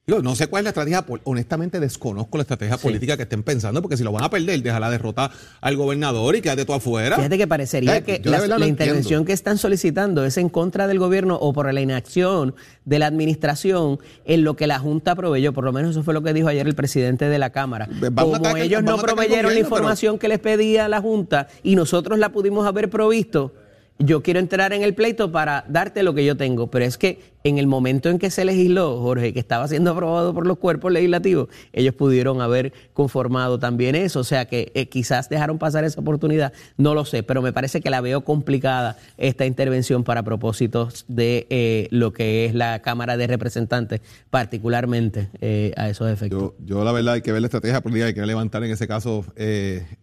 no 0.08 0.36
sé 0.36 0.48
cuál 0.48 0.62
es 0.62 0.64
la 0.64 0.70
estrategia, 0.70 1.06
honestamente 1.26 1.82
desconozco 1.82 2.38
la 2.38 2.44
estrategia 2.44 2.78
política 2.78 3.18
que 3.18 3.24
estén 3.24 3.44
pensando, 3.44 3.82
porque 3.82 3.98
si 3.98 4.06
lo 4.06 4.14
van 4.14 4.24
a 4.24 4.30
perder, 4.30 4.62
deja 4.64 4.80
la 4.80 4.90
derrota 4.90 5.30
al 5.60 5.76
gobernador 5.76 6.34
y 6.38 6.42
quédate 6.42 6.64
tú 6.64 6.74
afuera. 6.74 7.18
Fíjate 7.18 7.38
que 7.38 7.46
parecería 7.46 8.02
que 8.02 8.22
la, 8.24 8.66
intervención 8.66 9.26
que 9.26 9.34
están 9.34 9.58
solicitando 9.58 10.24
es 10.24 10.38
en 10.38 10.48
contra 10.48 10.88
del 10.88 10.98
gobierno 10.98 11.36
o 11.36 11.52
por 11.52 11.74
la 11.74 11.82
inacción 11.82 12.56
de 12.86 13.00
la 13.00 13.08
administración 13.08 14.00
en 14.24 14.46
lo 14.46 14.56
que 14.56 14.66
la 14.66 14.80
Junta 14.80 15.14
proveyó, 15.14 15.52
por 15.52 15.66
lo 15.66 15.74
menos 15.74 15.92
eso 15.92 16.04
fue 16.04 16.14
lo 16.14 16.24
que 16.24 16.32
dijo 16.32 16.48
ayer 16.48 16.66
el 16.66 16.76
presidente 16.76 17.28
de 17.28 17.38
la 17.38 17.50
Cámara. 17.50 17.90
Como 18.16 18.56
ellos 18.56 18.84
no 18.84 18.98
proveyeron 18.98 19.54
la 19.54 19.60
información 19.60 20.18
que 20.18 20.30
les 20.30 20.40
pedía 20.40 20.88
la 20.88 21.02
Junta 21.02 21.50
y 21.64 21.76
nosotros 21.76 22.18
la 22.18 22.30
pudimos 22.30 22.66
haber 22.66 22.90
provisto, 22.90 23.54
yo 24.00 24.22
quiero 24.22 24.40
entrar 24.40 24.74
en 24.74 24.84
el 24.84 24.94
pleito 24.94 25.32
para 25.32 25.66
darte 25.68 26.04
lo 26.04 26.14
que 26.14 26.24
yo 26.24 26.38
tengo, 26.38 26.68
pero 26.68 26.86
es 26.86 26.98
que 26.98 27.20
en 27.48 27.58
el 27.58 27.68
momento 27.68 28.10
en 28.10 28.20
que 28.20 28.30
se 28.30 28.46
legisló, 28.46 29.02
Jorge, 29.02 29.34
que 29.34 29.40
estaba 29.40 29.68
siendo 29.68 29.92
aprobado 29.92 30.34
por 30.34 30.46
los 30.46 30.58
cuerpos 30.58 30.92
legislativos, 30.92 31.50
ellos 31.74 31.96
pudieron 31.96 32.42
haber 32.42 32.74
conformado 32.94 33.60
también 33.60 33.96
eso. 33.96 34.20
O 34.20 34.24
sea 34.24 34.46
que 34.46 34.72
eh, 34.76 34.90
quizás 34.90 35.30
dejaron 35.30 35.58
pasar 35.58 35.84
esa 35.84 36.02
oportunidad, 36.02 36.54
no 36.78 36.94
lo 36.94 37.06
sé, 37.06 37.24
pero 37.24 37.42
me 37.42 37.54
parece 37.54 37.82
que 37.82 37.90
la 37.90 38.02
veo 38.02 38.22
complicada 38.22 38.98
esta 39.18 39.46
intervención 39.46 40.04
para 40.04 40.24
propósitos 40.24 41.06
de 41.08 41.48
eh, 41.50 41.88
lo 41.92 42.14
que 42.14 42.46
es 42.46 42.56
la 42.56 42.82
Cámara 42.82 43.18
de 43.18 43.28
Representantes, 43.28 44.02
particularmente 44.30 45.30
eh, 45.42 45.74
a 45.78 45.90
esos 45.90 46.10
efectos. 46.10 46.54
Yo, 46.60 46.84
la 46.84 46.92
verdad 46.92 47.16
hay 47.16 47.22
que 47.22 47.32
ver 47.32 47.42
la 47.42 47.48
estrategia 47.48 47.82
política, 47.82 48.08
hay 48.08 48.14
que 48.14 48.26
levantar 48.26 48.64
en 48.64 48.72
ese 48.72 48.88
caso 48.88 49.26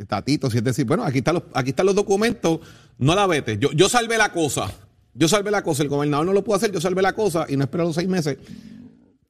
Tatito, 0.09 0.51
si 0.51 0.59
es 0.59 0.65
decir, 0.65 0.85
bueno, 0.87 1.05
aquí 1.05 1.19
están 1.19 1.35
los, 1.35 1.45
aquí 1.55 1.71
están 1.71 1.87
los 1.87 1.95
documentos, 1.95 2.61
no 2.99 3.15
la 3.15 3.27
vete, 3.27 3.59
yo, 3.59 3.73
yo 3.73 3.89
salvé 3.89 4.19
la 4.19 4.33
cosa. 4.33 4.73
Yo 5.15 5.29
salvé 5.29 5.51
la 5.51 5.63
cosa, 5.63 5.83
el 5.83 5.89
gobernador 5.89 6.27
no 6.27 6.33
lo 6.33 6.43
pudo 6.43 6.57
hacer, 6.57 6.73
yo 6.73 6.81
salvé 6.81 7.01
la 7.01 7.13
cosa 7.13 7.47
y 7.49 7.57
no 7.57 7.65
espero 7.65 7.85
los 7.85 7.95
seis 7.95 8.09
meses. 8.09 8.37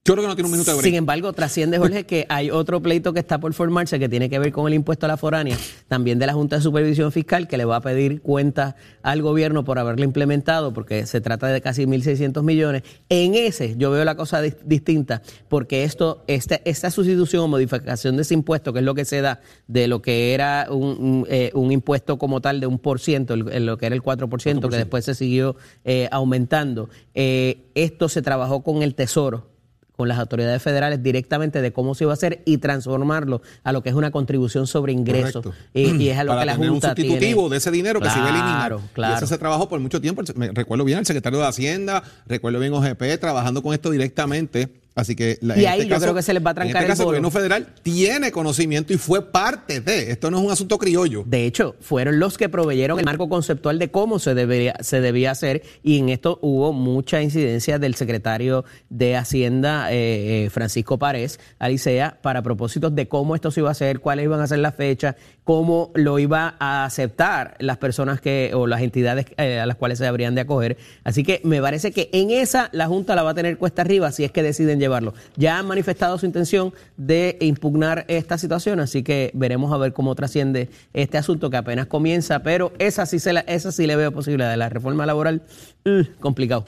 Yo 0.06 0.12
creo 0.12 0.24
que 0.24 0.28
no 0.28 0.36
tiene 0.36 0.48
un 0.48 0.52
minuto 0.52 0.70
de 0.70 0.76
break. 0.76 0.84
Sin 0.84 0.96
embargo, 0.96 1.32
trasciende, 1.32 1.78
Jorge, 1.78 2.04
que 2.04 2.26
hay 2.28 2.50
otro 2.50 2.82
pleito 2.82 3.14
que 3.14 3.20
está 3.20 3.40
por 3.40 3.54
formarse 3.54 3.98
que 3.98 4.06
tiene 4.06 4.28
que 4.28 4.38
ver 4.38 4.52
con 4.52 4.66
el 4.66 4.74
impuesto 4.74 5.06
a 5.06 5.08
la 5.08 5.16
foránea, 5.16 5.56
también 5.88 6.18
de 6.18 6.26
la 6.26 6.34
Junta 6.34 6.56
de 6.56 6.62
Supervisión 6.62 7.10
Fiscal, 7.10 7.48
que 7.48 7.56
le 7.56 7.64
va 7.64 7.76
a 7.76 7.80
pedir 7.80 8.20
cuentas 8.20 8.74
al 9.02 9.22
gobierno 9.22 9.64
por 9.64 9.78
haberlo 9.78 10.04
implementado, 10.04 10.74
porque 10.74 11.06
se 11.06 11.22
trata 11.22 11.46
de 11.46 11.62
casi 11.62 11.86
1.600 11.86 12.42
millones. 12.42 12.82
En 13.08 13.34
ese 13.34 13.76
yo 13.78 13.90
veo 13.90 14.04
la 14.04 14.14
cosa 14.14 14.42
distinta, 14.42 15.22
porque 15.48 15.84
esto, 15.84 16.22
esta, 16.26 16.60
esta 16.66 16.90
sustitución 16.90 17.44
o 17.44 17.48
modificación 17.48 18.16
de 18.16 18.22
ese 18.22 18.34
impuesto, 18.34 18.74
que 18.74 18.80
es 18.80 18.84
lo 18.84 18.94
que 18.94 19.06
se 19.06 19.22
da 19.22 19.40
de 19.68 19.88
lo 19.88 20.02
que 20.02 20.34
era 20.34 20.66
un, 20.68 21.26
eh, 21.30 21.50
impuesto 21.54 22.18
como 22.18 22.42
tal 22.42 22.60
de 22.60 22.66
un 22.66 22.78
por 22.78 23.00
ciento, 23.00 23.36
lo 23.36 23.78
que 23.78 23.86
era 23.86 23.94
el 23.94 24.02
4%, 24.02 24.68
que 24.68 24.76
después 24.76 25.06
se 25.06 25.14
siguió 25.14 25.56
eh, 25.86 26.10
aumentando, 26.10 26.90
eh, 27.14 27.70
esto 27.74 28.10
se 28.10 28.20
trabajó 28.20 28.62
con 28.62 28.82
el 28.82 28.94
Tesoro 28.94 29.53
con 29.96 30.08
las 30.08 30.18
autoridades 30.18 30.62
federales 30.62 31.02
directamente 31.02 31.62
de 31.62 31.72
cómo 31.72 31.94
se 31.94 32.04
iba 32.04 32.12
a 32.12 32.14
hacer 32.14 32.42
y 32.44 32.58
transformarlo 32.58 33.42
a 33.62 33.72
lo 33.72 33.82
que 33.82 33.90
es 33.90 33.94
una 33.94 34.10
contribución 34.10 34.66
sobre 34.66 34.92
ingresos. 34.92 35.46
Y, 35.72 36.08
es 36.08 36.18
a 36.18 36.24
lo 36.24 36.38
que 36.38 36.44
la 36.44 36.56
Junta 36.56 36.72
un 36.72 36.80
sustitutivo 36.80 37.48
de 37.48 37.58
ese 37.58 37.70
dinero 37.70 38.00
que 38.00 38.10
se 38.10 38.18
iba 38.18 38.26
a 38.26 38.30
eliminar. 38.30 38.78
Claro. 38.92 39.14
Y 39.14 39.16
eso 39.16 39.26
se 39.26 39.38
trabajó 39.38 39.68
por 39.68 39.80
mucho 39.80 40.00
tiempo. 40.00 40.22
Me 40.34 40.50
recuerdo 40.52 40.84
bien 40.84 40.98
el 40.98 41.06
secretario 41.06 41.38
de 41.38 41.46
Hacienda, 41.46 42.02
recuerdo 42.26 42.58
bien 42.58 42.72
OGP 42.72 43.18
trabajando 43.20 43.62
con 43.62 43.72
esto 43.72 43.90
directamente 43.90 44.83
Así 44.94 45.16
que 45.16 45.38
la, 45.40 45.58
y 45.58 45.66
ahí 45.66 45.80
este 45.80 45.94
yo 45.94 46.00
creo 46.00 46.14
que 46.14 46.22
se 46.22 46.32
les 46.32 46.44
va 46.44 46.50
a 46.50 46.54
trancar 46.54 46.76
en 46.76 46.82
este 46.82 46.92
caso, 46.92 47.02
el, 47.02 47.06
gobierno 47.06 47.30
federal 47.32 47.66
tiene 47.82 48.30
conocimiento 48.30 48.92
y 48.92 48.96
fue 48.96 49.32
parte 49.32 49.80
de. 49.80 50.12
Esto 50.12 50.30
no 50.30 50.38
es 50.38 50.44
un 50.44 50.52
asunto 50.52 50.78
criollo. 50.78 51.24
De 51.26 51.46
hecho, 51.46 51.74
fueron 51.80 52.20
los 52.20 52.38
que 52.38 52.48
proveyeron 52.48 52.98
el 53.00 53.04
marco 53.04 53.28
conceptual 53.28 53.78
de 53.80 53.90
cómo 53.90 54.20
se 54.20 54.34
debería 54.34 54.76
se 54.80 55.00
debía 55.00 55.32
hacer 55.32 55.62
y 55.82 55.98
en 55.98 56.10
esto 56.10 56.38
hubo 56.42 56.72
mucha 56.72 57.22
incidencia 57.22 57.78
del 57.80 57.96
secretario 57.96 58.64
de 58.88 59.16
Hacienda 59.16 59.92
eh, 59.92 60.44
eh, 60.44 60.50
Francisco 60.50 60.98
Párez 60.98 61.40
Alicea 61.58 62.18
para 62.22 62.42
propósitos 62.42 62.94
de 62.94 63.08
cómo 63.08 63.34
esto 63.34 63.50
se 63.50 63.60
iba 63.60 63.70
a 63.70 63.72
hacer, 63.72 63.98
cuáles 63.98 64.26
iban 64.26 64.40
a 64.40 64.46
ser 64.46 64.60
las 64.60 64.76
fechas, 64.76 65.16
cómo 65.42 65.90
lo 65.94 66.20
iba 66.20 66.54
a 66.60 66.84
aceptar 66.84 67.56
las 67.58 67.78
personas 67.78 68.20
que 68.20 68.52
o 68.54 68.66
las 68.68 68.80
entidades 68.82 69.26
eh, 69.38 69.58
a 69.58 69.66
las 69.66 69.76
cuales 69.76 69.98
se 69.98 70.06
habrían 70.06 70.36
de 70.36 70.42
acoger. 70.42 70.76
Así 71.02 71.24
que 71.24 71.40
me 71.42 71.60
parece 71.60 71.90
que 71.90 72.10
en 72.12 72.30
esa 72.30 72.68
la 72.72 72.86
Junta 72.86 73.16
la 73.16 73.22
va 73.22 73.30
a 73.30 73.34
tener 73.34 73.58
cuesta 73.58 73.82
arriba 73.82 74.12
si 74.12 74.22
es 74.22 74.30
que 74.30 74.42
deciden 74.42 74.78
llevarlo. 74.84 75.14
Ya 75.36 75.58
han 75.58 75.66
manifestado 75.66 76.18
su 76.18 76.26
intención 76.26 76.72
de 76.96 77.36
impugnar 77.40 78.04
esta 78.08 78.38
situación, 78.38 78.80
así 78.80 79.02
que 79.02 79.30
veremos 79.34 79.72
a 79.72 79.76
ver 79.76 79.92
cómo 79.92 80.14
trasciende 80.14 80.70
este 80.92 81.18
asunto 81.18 81.50
que 81.50 81.56
apenas 81.56 81.86
comienza, 81.86 82.42
pero 82.42 82.72
esa 82.78 83.06
sí, 83.06 83.18
se 83.18 83.44
esa 83.46 83.72
sí 83.72 83.86
le 83.86 83.96
veo 83.96 84.12
posibilidad 84.12 84.50
de 84.50 84.56
la 84.56 84.68
reforma 84.68 85.06
laboral, 85.06 85.42
uh, 85.86 86.04
complicado. 86.20 86.64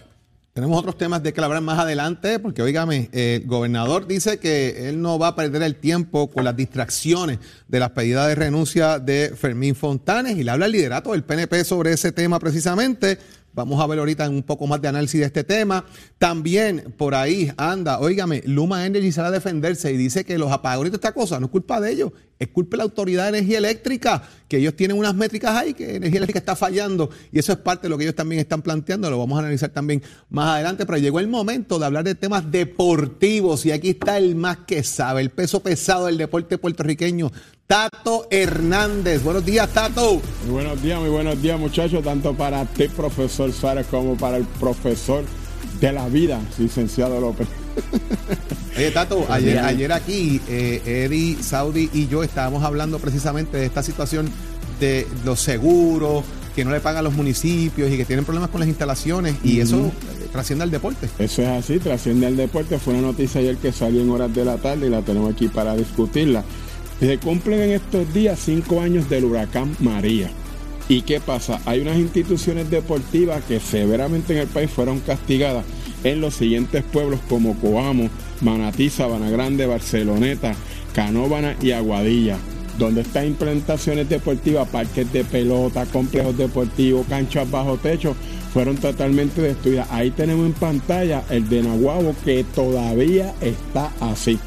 Tenemos 0.57 0.79
otros 0.79 0.97
temas 0.97 1.23
de 1.23 1.35
que 1.35 1.41
hablar 1.43 1.61
más 1.61 1.79
adelante, 1.79 2.39
porque 2.39 2.63
oígame, 2.63 3.11
el 3.13 3.45
gobernador 3.45 4.07
dice 4.07 4.39
que 4.39 4.89
él 4.89 5.03
no 5.03 5.19
va 5.19 5.29
a 5.29 5.37
perder 5.37 5.63
el 5.63 5.77
tiempo 5.77 6.31
con 6.31 6.45
las 6.45 6.57
distracciones 6.57 7.41
de 7.69 7.79
las 7.79 7.91
pedidas 7.91 8.27
de 8.29 8.37
renuncia 8.37 8.99
de 8.99 9.35
Fermín 9.37 9.75
Fontanes 9.75 10.39
y 10.39 10.45
le 10.45 10.51
habla 10.51 10.65
el 10.65 10.73
liderato 10.73 11.13
del 11.13 11.25
PNP 11.25 11.63
sobre 11.63 11.93
ese 11.93 12.11
tema 12.11 12.39
precisamente. 12.39 13.19
Vamos 13.57 13.81
a 13.81 13.87
ver 13.87 13.99
ahorita 13.99 14.29
un 14.29 14.43
poco 14.43 14.67
más 14.67 14.83
de 14.83 14.89
análisis 14.89 15.19
de 15.19 15.27
este 15.27 15.43
tema. 15.43 15.87
También 16.19 16.95
por 16.99 17.15
ahí 17.15 17.51
anda, 17.57 17.99
óigame, 18.01 18.43
Luma 18.45 18.85
Energy 18.85 19.11
sale 19.11 19.29
a 19.29 19.31
defenderse 19.31 19.91
y 19.91 19.97
dice 19.97 20.27
que 20.27 20.37
los 20.37 20.53
apagones 20.53 20.93
de 20.93 20.97
esta 20.97 21.13
cosa 21.13 21.41
no 21.41 21.47
es 21.47 21.53
culpa 21.53 21.81
de 21.81 21.91
ellos, 21.91 22.13
es 22.39 22.49
de 22.55 22.77
la 22.77 22.83
Autoridad 22.83 23.25
de 23.25 23.39
Energía 23.39 23.59
Eléctrica, 23.59 24.23
que 24.49 24.59
ellos 24.59 24.75
tienen 24.75 24.99
unas 24.99 25.15
métricas 25.15 25.57
ahí, 25.57 25.75
que 25.75 25.97
Energía 25.97 26.19
Eléctrica 26.19 26.39
está 26.39 26.55
fallando 26.55 27.11
y 27.33 27.39
eso 27.39 27.53
es 27.53 27.59
parte 27.59 27.85
de 27.85 27.89
lo 27.89 27.99
que 27.99 28.05
ellos 28.05 28.15
también 28.15 28.41
están 28.41 28.63
planteando, 28.63 29.11
lo 29.11 29.19
vamos 29.19 29.37
a 29.37 29.41
analizar 29.41 29.71
también 29.71 30.03
más 30.29 30.49
adelante, 30.55 30.85
pero 30.85 30.99
llegó 30.99 31.19
el 31.21 31.29
momento 31.29 31.79
de 31.79 31.87
hablar 31.87 32.05
de 32.05 32.15
temas 32.15 32.51
deportivos 32.51 33.65
y 33.65 33.73
aquí 33.73 33.91
está 33.91 34.19
el 34.19 34.35
más 34.35 34.59
que 34.67 34.83
sabe, 34.83 35.23
el 35.23 35.31
peso 35.31 35.61
pesado 35.63 36.07
del 36.07 36.19
deporte 36.19 36.59
puertorriqueño. 36.59 37.33
Tato 37.67 38.29
Hernández. 38.31 39.25
Buenos 39.25 39.45
días, 39.45 39.69
Tato. 39.71 40.21
Muy 40.45 40.53
buenos 40.53 40.81
días, 40.81 41.01
muy 41.01 41.11
buenos 41.11 41.43
días, 41.43 41.59
muchachos, 41.59 42.05
tanto 42.05 42.33
para 42.35 42.65
ti, 42.65 42.87
profesor 42.89 43.53
Suárez, 43.53 43.87
como 43.91 44.17
para 44.17 44.37
el 44.37 44.45
profesor 44.45 45.25
de 45.81 45.93
la 45.93 46.09
vida, 46.09 46.41
licenciado 46.59 47.21
López. 47.21 47.66
Oye, 48.77 48.91
Tato, 48.91 49.27
ayer, 49.31 49.59
ayer 49.59 49.93
aquí, 49.93 50.41
eh, 50.49 50.83
Eddie, 50.85 51.43
Saudi 51.43 51.89
y 51.93 52.09
yo 52.09 52.23
estábamos 52.23 52.63
hablando 52.63 52.99
precisamente 52.99 53.57
de 53.57 53.67
esta 53.67 53.83
situación 53.83 54.31
de 54.81 55.07
los 55.25 55.41
seguros, 55.41 56.25
que 56.55 56.65
no 56.65 56.71
le 56.71 56.81
pagan 56.81 57.05
los 57.05 57.15
municipios 57.15 57.91
y 57.91 57.97
que 57.97 58.05
tienen 58.05 58.25
problemas 58.25 58.51
con 58.51 58.61
las 58.61 58.69
instalaciones, 58.69 59.37
y 59.43 59.61
eso 59.61 59.87
eh, 59.87 60.29
trasciende 60.31 60.65
al 60.65 60.71
deporte. 60.71 61.09
Eso 61.19 61.43
es 61.43 61.49
así, 61.49 61.79
trasciende 61.79 62.27
al 62.27 62.37
deporte. 62.37 62.79
Fue 62.79 62.95
una 62.95 63.03
noticia 63.03 63.41
ayer 63.41 63.57
que 63.57 63.73
salió 63.73 64.03
en 64.03 64.11
horas 64.11 64.35
de 64.35 64.45
la 64.45 64.57
tarde 64.57 64.87
y 64.87 64.91
la 64.91 65.03
tenemos 65.03 65.33
aquí 65.33 65.49
para 65.49 65.75
discutirla. 65.75 66.45
Se 67.01 67.19
cumplen 67.19 67.61
en 67.61 67.71
estos 67.73 68.13
días 68.13 68.39
cinco 68.43 68.81
años 68.81 69.09
del 69.09 69.25
huracán 69.25 69.77
María. 69.81 70.31
¿Y 70.89 71.03
qué 71.03 71.21
pasa? 71.21 71.61
Hay 71.67 71.81
unas 71.81 71.97
instituciones 71.97 72.71
deportivas 72.71 73.43
que 73.45 73.59
severamente 73.59 74.35
en 74.35 74.41
el 74.41 74.47
país 74.47 74.71
fueron 74.71 75.01
castigadas 75.01 75.65
en 76.05 76.21
los 76.21 76.35
siguientes 76.35 76.83
pueblos 76.85 77.21
como 77.29 77.55
Coamo, 77.55 78.09
Manatí, 78.41 78.91
Sabana 78.91 79.31
Grande, 79.31 79.67
Barceloneta, 79.67 80.55
Canóvana 80.95 81.57
y 81.61 81.73
Aguadilla, 81.73 82.39
donde 82.79 83.03
están 83.03 83.27
implementaciones 83.27 84.09
deportivas, 84.09 84.69
parques 84.69 85.13
de 85.13 85.25
pelota, 85.25 85.87
complejos 85.87 86.37
deportivos, 86.37 87.07
canchas 87.07 87.51
bajo 87.51 87.77
techo, 87.77 88.15
fueron 88.53 88.77
totalmente 88.77 89.43
destruidas. 89.43 89.89
Ahí 89.91 90.11
tenemos 90.11 90.47
en 90.47 90.53
pantalla 90.55 91.23
el 91.31 91.49
de 91.49 91.63
Nahuabo 91.63 92.15
que 92.25 92.45
todavía 92.45 93.35
está 93.41 93.93
así. 94.01 94.39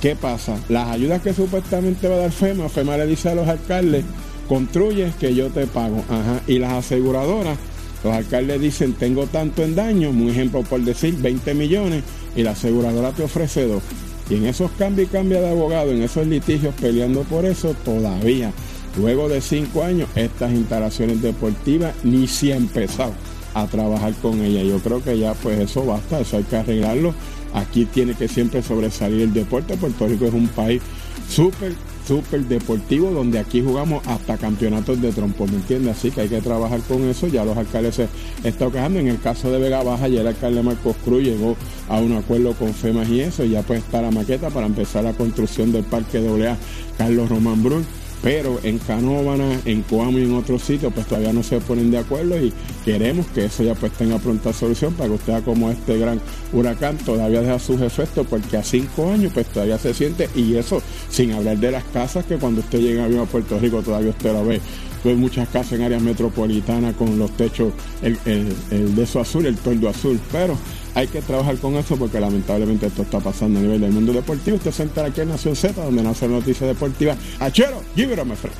¿Qué 0.00 0.16
pasa? 0.16 0.58
Las 0.68 0.88
ayudas 0.88 1.22
que 1.22 1.32
supuestamente 1.32 2.08
va 2.08 2.16
a 2.16 2.18
dar 2.18 2.32
FEMA, 2.32 2.68
FEMA 2.68 2.96
le 2.98 3.06
dice 3.06 3.30
a 3.30 3.34
los 3.34 3.48
alcaldes, 3.48 4.04
construyes 4.48 5.14
que 5.14 5.34
yo 5.34 5.48
te 5.50 5.66
pago. 5.66 6.04
Ajá. 6.08 6.42
Y 6.46 6.58
las 6.58 6.72
aseguradoras, 6.72 7.56
los 8.04 8.12
alcaldes 8.12 8.60
dicen, 8.60 8.92
tengo 8.92 9.26
tanto 9.26 9.64
en 9.64 9.74
daño, 9.74 10.10
un 10.10 10.28
ejemplo 10.28 10.62
por 10.62 10.80
decir 10.82 11.16
20 11.16 11.54
millones, 11.54 12.04
y 12.36 12.42
la 12.42 12.50
aseguradora 12.50 13.12
te 13.12 13.22
ofrece 13.22 13.66
dos. 13.66 13.82
Y 14.28 14.34
en 14.34 14.46
esos 14.46 14.70
cambios 14.72 15.08
y 15.08 15.12
cambios 15.12 15.40
de 15.40 15.48
abogado, 15.48 15.90
en 15.90 16.02
esos 16.02 16.26
litigios 16.26 16.74
peleando 16.74 17.22
por 17.22 17.46
eso, 17.46 17.74
todavía, 17.84 18.52
luego 18.98 19.28
de 19.28 19.40
cinco 19.40 19.82
años, 19.82 20.08
estas 20.14 20.52
instalaciones 20.52 21.22
deportivas 21.22 21.94
ni 22.04 22.26
si 22.26 22.52
ha 22.52 22.56
empezado 22.56 23.14
a 23.54 23.66
trabajar 23.66 24.12
con 24.14 24.42
ella. 24.42 24.62
Yo 24.62 24.78
creo 24.80 25.02
que 25.02 25.18
ya 25.18 25.32
pues 25.34 25.58
eso 25.58 25.86
basta, 25.86 26.20
eso 26.20 26.36
hay 26.36 26.44
que 26.44 26.56
arreglarlo. 26.56 27.14
Aquí 27.54 27.86
tiene 27.86 28.14
que 28.14 28.28
siempre 28.28 28.62
sobresalir 28.62 29.22
el 29.22 29.32
deporte. 29.32 29.76
Puerto 29.76 30.08
Rico 30.08 30.26
es 30.26 30.34
un 30.34 30.48
país 30.48 30.82
súper, 31.28 31.72
súper 32.06 32.44
deportivo 32.44 33.10
donde 33.10 33.38
aquí 33.38 33.62
jugamos 33.62 34.06
hasta 34.06 34.36
campeonatos 34.36 35.00
de 35.00 35.12
trompo, 35.12 35.46
¿me 35.46 35.56
entiendes? 35.56 35.96
Así 35.96 36.10
que 36.10 36.22
hay 36.22 36.28
que 36.28 36.40
trabajar 36.40 36.80
con 36.80 37.02
eso. 37.08 37.26
Ya 37.26 37.44
los 37.44 37.56
alcaldes 37.56 37.94
se 37.96 38.08
están 38.42 38.70
quejando. 38.70 38.98
En 38.98 39.08
el 39.08 39.20
caso 39.20 39.50
de 39.50 39.58
Vega 39.58 39.82
Baja, 39.82 40.08
ya 40.08 40.20
el 40.20 40.26
alcalde 40.26 40.62
Marcos 40.62 40.96
Cruz 41.04 41.22
llegó 41.22 41.56
a 41.88 41.98
un 41.98 42.12
acuerdo 42.12 42.52
con 42.54 42.72
FEMAS 42.74 43.08
y 43.08 43.20
eso. 43.20 43.44
Ya 43.44 43.62
pues 43.62 43.80
está 43.80 44.02
la 44.02 44.10
maqueta 44.10 44.50
para 44.50 44.66
empezar 44.66 45.04
la 45.04 45.12
construcción 45.12 45.72
del 45.72 45.84
Parque 45.84 46.18
AA 46.18 46.56
Carlos 46.98 47.28
Román 47.28 47.62
Brun 47.62 47.84
pero 48.24 48.58
en 48.62 48.78
Canóvana, 48.78 49.60
en 49.66 49.82
Coamo 49.82 50.18
y 50.18 50.22
en 50.22 50.32
otros 50.32 50.62
sitios, 50.62 50.90
pues 50.94 51.06
todavía 51.06 51.34
no 51.34 51.42
se 51.42 51.60
ponen 51.60 51.90
de 51.90 51.98
acuerdo 51.98 52.42
y 52.42 52.54
queremos 52.82 53.26
que 53.26 53.44
eso 53.44 53.62
ya 53.62 53.74
pues 53.74 53.92
tenga 53.92 54.18
pronta 54.18 54.50
solución 54.54 54.94
para 54.94 55.10
que 55.10 55.16
usted 55.16 55.44
como 55.44 55.70
este 55.70 55.98
gran 55.98 56.18
huracán 56.50 56.96
todavía 56.96 57.42
deja 57.42 57.58
sus 57.58 57.82
efectos 57.82 58.26
porque 58.28 58.56
a 58.56 58.64
cinco 58.64 59.12
años 59.12 59.30
pues 59.34 59.46
todavía 59.48 59.76
se 59.76 59.92
siente 59.92 60.30
y 60.34 60.56
eso 60.56 60.80
sin 61.10 61.32
hablar 61.32 61.58
de 61.58 61.70
las 61.70 61.84
casas 61.84 62.24
que 62.24 62.38
cuando 62.38 62.62
usted 62.62 62.80
llega 62.80 63.04
a 63.04 63.26
Puerto 63.26 63.58
Rico 63.58 63.82
todavía 63.82 64.10
usted 64.10 64.32
lo 64.32 64.46
ve. 64.46 64.58
Hay 65.04 65.14
muchas 65.16 65.46
casas 65.50 65.74
en 65.74 65.82
áreas 65.82 66.00
metropolitanas 66.00 66.96
con 66.96 67.18
los 67.18 67.30
techos, 67.36 67.74
el, 68.00 68.18
el 68.24 68.94
de 68.94 69.02
eso 69.02 69.20
azul, 69.20 69.44
el 69.44 69.56
toldo 69.56 69.90
azul, 69.90 70.18
pero 70.32 70.56
hay 70.94 71.08
que 71.08 71.20
trabajar 71.22 71.56
con 71.58 71.74
eso 71.74 71.96
porque 71.96 72.20
lamentablemente 72.20 72.86
esto 72.86 73.02
está 73.02 73.20
pasando 73.20 73.58
a 73.58 73.62
nivel 73.62 73.80
del 73.80 73.92
mundo 73.92 74.12
deportivo. 74.12 74.56
Usted 74.56 74.70
se 74.70 74.84
entera 74.84 75.08
aquí 75.08 75.20
en 75.20 75.28
Nación 75.28 75.56
Z, 75.56 75.82
donde 75.82 76.02
nace 76.02 76.28
la 76.28 76.36
noticia 76.36 76.66
deportiva. 76.66 77.16
Achero, 77.40 77.82
give 77.96 78.12
it 78.12 78.18
a 78.18 78.24
my 78.24 78.36
friend. 78.36 78.56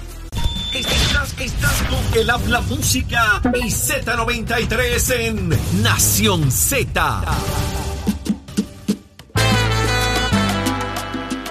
Estás, 0.75 1.35
estás 1.40 1.83
con 1.83 2.20
el 2.20 2.29
habla 2.29 2.61
música 2.62 3.40
y 3.55 3.70
Z93 3.70 5.14
en 5.20 5.49
Nación 5.83 6.51
Z. 6.51 7.23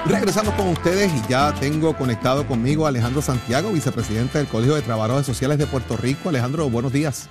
Regresamos 0.06 0.54
con 0.56 0.68
ustedes 0.68 1.10
y 1.14 1.32
ya 1.32 1.54
tengo 1.58 1.96
conectado 1.96 2.46
conmigo 2.46 2.86
a 2.86 2.90
Alejandro 2.90 3.22
Santiago, 3.22 3.72
vicepresidente 3.72 4.38
del 4.38 4.48
Colegio 4.48 4.76
de 4.76 4.82
Trabajadores 4.82 5.26
Sociales 5.26 5.58
de 5.58 5.66
Puerto 5.66 5.96
Rico. 5.96 6.28
Alejandro, 6.28 6.70
buenos 6.70 6.92
días. 6.92 7.30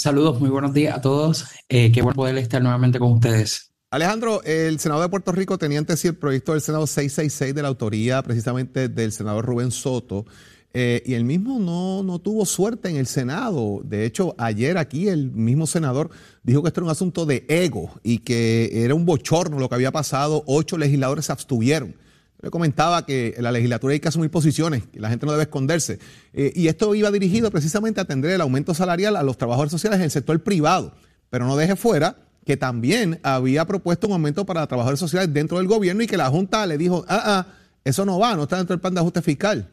Saludos, 0.00 0.40
muy 0.40 0.48
buenos 0.48 0.72
días 0.72 0.96
a 0.96 1.02
todos. 1.02 1.44
Eh, 1.68 1.92
qué 1.92 2.00
bueno 2.00 2.16
poder 2.16 2.38
estar 2.38 2.62
nuevamente 2.62 2.98
con 2.98 3.12
ustedes. 3.12 3.70
Alejandro, 3.90 4.42
el 4.44 4.80
Senado 4.80 5.02
de 5.02 5.10
Puerto 5.10 5.30
Rico 5.30 5.58
tenía 5.58 5.78
ante 5.78 5.94
sí 5.98 6.08
el 6.08 6.16
proyecto 6.16 6.52
del 6.52 6.62
Senado 6.62 6.86
666 6.86 7.54
de 7.54 7.60
la 7.60 7.68
autoría 7.68 8.22
precisamente 8.22 8.88
del 8.88 9.12
senador 9.12 9.44
Rubén 9.44 9.70
Soto. 9.70 10.24
Eh, 10.72 11.02
y 11.04 11.12
el 11.12 11.24
mismo 11.24 11.58
no, 11.58 12.02
no 12.02 12.18
tuvo 12.18 12.46
suerte 12.46 12.88
en 12.88 12.96
el 12.96 13.06
Senado. 13.06 13.82
De 13.84 14.06
hecho, 14.06 14.34
ayer 14.38 14.78
aquí 14.78 15.08
el 15.08 15.32
mismo 15.32 15.66
senador 15.66 16.08
dijo 16.44 16.62
que 16.62 16.68
esto 16.68 16.80
era 16.80 16.86
un 16.86 16.92
asunto 16.92 17.26
de 17.26 17.44
ego 17.50 17.90
y 18.02 18.20
que 18.20 18.70
era 18.82 18.94
un 18.94 19.04
bochorno 19.04 19.58
lo 19.58 19.68
que 19.68 19.74
había 19.74 19.92
pasado. 19.92 20.44
Ocho 20.46 20.78
legisladores 20.78 21.26
se 21.26 21.32
abstuvieron. 21.32 21.94
Le 22.42 22.50
comentaba 22.50 23.04
que 23.04 23.34
en 23.36 23.42
la 23.42 23.52
legislatura 23.52 23.92
hay 23.92 24.00
que 24.00 24.08
asumir 24.08 24.30
posiciones, 24.30 24.86
que 24.86 24.98
la 24.98 25.10
gente 25.10 25.26
no 25.26 25.32
debe 25.32 25.44
esconderse. 25.44 25.98
Eh, 26.32 26.52
y 26.54 26.68
esto 26.68 26.94
iba 26.94 27.10
dirigido 27.10 27.50
precisamente 27.50 28.00
a 28.00 28.04
atender 28.04 28.30
el 28.30 28.40
aumento 28.40 28.72
salarial 28.72 29.16
a 29.16 29.22
los 29.22 29.36
trabajadores 29.36 29.70
sociales 29.70 29.98
en 29.98 30.04
el 30.04 30.10
sector 30.10 30.42
privado. 30.42 30.94
Pero 31.28 31.46
no 31.46 31.56
deje 31.56 31.76
fuera 31.76 32.16
que 32.46 32.56
también 32.56 33.20
había 33.22 33.66
propuesto 33.66 34.06
un 34.06 34.14
aumento 34.14 34.46
para 34.46 34.66
trabajadores 34.66 34.98
sociales 34.98 35.32
dentro 35.32 35.58
del 35.58 35.66
gobierno 35.66 36.02
y 36.02 36.06
que 36.06 36.16
la 36.16 36.30
Junta 36.30 36.66
le 36.66 36.78
dijo, 36.78 37.04
ah, 37.08 37.22
ah, 37.24 37.46
eso 37.84 38.06
no 38.06 38.18
va, 38.18 38.34
no 38.34 38.44
está 38.44 38.56
dentro 38.56 38.74
del 38.74 38.80
plan 38.80 38.94
de 38.94 39.00
ajuste 39.00 39.20
fiscal. 39.20 39.70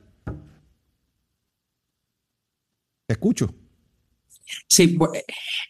Te 3.06 3.13
escucho. 3.13 3.53
Sí, 4.67 4.97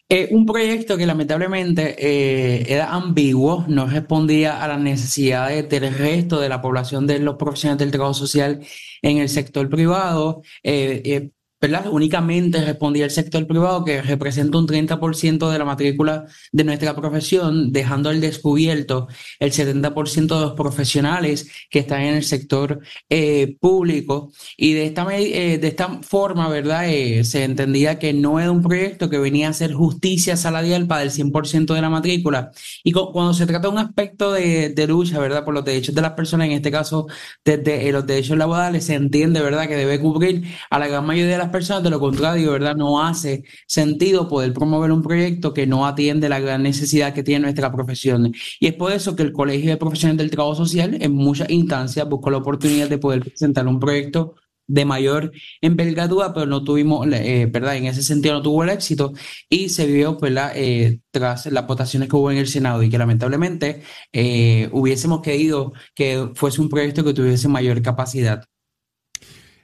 eh, 0.08 0.28
un 0.30 0.46
proyecto 0.46 0.96
que 0.96 1.06
lamentablemente 1.06 1.96
eh, 1.98 2.72
era 2.72 2.92
ambiguo, 2.94 3.64
no 3.68 3.86
respondía 3.86 4.62
a 4.62 4.68
las 4.68 4.80
necesidades 4.80 5.68
del 5.68 5.94
resto 5.94 6.40
de 6.40 6.48
la 6.48 6.60
población 6.62 7.06
de 7.06 7.18
los 7.18 7.36
profesionales 7.36 7.80
del 7.80 7.90
trabajo 7.90 8.14
social 8.14 8.60
en 9.02 9.18
el 9.18 9.28
sector 9.28 9.68
privado. 9.68 10.42
Eh, 10.62 11.30
¿verdad? 11.60 11.86
Únicamente 11.90 12.64
respondía 12.64 13.04
el 13.04 13.10
sector 13.10 13.46
privado, 13.46 13.84
que 13.84 14.00
representa 14.00 14.58
un 14.58 14.66
30% 14.66 15.50
de 15.50 15.58
la 15.58 15.64
matrícula 15.64 16.26
de 16.52 16.64
nuestra 16.64 16.94
profesión, 16.94 17.72
dejando 17.72 18.10
al 18.10 18.20
descubierto 18.20 19.08
el 19.40 19.52
70% 19.52 20.34
de 20.34 20.40
los 20.40 20.52
profesionales 20.52 21.50
que 21.70 21.80
están 21.80 22.02
en 22.02 22.14
el 22.14 22.24
sector 22.24 22.80
eh, 23.08 23.56
público. 23.60 24.32
Y 24.56 24.74
de 24.74 24.86
esta, 24.86 25.06
eh, 25.16 25.58
de 25.58 25.68
esta 25.68 26.00
forma, 26.02 26.48
¿verdad? 26.48 26.88
Eh, 26.88 27.24
se 27.24 27.44
entendía 27.44 27.98
que 27.98 28.12
no 28.12 28.38
era 28.38 28.50
un 28.52 28.62
proyecto 28.62 29.10
que 29.10 29.18
venía 29.18 29.48
a 29.48 29.50
hacer 29.50 29.72
justicia 29.72 30.36
salarial 30.36 30.86
para 30.86 31.02
el 31.02 31.10
100% 31.10 31.74
de 31.74 31.80
la 31.80 31.90
matrícula. 31.90 32.52
Y 32.84 32.92
cuando 32.92 33.34
se 33.34 33.46
trata 33.46 33.68
de 33.68 33.74
un 33.74 33.78
aspecto 33.78 34.32
de, 34.32 34.70
de, 34.70 34.86
lucha, 34.86 35.18
¿verdad? 35.18 35.44
Por 35.44 35.54
los 35.54 35.64
derechos 35.64 35.94
de 35.94 36.02
las 36.02 36.12
personas, 36.12 36.46
en 36.46 36.52
este 36.52 36.70
caso, 36.70 37.06
desde 37.44 37.90
los 37.92 38.06
derechos 38.06 38.36
laborales, 38.38 38.84
se 38.84 38.94
entiende, 38.94 39.40
¿verdad? 39.40 39.66
Que 39.68 39.76
debe 39.76 40.00
cubrir 40.00 40.44
a 40.70 40.78
la 40.78 40.88
gran 40.88 41.04
mayoría 41.06 41.32
de 41.32 41.38
las 41.38 41.47
personas, 41.50 41.82
de 41.82 41.90
lo 41.90 42.00
contrario, 42.00 42.52
¿verdad? 42.52 42.76
No 42.76 43.02
hace 43.02 43.44
sentido 43.66 44.28
poder 44.28 44.52
promover 44.52 44.92
un 44.92 45.02
proyecto 45.02 45.52
que 45.54 45.66
no 45.66 45.86
atiende 45.86 46.28
la 46.28 46.40
gran 46.40 46.62
necesidad 46.62 47.14
que 47.14 47.22
tiene 47.22 47.42
nuestra 47.42 47.72
profesión. 47.72 48.32
Y 48.60 48.66
es 48.66 48.74
por 48.74 48.92
eso 48.92 49.16
que 49.16 49.22
el 49.22 49.32
Colegio 49.32 49.70
de 49.70 49.76
Profesionales 49.76 50.18
del 50.18 50.30
Trabajo 50.30 50.54
Social 50.54 50.96
en 51.00 51.12
muchas 51.12 51.50
instancias 51.50 52.08
buscó 52.08 52.30
la 52.30 52.38
oportunidad 52.38 52.88
de 52.88 52.98
poder 52.98 53.20
presentar 53.22 53.66
un 53.66 53.80
proyecto 53.80 54.34
de 54.68 54.84
mayor 54.84 55.32
envergadura, 55.60 56.32
pero 56.32 56.46
no 56.46 56.62
tuvimos, 56.62 57.06
eh, 57.12 57.48
¿verdad? 57.50 57.76
En 57.76 57.86
ese 57.86 58.02
sentido 58.02 58.34
no 58.34 58.42
tuvo 58.42 58.62
el 58.64 58.70
éxito 58.70 59.12
y 59.48 59.70
se 59.70 59.86
vio, 59.86 60.18
¿verdad? 60.18 60.52
Eh, 60.54 61.00
tras 61.10 61.46
las 61.46 61.66
votaciones 61.66 62.08
que 62.08 62.16
hubo 62.16 62.30
en 62.30 62.38
el 62.38 62.48
Senado 62.48 62.82
y 62.82 62.90
que 62.90 62.98
lamentablemente 62.98 63.82
eh, 64.12 64.68
hubiésemos 64.72 65.22
querido 65.22 65.72
que 65.94 66.30
fuese 66.34 66.60
un 66.60 66.68
proyecto 66.68 67.02
que 67.02 67.14
tuviese 67.14 67.48
mayor 67.48 67.82
capacidad. 67.82 68.44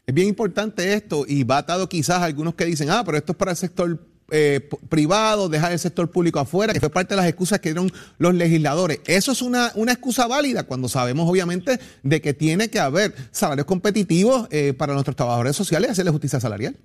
Es 0.07 0.15
bien 0.15 0.29
importante 0.29 0.93
esto 0.93 1.25
y 1.27 1.45
va 1.45 1.59
atado 1.59 1.89
quizás 1.89 2.21
a 2.21 2.25
algunos 2.25 2.55
que 2.55 2.67
dicen, 2.67 2.91
ah, 2.91 3.03
pero 3.05 3.17
esto 3.17 3.33
es 3.33 3.39
para 3.39 3.53
el 3.53 3.57
sector 3.57 3.99
eh, 4.31 4.69
privado, 4.89 5.49
dejar 5.49 5.73
el 5.73 5.79
sector 5.79 6.11
público 6.11 6.39
afuera, 6.39 6.73
que 6.73 6.81
fue 6.81 6.91
parte 6.91 7.15
de 7.15 7.21
las 7.21 7.27
excusas 7.27 7.61
que 7.61 7.71
dieron 7.71 7.93
los 8.19 8.35
legisladores. 8.35 9.01
Eso 9.07 9.33
es 9.33 9.43
una, 9.43 9.71
una 9.75 9.93
excusa 9.93 10.27
válida 10.27 10.65
cuando 10.65 10.89
sabemos 10.89 11.29
obviamente 11.29 11.79
de 12.03 12.21
que 12.21 12.35
tiene 12.35 12.69
que 12.69 12.81
haber 12.81 13.15
salarios 13.31 13.67
competitivos 13.67 14.49
eh, 14.51 14.73
para 14.73 14.93
nuestros 14.93 15.17
trabajadores 15.17 15.57
sociales 15.57 15.89
y 15.89 15.93
hacerle 15.93 16.11
justicia 16.11 16.41
salarial. 16.41 16.77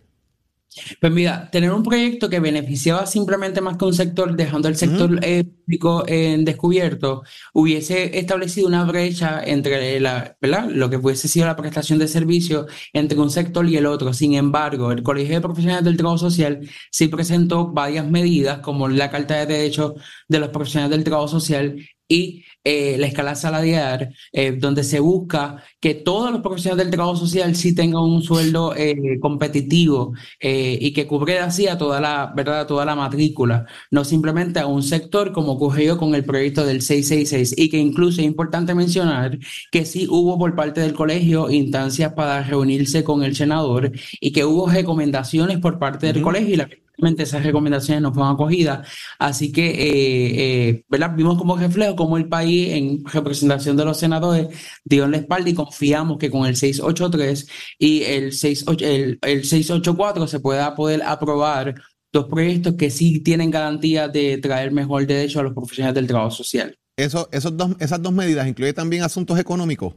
Pues 1.01 1.11
mira, 1.11 1.49
tener 1.51 1.71
un 1.71 1.81
proyecto 1.81 2.29
que 2.29 2.39
beneficiaba 2.39 3.07
simplemente 3.07 3.59
más 3.59 3.75
que 3.77 3.85
un 3.85 3.93
sector, 3.93 4.35
dejando 4.35 4.67
el 4.67 4.75
sector 4.75 5.19
eh, 5.23 5.43
público 5.43 6.03
en 6.07 6.45
descubierto, 6.45 7.23
hubiese 7.53 8.19
establecido 8.19 8.67
una 8.67 8.83
brecha 8.85 9.43
entre 9.43 9.99
la, 9.99 10.37
¿verdad? 10.39 10.69
lo 10.69 10.89
que 10.89 10.97
hubiese 10.97 11.27
sido 11.27 11.47
la 11.47 11.55
prestación 11.55 11.97
de 11.97 12.07
servicio 12.07 12.67
entre 12.93 13.19
un 13.19 13.31
sector 13.31 13.67
y 13.67 13.77
el 13.77 13.87
otro. 13.87 14.13
Sin 14.13 14.35
embargo, 14.35 14.91
el 14.91 15.01
Colegio 15.01 15.35
de 15.35 15.41
Profesionales 15.41 15.85
del 15.85 15.97
Trabajo 15.97 16.19
Social 16.19 16.59
sí 16.91 17.07
presentó 17.07 17.67
varias 17.71 18.07
medidas, 18.09 18.59
como 18.59 18.87
la 18.87 19.09
Carta 19.09 19.37
de 19.37 19.47
Derechos 19.47 19.93
de 20.27 20.39
los 20.39 20.49
Profesionales 20.49 20.91
del 20.91 21.03
Trabajo 21.03 21.27
Social 21.27 21.77
y 22.09 22.43
eh, 22.63 22.97
la 22.97 23.07
escala 23.07 23.35
salarial, 23.35 24.13
eh, 24.33 24.51
donde 24.51 24.83
se 24.83 24.99
busca 24.99 25.63
que 25.79 25.93
todos 25.95 26.31
los 26.31 26.41
profesionales 26.41 26.85
del 26.85 26.91
trabajo 26.93 27.15
social 27.15 27.55
sí 27.55 27.73
tengan 27.73 28.01
un 28.01 28.21
sueldo 28.21 28.75
eh, 28.75 29.17
competitivo 29.21 30.13
y 30.41 30.91
que 30.93 31.07
cubra 31.07 31.45
así 31.45 31.67
a 31.67 31.77
toda 31.77 32.01
la, 32.01 32.33
¿verdad? 32.35 32.67
toda 32.67 32.83
la 32.85 32.95
matrícula, 32.95 33.65
no 33.91 34.03
simplemente 34.03 34.59
a 34.59 34.65
un 34.67 34.83
sector 34.83 35.31
como 35.31 35.53
ocurrió 35.53 35.97
con 35.97 36.15
el 36.15 36.25
proyecto 36.25 36.65
del 36.65 36.81
666 36.81 37.55
y 37.57 37.69
que 37.69 37.77
incluso 37.77 38.21
es 38.21 38.27
importante 38.27 38.73
mencionar 38.75 39.37
que 39.71 39.85
sí 39.85 40.07
hubo 40.09 40.37
por 40.37 40.55
parte 40.55 40.81
del 40.81 40.93
colegio 40.93 41.49
instancias 41.49 42.13
para 42.13 42.43
reunirse 42.43 43.03
con 43.03 43.23
el 43.23 43.35
senador 43.35 43.91
y 44.19 44.31
que 44.31 44.45
hubo 44.45 44.69
recomendaciones 44.69 45.59
por 45.59 45.79
parte 45.79 46.11
del 46.11 46.21
colegio 46.21 46.53
y 46.55 46.57
la 46.57 46.69
esas 47.17 47.43
recomendaciones 47.43 48.01
no 48.01 48.13
fueron 48.13 48.33
acogidas. 48.33 48.87
Así 49.17 49.51
que, 49.51 49.69
eh, 49.69 50.69
eh, 50.69 50.83
¿verdad? 50.87 51.15
Vimos 51.15 51.37
como 51.37 51.57
reflejo 51.57 51.95
como 51.95 52.17
el 52.17 52.27
país, 52.27 52.69
en 52.73 53.03
representación 53.05 53.77
de 53.77 53.85
los 53.85 53.97
senadores, 53.97 54.47
dio 54.83 55.07
la 55.07 55.17
espalda 55.17 55.49
y 55.49 55.53
confiamos 55.53 56.17
que 56.17 56.29
con 56.29 56.45
el 56.45 56.55
683 56.55 57.47
y 57.77 58.03
el, 58.03 58.33
68, 58.33 58.85
el, 58.85 59.19
el 59.21 59.43
684 59.45 60.27
se 60.27 60.39
pueda 60.39 60.75
poder 60.75 61.01
aprobar 61.03 61.75
dos 62.11 62.25
proyectos 62.25 62.75
que 62.75 62.89
sí 62.89 63.19
tienen 63.21 63.51
garantía 63.51 64.07
de 64.07 64.37
traer 64.37 64.71
mejor 64.71 65.05
derecho 65.05 65.39
a 65.39 65.43
los 65.43 65.53
profesionales 65.53 65.95
del 65.95 66.07
trabajo 66.07 66.31
social. 66.31 66.75
Eso, 66.97 67.29
esos 67.31 67.55
dos, 67.55 67.71
esas 67.79 68.01
dos 68.01 68.11
medidas 68.11 68.47
incluyen 68.47 68.75
también 68.75 69.03
asuntos 69.03 69.39
económicos. 69.39 69.93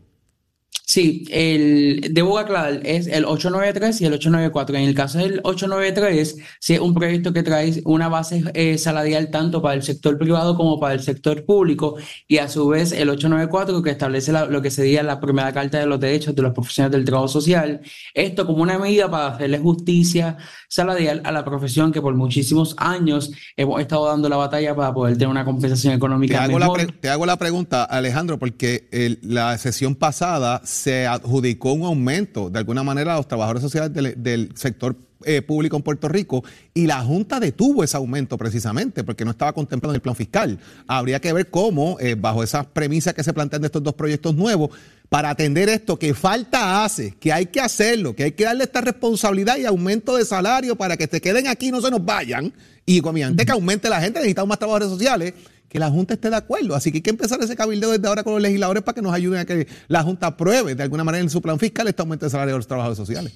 Sí, 0.85 1.25
el, 1.31 2.09
debo 2.11 2.38
aclarar, 2.38 2.81
es 2.85 3.07
el 3.07 3.25
893 3.25 4.01
y 4.01 4.07
el 4.07 4.12
894. 4.14 4.77
En 4.77 4.83
el 4.83 4.95
caso 4.95 5.18
del 5.18 5.40
893, 5.45 6.37
sí 6.59 6.75
es 6.75 6.81
un 6.81 6.92
proyecto 6.92 7.33
que 7.33 7.42
trae 7.42 7.81
una 7.85 8.09
base 8.09 8.42
eh, 8.55 8.77
salarial 8.79 9.31
tanto 9.31 9.62
para 9.62 9.75
el 9.75 9.83
sector 9.83 10.18
privado 10.18 10.57
como 10.57 10.81
para 10.81 10.95
el 10.95 11.03
sector 11.03 11.45
público 11.45 11.97
y 12.27 12.38
a 12.38 12.49
su 12.49 12.68
vez 12.68 12.92
el 12.92 13.09
894 13.09 13.83
que 13.83 13.90
establece 13.90 14.33
lo 14.33 14.61
que 14.61 14.71
sería 14.71 15.03
la 15.03 15.21
primera 15.21 15.53
carta 15.53 15.79
de 15.79 15.87
los 15.87 16.01
derechos 16.01 16.35
de 16.35 16.42
los 16.42 16.53
profesionales 16.53 16.92
del 16.92 17.05
trabajo 17.05 17.29
social. 17.29 17.81
Esto 18.12 18.47
como 18.47 18.62
una 18.62 18.79
medida 18.79 19.11
para 19.11 19.29
hacerle 19.29 19.59
justicia 19.59 20.37
salarial 20.68 21.23
a 21.25 21.33
la 21.33 21.45
profesión 21.45 21.92
que 21.92 22.03
por 22.03 22.14
muchísimos 22.14 22.75
años 22.79 23.31
hemos 23.57 23.81
estado 23.81 24.07
dando 24.07 24.29
la 24.29 24.37
batalla 24.37 24.75
para 24.75 24.92
poder 24.92 25.14
tener 25.14 25.29
una 25.29 25.45
compensación 25.45 25.95
económica 25.95 26.38
te 26.38 26.45
hago 26.45 26.59
mejor. 26.59 26.81
La 26.81 27.01
te 27.01 27.09
hago 27.09 27.27
la 27.27 27.37
pregunta, 27.37 27.85
Alejandro, 27.85 28.38
porque 28.38 28.88
el, 28.90 29.18
la 29.23 29.57
sesión 29.59 29.95
pasada 29.95 30.61
se 30.73 31.07
adjudicó 31.07 31.73
un 31.73 31.85
aumento 31.85 32.51
de 32.51 32.59
alguna 32.59 32.83
manera 32.83 33.15
a 33.15 33.17
los 33.17 33.29
trabajadores 33.29 33.63
sociales 33.63 33.93
del, 33.93 34.15
del 34.23 34.51
sector 34.57 34.97
eh, 35.25 35.43
público 35.43 35.77
en 35.77 35.83
Puerto 35.83 36.09
Rico 36.09 36.43
y 36.75 36.87
la 36.87 37.01
Junta 37.03 37.39
detuvo 37.39 37.85
ese 37.85 37.97
aumento 37.97 38.37
precisamente 38.37 39.05
porque 39.05 39.25
no 39.25 39.31
estaba 39.31 39.53
contemplado 39.53 39.93
en 39.93 39.97
el 39.97 40.01
plan 40.01 40.17
fiscal. 40.17 40.59
Habría 40.87 41.21
que 41.21 41.33
ver 41.33 41.49
cómo, 41.51 41.97
eh, 42.01 42.17
bajo 42.19 42.43
esas 42.43 42.67
premisas 42.67 43.15
que 43.15 43.23
se 43.23 43.33
plantean 43.33 43.63
de 43.63 43.67
estos 43.67 43.83
dos 43.83 43.95
proyectos 43.95 44.35
nuevos, 44.35 44.71
para 45.09 45.31
atender 45.31 45.69
esto 45.69 45.99
que 45.99 46.15
falta 46.15 46.85
hace, 46.85 47.15
que 47.21 47.33
hay 47.33 47.47
que 47.47 47.61
hacerlo, 47.61 48.17
que 48.17 48.25
hay 48.25 48.33
que 48.33 48.45
darle 48.45 48.65
esta 48.65 48.81
responsabilidad 48.81 49.59
y 49.59 49.67
aumento 49.67 50.17
de 50.17 50.25
salario 50.25 50.77
para 50.77 50.97
que 50.97 51.07
se 51.07 51.21
queden 51.21 51.47
aquí 51.47 51.69
y 51.69 51.71
no 51.71 51.83
se 51.83 51.91
nos 51.91 52.05
vayan. 52.05 52.53
Y 52.87 53.01
obviamente 53.01 53.45
que 53.45 53.53
aumente 53.53 53.89
la 53.89 54.01
gente, 54.01 54.19
necesitamos 54.19 54.49
más 54.49 54.59
trabajadores 54.59 54.89
sociales, 54.89 55.35
que 55.73 55.79
la 55.79 55.91
Junta 55.91 56.13
esté 56.13 56.29
de 56.29 56.37
acuerdo. 56.37 56.75
Así 56.75 56.93
que 56.93 56.99
hay 56.99 57.03
que 57.03 57.09
empezar 57.09 57.41
ese 57.41 57.57
cabildeo 57.57 57.93
desde 57.93 58.07
ahora 58.07 58.23
con 58.23 58.35
los 58.35 58.43
legisladores 58.43 58.83
para 58.83 58.95
que 58.95 59.01
nos 59.01 59.15
ayuden 59.15 59.41
a 59.41 59.47
que 59.47 59.67
la 59.89 60.03
Junta 60.03 60.27
apruebe 60.27 60.75
de 60.75 60.83
alguna 60.83 61.03
manera 61.03 61.23
en 61.23 61.31
su 61.31 61.41
plan 61.41 61.59
fiscal 61.59 61.89
este 61.89 62.03
aumento 62.03 62.27
de 62.27 62.31
salario 62.31 62.53
de 62.53 62.59
los 62.59 62.67
trabajadores 62.67 62.99
sociales. 62.99 63.33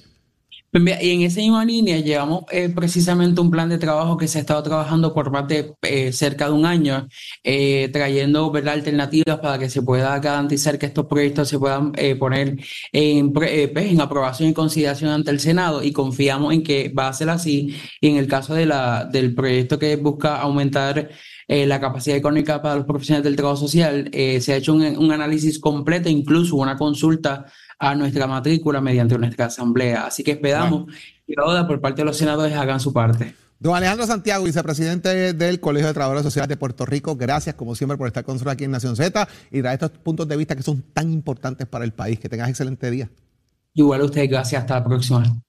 Pues 0.69 0.83
y 1.01 1.11
en 1.11 1.21
esa 1.21 1.39
misma 1.39 1.63
línea 1.63 1.97
llevamos 1.99 2.43
eh, 2.51 2.69
precisamente 2.69 3.39
un 3.39 3.49
plan 3.49 3.69
de 3.69 3.77
trabajo 3.77 4.17
que 4.17 4.27
se 4.27 4.37
ha 4.37 4.41
estado 4.41 4.61
trabajando 4.63 5.13
por 5.13 5.31
más 5.31 5.47
de 5.47 5.73
eh, 5.81 6.11
cerca 6.11 6.47
de 6.47 6.51
un 6.51 6.65
año, 6.65 7.07
eh, 7.43 7.89
trayendo 7.93 8.51
¿verdad? 8.51 8.73
alternativas 8.73 9.39
para 9.39 9.57
que 9.57 9.69
se 9.69 9.81
pueda 9.81 10.19
garantizar 10.19 10.77
que 10.77 10.87
estos 10.87 11.05
proyectos 11.05 11.47
se 11.47 11.57
puedan 11.57 11.93
poner 12.19 12.57
en, 12.91 13.31
pues, 13.31 13.49
en 13.75 14.01
aprobación 14.01 14.49
y 14.49 14.53
consideración 14.53 15.11
ante 15.11 15.31
el 15.31 15.39
Senado 15.39 15.81
y 15.83 15.93
confiamos 15.93 16.53
en 16.53 16.63
que 16.63 16.89
va 16.89 17.07
a 17.07 17.13
ser 17.13 17.29
así. 17.29 17.75
Y 18.01 18.09
en 18.09 18.17
el 18.17 18.27
caso 18.27 18.53
de 18.53 18.65
la, 18.65 19.05
del 19.05 19.33
proyecto 19.33 19.79
que 19.79 19.95
busca 19.95 20.41
aumentar 20.41 21.09
eh, 21.49 21.65
la 21.65 21.79
capacidad 21.79 22.17
económica 22.17 22.61
para 22.61 22.75
los 22.75 22.85
profesionales 22.85 23.23
del 23.23 23.37
trabajo 23.37 23.55
social, 23.55 24.09
eh, 24.11 24.41
se 24.41 24.51
ha 24.51 24.57
hecho 24.57 24.73
un 24.73 25.11
análisis 25.11 25.59
completo, 25.59 26.09
incluso 26.09 26.57
una 26.57 26.75
consulta 26.75 27.45
a 27.79 27.95
nuestra 27.95 28.27
matrícula 28.27 28.81
mediante 28.81 29.17
nuestra 29.17 29.45
asamblea. 29.45 30.05
Así 30.05 30.23
que 30.23 30.31
esperamos 30.31 30.91
que 31.25 31.33
ahora 31.37 31.67
por 31.67 31.79
parte 31.79 32.01
de 32.01 32.05
los 32.05 32.17
senadores 32.17 32.55
hagan 32.55 32.79
su 32.79 32.93
parte. 32.93 33.35
Don 33.59 33.75
Alejandro 33.75 34.05
Santiago, 34.05 34.43
vicepresidente 34.43 35.33
del 35.33 35.59
Colegio 35.59 35.87
de 35.87 35.93
Trabajadores 35.93 36.23
Sociales 36.23 36.47
de 36.47 36.57
Puerto 36.57 36.85
Rico, 36.85 37.15
gracias 37.15 37.55
como 37.55 37.73
siempre 37.75 37.97
por 37.97 38.05
estar 38.07 38.23
con 38.23 38.35
nosotros 38.35 38.53
aquí 38.53 38.65
en 38.65 38.71
Nación 38.71 38.95
Z 38.95 39.27
y 39.51 39.61
traer 39.61 39.81
estos 39.81 39.97
puntos 39.99 40.27
de 40.27 40.37
vista 40.37 40.55
que 40.55 40.61
son 40.61 40.83
tan 40.93 41.11
importantes 41.11 41.65
para 41.67 41.83
el 41.83 41.91
país. 41.91 42.19
Que 42.19 42.29
tengas 42.29 42.49
excelente 42.49 42.91
día. 42.91 43.09
Igual 43.73 44.01
a 44.01 44.05
ustedes, 44.05 44.29
gracias. 44.29 44.61
Hasta 44.61 44.75
la 44.75 44.83
próxima. 44.83 45.41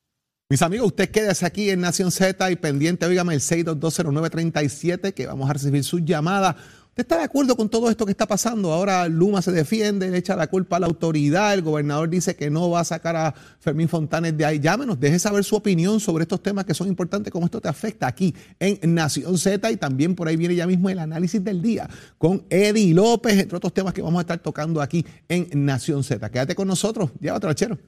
Mis 0.51 0.63
amigos, 0.63 0.87
usted 0.87 1.11
quédese 1.11 1.45
aquí 1.45 1.69
en 1.69 1.83
Nación 1.83 2.11
Z 2.11 2.51
y 2.51 2.57
pendiente, 2.57 3.05
óigame 3.05 3.35
el 3.35 3.41
6220937 3.41 5.13
que 5.13 5.27
vamos 5.27 5.51
a 5.51 5.53
recibir 5.53 5.85
sus 5.85 6.03
llamadas. 6.03 6.57
¿Usted 6.99 7.13
está 7.13 7.19
de 7.19 7.27
acuerdo 7.27 7.55
con 7.55 7.69
todo 7.69 7.89
esto 7.91 8.05
que 8.05 8.11
está 8.11 8.27
pasando? 8.27 8.73
Ahora 8.73 9.07
Luma 9.07 9.41
se 9.41 9.53
defiende, 9.53 10.11
le 10.11 10.19
echa 10.19 10.35
la 10.35 10.49
culpa 10.49 10.79
a 10.79 10.81
la 10.81 10.89
autoridad, 10.89 11.55
el 11.55 11.63
gobernador 11.63 12.11
dice 12.11 12.35
que 12.35 12.51
no 12.51 12.71
va 12.71 12.81
a 12.81 12.85
sacar 12.85 13.15
a 13.15 13.33
Fermín 13.61 13.89
Fontanes 13.89 14.37
de 14.37 14.45
ahí. 14.45 14.59
Llámenos, 14.59 14.99
deje 14.99 15.21
saber 15.21 15.45
su 15.45 15.55
opinión 15.55 16.01
sobre 16.01 16.23
estos 16.23 16.43
temas 16.43 16.65
que 16.65 16.75
son 16.75 16.89
importantes, 16.89 17.33
cómo 17.33 17.47
esto 17.47 17.61
te 17.61 17.69
afecta 17.69 18.09
aquí 18.09 18.35
en 18.59 18.95
Nación 18.95 19.39
Z 19.39 19.71
y 19.71 19.77
también 19.77 20.17
por 20.17 20.27
ahí 20.27 20.35
viene 20.35 20.57
ya 20.57 20.67
mismo 20.67 20.91
el 20.91 20.99
análisis 20.99 21.45
del 21.45 21.63
día 21.63 21.89
con 22.19 22.43
Eddie 22.51 22.93
López, 22.93 23.39
entre 23.39 23.59
otros 23.59 23.73
temas 23.73 23.95
que 23.95 24.03
vamos 24.03 24.19
a 24.19 24.23
estar 24.23 24.41
tocando 24.41 24.83
aquí 24.83 25.07
en 25.29 25.65
Nación 25.65 26.03
Z. 26.03 26.29
Quédate 26.31 26.57
con 26.57 26.67
nosotros, 26.67 27.13
llévatelo, 27.21 27.53
chero. 27.53 27.79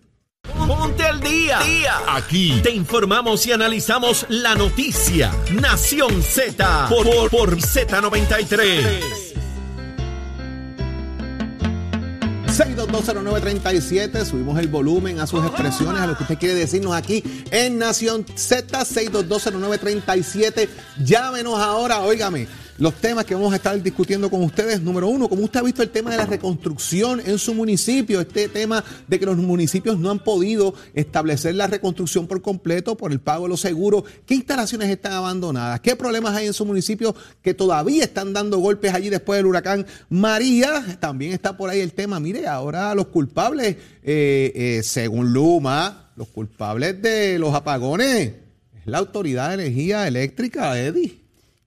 Ponte 0.45 1.05
al 1.05 1.21
día. 1.21 1.59
Aquí 2.09 2.61
te 2.63 2.71
informamos 2.71 3.47
y 3.47 3.53
analizamos 3.53 4.27
la 4.29 4.55
noticia. 4.55 5.33
Nación 5.53 6.23
Z 6.23 6.87
por, 6.89 7.05
por, 7.05 7.31
por 7.31 7.57
Z93. 7.57 9.31
6220937, 12.47 14.25
subimos 14.25 14.59
el 14.59 14.69
volumen 14.69 15.21
a 15.21 15.27
sus 15.27 15.43
expresiones, 15.45 16.03
a 16.03 16.07
lo 16.07 16.17
que 16.17 16.25
usted 16.25 16.39
quiere 16.39 16.55
decirnos 16.57 16.95
aquí 16.95 17.23
en 17.51 17.79
Nación 17.79 18.27
Z, 18.35 18.81
6220937. 18.81 20.69
Llámenos 21.03 21.59
ahora, 21.59 22.01
óigame, 22.01 22.49
los 22.81 22.95
temas 22.95 23.27
que 23.27 23.35
vamos 23.35 23.53
a 23.53 23.57
estar 23.57 23.81
discutiendo 23.81 24.31
con 24.31 24.43
ustedes. 24.43 24.81
Número 24.81 25.07
uno, 25.07 25.29
¿cómo 25.29 25.43
usted 25.43 25.61
ha 25.61 25.63
visto 25.63 25.83
el 25.83 25.91
tema 25.91 26.11
de 26.11 26.17
la 26.17 26.25
reconstrucción 26.25 27.21
en 27.21 27.39
su 27.39 27.55
municipio? 27.55 28.23
Este 28.23 28.49
tema 28.49 28.83
de 29.07 29.21
que 29.21 29.27
los 29.27 29.37
municipios 29.37 29.99
no 29.99 30.11
han 30.11 30.19
podido 30.19 30.75
establecer 30.95 31.55
la 31.55 31.67
reconstrucción 31.67 32.27
por 32.27 32.41
completo 32.41 32.97
por 32.97 33.13
el 33.13 33.21
pago 33.21 33.45
de 33.45 33.51
los 33.51 33.61
seguros. 33.61 34.05
¿Qué 34.25 34.35
instalaciones 34.35 34.89
están 34.89 35.13
abandonadas? 35.13 35.81
¿Qué 35.81 35.95
problemas 35.95 36.35
hay 36.35 36.47
en 36.47 36.55
su 36.55 36.65
municipio 36.65 37.15
que 37.43 37.53
todavía 37.53 38.05
están 38.05 38.33
dando 38.33 38.57
golpes 38.59 38.95
allí 38.95 39.11
después 39.11 39.37
del 39.37 39.47
huracán 39.47 39.87
María? 40.09 40.97
También 41.01 41.33
está 41.33 41.59
por 41.59 41.69
ahí 41.69 41.81
el 41.81 41.93
tema. 41.93 42.19
Mire, 42.19 42.47
ahora 42.47 42.95
los 42.95 43.09
culpables, 43.09 43.77
eh, 44.03 44.53
eh, 44.55 44.81
según 44.83 45.35
Luma, 45.35 46.13
los 46.17 46.29
culpables 46.29 47.03
de 47.03 47.39
los 47.39 47.55
apagones 47.55 48.29
es 48.75 48.87
la 48.87 48.99
Autoridad 48.99 49.49
de 49.49 49.65
Energía 49.65 50.09
Eléctrica, 50.09 50.81
Eddie. 50.81 51.20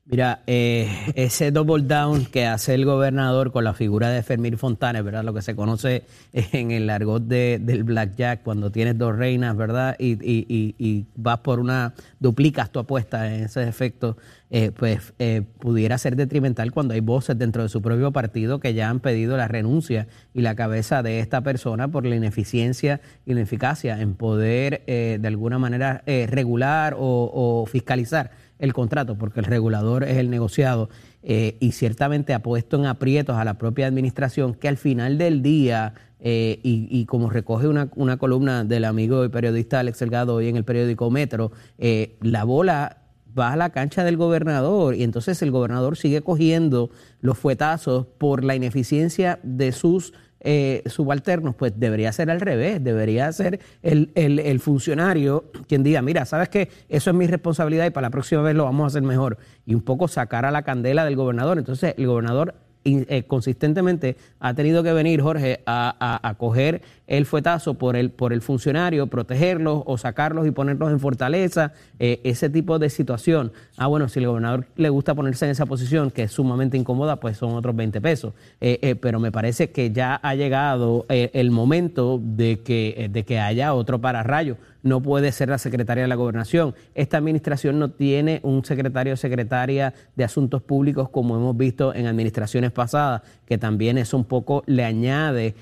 Mira, 0.06 0.44
eh, 0.48 0.89
ese 1.16 1.52
double 1.52 1.86
down 1.86 2.26
que 2.26 2.46
hace 2.46 2.74
el 2.74 2.84
gobernador 2.84 3.54
con 3.54 3.63
la 3.63 3.74
figura 3.74 4.10
de 4.10 4.22
Fermín 4.22 4.58
Fontanes, 4.58 5.02
¿verdad? 5.02 5.24
Lo 5.24 5.34
que 5.34 5.42
se 5.42 5.56
conoce 5.56 6.04
en 6.34 6.72
el 6.72 6.89
argot 6.89 7.24
de, 7.24 7.58
del 7.62 7.86
blackjack, 7.86 8.44
cuando 8.44 8.70
tienes 8.70 8.98
dos 8.98 9.16
reinas, 9.16 9.56
¿verdad? 9.56 9.96
Y, 9.98 10.12
y, 10.22 10.46
y, 10.50 10.76
y 10.78 11.06
vas 11.16 11.39
por 11.39 11.62
una, 11.62 11.94
duplicas 12.20 12.70
tu 12.70 12.80
apuesta 12.80 13.34
en 13.34 13.46
ese 13.46 13.66
efecto, 13.66 14.18
eh, 14.50 14.72
pues 14.78 15.13
eh, 15.20 15.42
pudiera 15.60 15.98
ser 15.98 16.18
detrimental 16.18 16.74
cuando 16.74 16.94
hay 16.94 17.00
voces 17.00 17.38
dentro 17.38 17.63
de 17.63 17.70
su 17.70 17.82
propio 17.82 18.12
partido 18.12 18.60
que 18.60 18.74
ya 18.74 18.89
han 18.89 19.00
pedido 19.00 19.38
la 19.38 19.48
renuncia 19.48 20.08
y 20.34 20.42
la 20.42 20.54
cabeza 20.54 21.02
de 21.02 21.22
esta 21.22 21.42
persona 21.42 21.88
por 21.88 22.06
la 22.06 22.18
ineficiencia 22.18 23.00
y 23.26 23.34
la 23.34 23.39
ineficacia 23.39 24.00
en 24.02 24.16
poder 24.16 24.84
eh, 24.86 25.18
de 25.20 25.28
alguna 25.30 25.60
manera 25.60 26.04
eh, 26.06 26.28
regular 26.30 26.94
o 27.00 27.66
fiscalizar 27.72 28.42
el 28.60 28.74
contrato, 28.74 29.18
porque 29.18 29.39
el 29.39 29.46
regulador 29.46 30.04
es 30.04 30.18
el 30.18 30.30
negociado 30.30 30.89
eh, 31.22 31.58
y 31.60 31.72
ciertamente 31.72 32.34
ha 32.34 32.39
puesto 32.39 32.78
en 32.78 32.86
aprietos 32.86 33.36
a 33.38 33.46
la 33.46 33.58
propia 33.58 33.88
administración 33.88 34.54
que 34.54 34.68
al 34.68 34.78
final 34.78 35.18
del 35.18 35.42
día, 35.42 35.94
eh, 36.20 36.60
y, 36.63 37.06
como 37.06 37.30
recoge 37.30 37.68
una, 37.68 37.89
una, 37.96 38.18
columna 38.18 38.63
del 38.63 38.86
amigo 38.86 39.26
y 39.26 39.30
periodista 39.30 39.80
Alex 39.80 40.00
Delgado 40.00 40.36
hoy 40.36 40.48
en 40.48 40.56
el 40.56 40.63
periódico 40.63 41.10
Metro, 41.12 41.52
eh, 41.78 42.16
la 42.22 42.44
bola 42.44 42.98
va 43.38 43.54
a 43.54 43.56
la 43.56 43.72
cancha 43.72 44.04
del 44.04 44.18
gobernador 44.18 44.96
y 44.96 45.04
entonces 45.04 45.42
el 45.42 45.52
gobernador 45.52 45.98
sigue 45.98 46.22
cogiendo 46.22 46.92
los 47.20 47.38
fuetazos 47.38 48.06
por 48.18 48.44
la 48.44 48.56
ineficiencia 48.56 49.39
de 49.44 49.72
sus 49.72 50.13
eh, 50.43 50.84
subalternos, 50.86 51.56
pues 51.56 51.73
debería 51.77 52.12
ser 52.12 52.29
al 52.29 52.41
revés, 52.41 52.84
debería 52.84 53.32
ser 53.32 53.60
el, 53.82 54.12
el, 54.15 54.60
funcionario 54.60 55.45
quien 55.67 55.84
diga, 55.84 56.01
mira, 56.01 56.25
sabes 56.25 56.49
que 56.49 56.69
eso 56.89 57.10
es 57.10 57.15
mi 57.15 57.27
responsabilidad 57.27 57.86
y 57.86 57.89
para 57.91 58.08
la 58.08 58.12
próxima 58.12 58.41
vez 58.41 58.56
lo 58.56 58.65
vamos 58.65 58.84
a 58.84 58.88
hacer 58.88 59.01
mejor. 59.03 59.38
Y 59.65 59.73
un 59.73 59.82
poco 59.82 60.08
sacar 60.08 60.45
a 60.45 60.51
la 60.51 60.63
candela 60.63 61.06
del 61.06 61.15
gobernador. 61.15 61.58
Entonces 61.58 61.95
el 61.97 62.08
gobernador 62.08 62.56
eh, 62.86 63.23
consistentemente 63.27 64.17
ha 64.41 64.53
tenido 64.53 64.84
que 64.84 64.91
venir, 64.91 65.21
Jorge, 65.21 65.62
a, 65.65 65.95
a- 65.99 66.27
a 66.29 66.34
coger 66.36 66.82
el 67.08 67.26
fuetazo 67.26 67.74
por 67.76 67.96
el, 67.96 68.12
por 68.12 68.34
el 68.34 68.42
funcionario, 68.42 69.08
protegerlos 69.08 69.84
o 69.86 69.98
sacarlos 69.98 70.48
y 70.48 70.52
ponerlos 70.52 70.92
en 70.92 71.00
fortaleza, 71.00 71.74
eh, 72.00 72.22
ese 72.24 72.50
tipo 72.50 72.80
de 72.80 72.89
situación. 72.89 73.52
Ah, 73.78 73.88
bueno, 73.88 74.08
si 74.08 74.20
el 74.20 74.28
gobernador 74.28 74.68
le 74.78 74.89
gusta 74.89 75.13
ponerse 75.13 75.46
en 75.46 75.52
esa 75.52 75.66
posición, 75.66 76.12
que 76.12 76.24
es 76.24 76.32
sumamente 76.32 76.78
incómoda, 76.78 77.18
pues 77.18 77.38
son 77.38 77.54
otros 77.54 77.76
20 77.76 78.00
pesos. 78.02 78.34
Eh, 78.62 78.80
eh, 78.82 78.96
pero 78.96 79.20
me 79.20 79.32
parece 79.32 79.72
que 79.72 79.92
ya 79.92 80.16
ha 80.16 80.36
llegado 80.36 81.06
el 81.10 81.52
momento 81.52 82.20
de 82.22 82.62
que, 82.62 83.10
de 83.12 83.24
que 83.24 83.39
haya 83.39 83.74
otro 83.74 84.00
pararrayo. 84.00 84.58
No 84.82 85.02
puede 85.02 85.32
ser 85.32 85.48
la 85.48 85.58
secretaria 85.58 86.04
de 86.04 86.10
la 86.10 86.16
gobernación. 86.16 86.76
Esta 86.94 87.18
administración 87.18 87.80
no 87.80 87.92
tiene 87.92 88.42
un 88.44 88.66
secretario 88.66 89.13
o 89.13 89.18
secretaria 89.18 89.94
de 90.16 90.24
asuntos 90.26 90.62
públicos 90.62 91.10
como 91.10 91.38
hemos 91.38 91.56
visto 91.56 91.96
en 91.96 92.06
administraciones 92.06 92.72
pasadas, 92.72 93.22
que 93.45 93.58
también 93.58 93.97
eso 93.97 94.18
un 94.18 94.26
poco 94.26 94.64
le 94.66 94.84
añade 94.84 95.56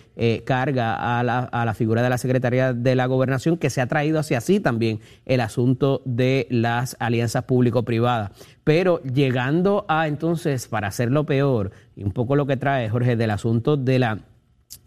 carga 0.43 1.19
a 1.19 1.23
la, 1.23 1.30
a 1.39 1.65
la 1.65 1.73
figura 1.73 2.01
de 2.01 2.09
la 2.09 2.17
secretaria 2.17 2.73
de 2.73 2.95
la 2.95 3.05
gobernación, 3.05 3.57
que 3.57 3.69
se 3.69 3.81
ha 3.81 3.87
traído 3.87 4.19
hacia 4.19 4.41
sí 4.41 4.59
también 4.59 4.99
el 5.25 5.41
asunto 5.41 6.01
de 6.05 6.47
las 6.49 6.95
alianzas 6.99 7.43
público-privadas. 7.43 8.31
Pero 8.63 9.01
llegando 9.03 9.85
a 9.87 10.07
entonces, 10.07 10.67
para 10.67 10.87
hacerlo 10.87 11.25
peor, 11.25 11.71
y 11.95 12.03
un 12.03 12.11
poco 12.11 12.35
lo 12.35 12.45
que 12.45 12.57
trae 12.57 12.89
Jorge 12.89 13.15
del 13.15 13.31
asunto 13.31 13.77
de 13.77 13.99
la 13.99 14.19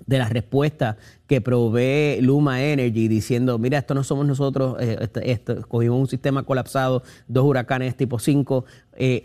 de 0.07 0.19
la 0.19 0.29
respuesta 0.29 0.97
que 1.27 1.41
provee 1.41 2.21
Luma 2.21 2.63
Energy 2.63 3.09
diciendo, 3.09 3.59
mira, 3.59 3.79
esto 3.79 3.95
no 3.95 4.05
somos 4.05 4.27
nosotros, 4.27 4.77
eh, 4.81 5.41
cogimos 5.69 5.99
un 5.99 6.09
sistema 6.09 6.43
colapsado, 6.43 7.03
dos 7.29 7.45
huracanes 7.45 7.97
tipo 7.97 8.19
5. 8.19 8.65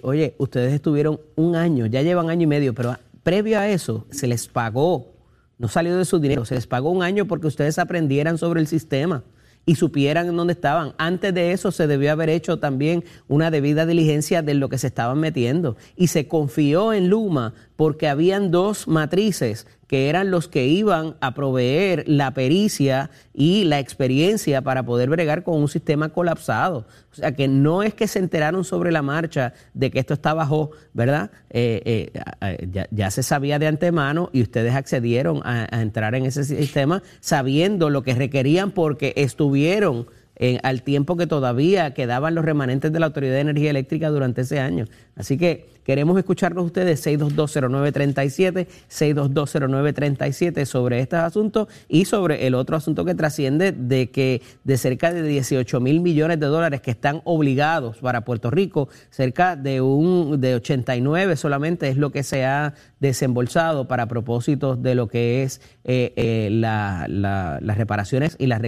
oye, 0.02 0.36
ustedes 0.38 0.74
estuvieron 0.74 1.20
un 1.36 1.56
año, 1.56 1.86
ya 1.86 2.02
llevan 2.02 2.30
año 2.30 2.44
y 2.44 2.48
medio, 2.48 2.74
pero 2.74 2.96
previo 3.24 3.60
a 3.60 3.68
eso 3.68 4.06
se 4.10 4.28
les 4.28 4.48
pagó, 4.48 5.14
no 5.60 5.68
salió 5.68 5.96
de 5.96 6.06
su 6.06 6.20
dinero, 6.20 6.46
se 6.46 6.56
les 6.56 6.66
pagó 6.66 6.90
un 6.90 7.04
año 7.04 7.26
porque 7.28 7.48
ustedes 7.48 7.78
aprendieran 7.78 8.38
sobre 8.38 8.62
el 8.62 8.68
sistema 8.68 9.24
y 9.66 9.76
supieran 9.76 10.28
en 10.28 10.38
dónde 10.38 10.54
estaban. 10.54 10.94
Antes 10.98 11.34
de 11.34 11.52
eso 11.52 11.72
se 11.72 11.86
debió 11.86 12.12
haber 12.12 12.30
hecho 12.30 12.58
también 12.60 13.04
una 13.28 13.52
debida 13.52 13.86
diligencia 13.86 14.42
de 14.42 14.54
lo 14.54 14.70
que 14.70 14.78
se 14.78 14.88
estaban 14.88 15.20
metiendo. 15.20 15.76
Y 15.96 16.08
se 16.08 16.28
confió 16.28 16.94
en 16.94 17.10
Luma 17.10 17.54
porque 17.76 18.08
habían 18.08 18.52
dos 18.52 18.88
matrices 18.88 19.68
que 19.90 20.08
eran 20.08 20.30
los 20.30 20.48
que 20.48 20.68
iban 20.68 21.16
a 21.20 21.34
proveer 21.34 22.04
la 22.08 22.32
pericia 22.36 23.10
y 23.34 23.64
la 23.64 23.80
experiencia 23.80 24.62
para 24.62 24.84
poder 24.84 25.10
bregar 25.10 25.42
con 25.42 25.60
un 25.60 25.68
sistema 25.68 26.10
colapsado. 26.10 26.86
O 27.12 27.16
sea 27.16 27.32
que 27.32 27.48
no 27.48 27.82
es 27.82 27.96
que 27.96 28.08
se 28.08 28.20
enteraron 28.20 28.64
sobre 28.64 28.92
la 28.92 29.02
marcha 29.02 29.54
de 29.74 29.90
que 29.90 29.98
esto 29.98 30.14
está 30.14 30.36
bajo, 30.36 30.70
¿verdad? 30.94 31.32
Eh, 31.50 32.12
eh, 32.44 32.88
ya, 32.92 33.10
se 33.10 33.24
sabía 33.24 33.58
de 33.58 33.66
antemano 33.66 34.30
y 34.32 34.44
ustedes 34.44 34.76
accedieron 34.76 35.42
a 35.44 35.82
entrar 35.82 36.14
en 36.14 36.28
ese 36.28 36.44
sistema 36.44 37.02
sabiendo 37.20 37.90
lo 37.90 38.04
que 38.04 38.14
requerían 38.14 38.70
porque 38.70 39.14
estuvieron 39.16 40.06
en- 40.40 40.60
al 40.64 40.82
tiempo 40.82 41.16
que 41.18 41.28
todavía 41.28 41.94
quedaban 41.94 42.34
los 42.34 42.44
remanentes 42.46 42.92
de 42.92 43.00
la 43.00 43.06
Autoridad 43.08 43.34
de 43.34 43.42
Energía 43.42 43.70
Eléctrica 43.70 44.10
durante 44.10 44.42
ese 44.42 44.60
año. 44.60 44.86
Así 45.16 45.38
que 45.38 45.68
queremos 45.84 46.18
escucharlos 46.18 46.66
ustedes 46.66 47.02
6220937, 47.06 48.68
6220937 48.90 50.66
sobre 50.66 51.00
estos 51.00 51.20
asuntos 51.20 51.68
y 51.88 52.06
sobre 52.06 52.48
el 52.48 52.56
otro 52.56 52.78
asunto 52.78 53.06
que 53.06 53.16
trasciende 53.16 53.72
de 53.72 54.10
que 54.12 54.42
de 54.64 54.78
cerca 54.78 55.14
de 55.14 55.24
18 55.24 55.80
mil 55.80 56.00
millones 56.02 56.40
de 56.40 56.46
dólares 56.48 56.82
que 56.82 56.92
están 56.92 57.22
obligados 57.26 57.98
para 57.98 58.22
Puerto 58.22 58.50
Rico, 58.50 58.90
cerca 59.10 59.56
de 59.56 59.82
un 59.82 60.40
de 60.40 60.56
89 60.56 61.36
solamente 61.36 61.90
es 61.90 61.98
lo 61.98 62.12
que 62.12 62.24
se 62.24 62.46
ha 62.46 62.74
desembolsado 63.00 63.88
para 63.88 64.08
propósitos 64.08 64.82
de 64.82 64.96
lo 64.96 65.08
que 65.08 65.44
es 65.44 65.62
eh, 65.84 66.14
eh, 66.16 66.50
la- 66.52 67.06
la- 67.08 67.60
las 67.62 67.78
reparaciones 67.78 68.36
y 68.40 68.48
las, 68.48 68.62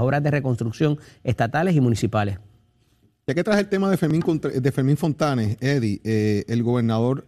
obras 0.00 0.22
de 0.22 0.30
reconstrucción 0.30 0.98
estatales 1.24 1.74
y 1.74 1.80
municipales. 1.80 2.38
Ya 3.26 3.34
que 3.34 3.44
traje 3.44 3.60
el 3.60 3.68
tema 3.68 3.90
de 3.90 3.98
Fermín, 3.98 4.96
Fontanes, 4.96 5.58
Eddie, 5.60 6.00
eh, 6.02 6.44
el 6.48 6.62
gobernador, 6.62 7.26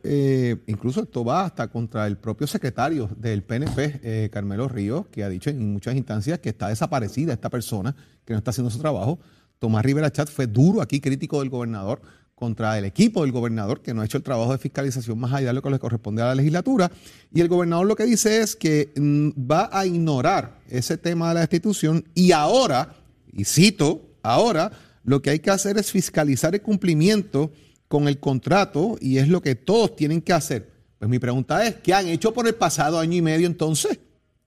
incluso 0.67 1.03
esto 1.03 1.25
va 1.27 1.45
hasta 1.45 1.69
contra 1.69 2.07
el 2.07 2.17
propio 2.17 2.47
secretario 2.47 3.11
del 3.19 3.43
PNP, 3.43 4.31
Carmelo 4.33 4.67
Ríos, 4.67 5.07
que 5.09 5.25
ha 5.25 5.29
dicho 5.29 5.51
en 5.51 5.73
muchas 5.75 5.95
instancias 5.97 6.39
que 6.39 6.49
está 6.49 6.69
desaparecida 6.69 7.35
esta 7.35 7.51
persona, 7.51 7.95
que 8.25 8.33
no 8.33 8.39
está 8.39 8.51
haciendo 8.51 8.71
su 8.71 8.79
trabajo. 8.79 9.19
Tomás 9.59 9.85
Rivera 9.85 10.11
Chat 10.11 10.31
fue 10.31 10.47
duro 10.47 10.81
aquí, 10.81 11.01
crítico 11.03 11.41
del 11.41 11.51
gobernador, 11.51 12.01
contra 12.41 12.79
el 12.79 12.87
equipo 12.87 13.21
del 13.21 13.33
gobernador, 13.33 13.83
que 13.83 13.93
no 13.93 14.01
ha 14.01 14.07
hecho 14.07 14.17
el 14.17 14.25
trabajo 14.25 14.51
de 14.51 14.59
fiscalización 14.59 15.19
más 15.19 15.33
allá 15.35 15.49
de 15.49 15.53
lo 15.53 15.63
que 15.63 15.69
le 15.71 15.79
corresponde 15.79 16.23
a 16.23 16.27
la 16.27 16.35
legislatura. 16.35 16.91
Y 17.33 17.43
el 17.43 17.49
gobernador 17.49 17.87
lo 17.87 17.95
que 17.95 18.07
dice 18.07 18.41
es 18.41 18.57
que 18.57 18.93
mm, 18.97 19.29
va 19.49 19.69
a 19.71 19.85
ignorar 19.85 20.59
ese 20.69 20.97
tema 20.97 21.29
de 21.29 21.35
la 21.35 21.41
destitución 21.41 22.03
y 22.15 22.33
ahora, 22.33 22.97
y 23.31 23.45
cito, 23.45 24.09
ahora 24.23 24.73
lo 25.05 25.21
que 25.21 25.31
hay 25.31 25.39
que 25.41 25.51
hacer 25.51 25.77
es 25.77 25.93
fiscalizar 25.93 26.55
el 26.55 26.63
cumplimiento 26.63 27.53
con 27.89 28.09
el 28.09 28.19
contrato 28.19 28.97
y 29.01 29.19
es 29.19 29.29
lo 29.29 29.43
que 29.43 29.55
todos 29.55 29.95
tienen 29.95 30.23
que 30.23 30.33
hacer. 30.33 30.71
Pues 30.99 31.11
mi 31.11 31.19
pregunta 31.19 31.67
es, 31.67 31.77
¿qué 31.77 31.93
han 31.93 32.09
hecho 32.09 32.33
por 32.33 32.47
el 32.47 32.55
pasado 32.55 32.99
año 32.99 33.19
y 33.19 33.23
medio 33.23 33.47
entonces? 33.47 33.99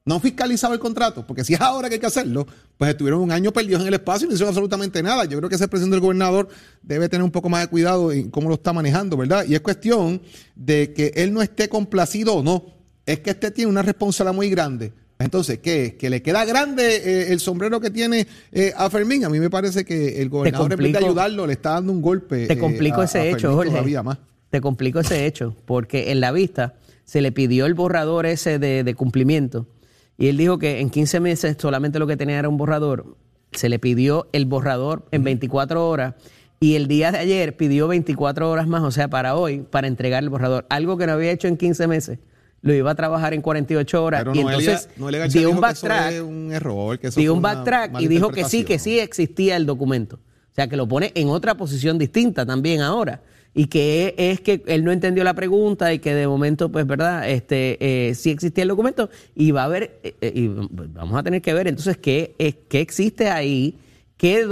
No 0.06 0.16
han 0.16 0.22
fiscalizado 0.22 0.74
el 0.74 0.82
contrato, 0.82 1.26
porque 1.26 1.46
si 1.46 1.54
es 1.54 1.62
ahora 1.62 1.88
que 1.88 1.96
hay 1.96 2.00
que 2.02 2.06
hacerlo, 2.08 2.46
pues 2.78 2.92
estuvieron 2.92 3.22
un 3.22 3.32
año 3.32 3.54
perdidos 3.54 3.82
en 3.84 3.88
el 3.88 3.94
espacio 3.94 4.26
y 4.26 4.28
no 4.28 4.34
hicieron 4.34 4.50
absolutamente 4.50 5.02
nada. 5.02 5.24
Yo 5.24 5.38
creo 5.38 5.48
que 5.50 5.56
ese 5.56 5.70
presidente 5.70 5.96
del 5.96 6.02
gobernador 6.02 6.50
debe 6.82 7.08
tener 7.08 7.24
un 7.24 7.32
poco 7.32 7.48
más 7.48 7.62
de 7.62 7.68
cuidado 7.68 8.12
en 8.12 8.30
cómo 8.30 8.50
lo 8.50 8.56
está 8.56 8.74
manejando, 8.74 9.16
¿verdad? 9.16 9.46
Y 9.48 9.56
es 9.56 9.62
cuestión 9.62 10.22
de 10.56 10.92
que 10.94 11.14
él 11.16 11.32
no 11.34 11.42
esté 11.42 11.70
complacido 11.70 12.34
o 12.36 12.44
no. 12.44 12.66
Es 13.06 13.20
que 13.22 13.30
este 13.30 13.50
tiene 13.52 13.72
una 13.72 13.82
responsabilidad 13.82 14.36
muy 14.36 14.50
grande. 14.50 14.92
Entonces, 15.20 15.60
¿qué? 15.60 15.86
es? 15.86 15.94
¿Que 15.94 16.10
le 16.10 16.22
queda 16.22 16.44
grande 16.44 16.96
eh, 16.98 17.32
el 17.32 17.40
sombrero 17.40 17.80
que 17.80 17.90
tiene 17.90 18.28
eh, 18.52 18.74
a 18.76 18.90
Fermín? 18.90 19.24
A 19.24 19.30
mí 19.30 19.40
me 19.40 19.50
parece 19.50 19.86
que 19.86 20.22
el 20.22 20.28
gobernador, 20.28 20.74
en 20.74 20.80
vez 20.80 20.92
de 20.92 20.98
ayudarlo, 20.98 21.48
le 21.48 21.54
está 21.54 21.72
dando 21.72 21.94
un 21.94 22.02
golpe. 22.02 22.48
Te 22.48 22.54
eh, 22.54 22.58
complico 22.60 23.00
a- 23.00 23.06
ese 23.06 23.20
a 23.20 23.26
hecho, 23.28 23.54
Jorge. 23.56 23.72
Todavía 23.72 24.04
más. 24.04 24.18
Te 24.50 24.60
complico 24.60 25.00
ese 25.00 25.26
hecho, 25.26 25.56
porque 25.66 26.12
en 26.12 26.20
la 26.20 26.34
vista 26.34 26.76
se 27.06 27.22
le 27.22 27.32
pidió 27.32 27.66
el 27.66 27.74
borrador 27.74 28.26
ese 28.26 28.60
de, 28.60 28.84
de 28.84 28.96
cumplimiento 28.96 29.66
y 30.18 30.28
él 30.28 30.38
dijo 30.38 30.58
que 30.60 30.80
en 30.80 30.90
15 30.90 31.20
meses 31.20 31.58
solamente 31.60 32.00
lo 32.00 32.08
que 32.08 32.18
tenía 32.18 32.40
era 32.40 32.50
un 32.50 32.58
borrador. 32.58 33.18
Se 33.52 33.70
le 33.70 33.80
pidió 33.80 34.28
el 34.32 34.46
borrador 34.46 35.06
en 35.12 35.24
24 35.24 35.88
horas 35.88 36.16
y 36.60 36.76
el 36.76 36.88
día 36.88 37.12
de 37.12 37.20
ayer 37.20 37.58
pidió 37.58 37.88
24 37.88 38.50
horas 38.50 38.68
más, 38.68 38.84
o 38.84 38.92
sea, 38.92 39.10
para 39.10 39.36
hoy, 39.36 39.60
para 39.60 39.88
entregar 39.88 40.24
el 40.24 40.30
borrador. 40.30 40.66
Algo 40.70 40.98
que 40.98 41.06
no 41.08 41.14
había 41.14 41.32
hecho 41.32 41.48
en 41.48 41.58
15 41.58 41.88
meses. 41.88 42.20
Lo 42.62 42.74
iba 42.74 42.92
a 42.92 42.96
trabajar 42.96 43.34
en 43.34 43.42
48 43.42 44.04
horas. 44.04 44.22
Pero 44.22 44.34
y 44.34 44.42
Noelia, 44.42 44.72
entonces 44.72 44.90
Noelia 44.98 45.28
dio 45.28 45.52
un 45.52 45.60
backtrack 45.60 46.24
un 46.24 46.54
error, 46.54 46.98
que 46.98 47.08
eso 47.08 47.20
dio 47.20 47.34
un 47.34 47.42
backtrack 47.42 48.00
y 48.00 48.08
dijo 48.08 48.30
que 48.30 48.46
sí, 48.46 48.64
que 48.64 48.80
sí 48.80 49.00
existía 49.00 49.58
el 49.58 49.66
documento. 49.66 50.16
O 50.16 50.56
sea, 50.56 50.68
que 50.68 50.78
lo 50.78 50.88
pone 50.88 51.12
en 51.16 51.28
otra 51.30 51.56
posición 51.56 51.98
distinta 51.98 52.46
también 52.46 52.82
ahora. 52.82 53.22
Y 53.56 53.68
que 53.68 54.16
es 54.18 54.42
que 54.42 54.64
él 54.66 54.84
no 54.84 54.92
entendió 54.92 55.24
la 55.24 55.36
pregunta 55.36 55.94
y 55.94 56.00
que 56.00 56.16
de 56.16 56.28
momento, 56.28 56.72
pues, 56.72 56.88
¿verdad? 56.88 57.30
Este, 57.30 57.78
eh, 58.10 58.16
sí 58.16 58.32
existía 58.32 58.64
el 58.64 58.70
documento 58.70 59.10
y 59.36 59.52
va 59.52 59.62
a 59.62 59.66
haber, 59.66 60.00
eh, 60.04 60.16
eh, 60.22 60.32
y 60.34 60.48
vamos 60.48 61.16
a 61.20 61.22
tener 61.24 61.42
que 61.42 61.54
ver 61.54 61.68
entonces 61.68 61.98
qué, 61.98 62.34
es- 62.40 62.56
qué 62.68 62.82
existe 62.82 63.30
ahí, 63.30 63.78
qué, 64.18 64.48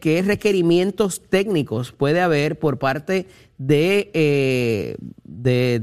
qué- 0.00 0.22
requerimientos 0.26 1.22
técnicos 1.28 1.92
puede 1.92 2.20
haber 2.20 2.58
por 2.58 2.78
parte 2.80 3.26
de, 3.58 4.10
eh, 4.14 4.96
de, 5.22 5.78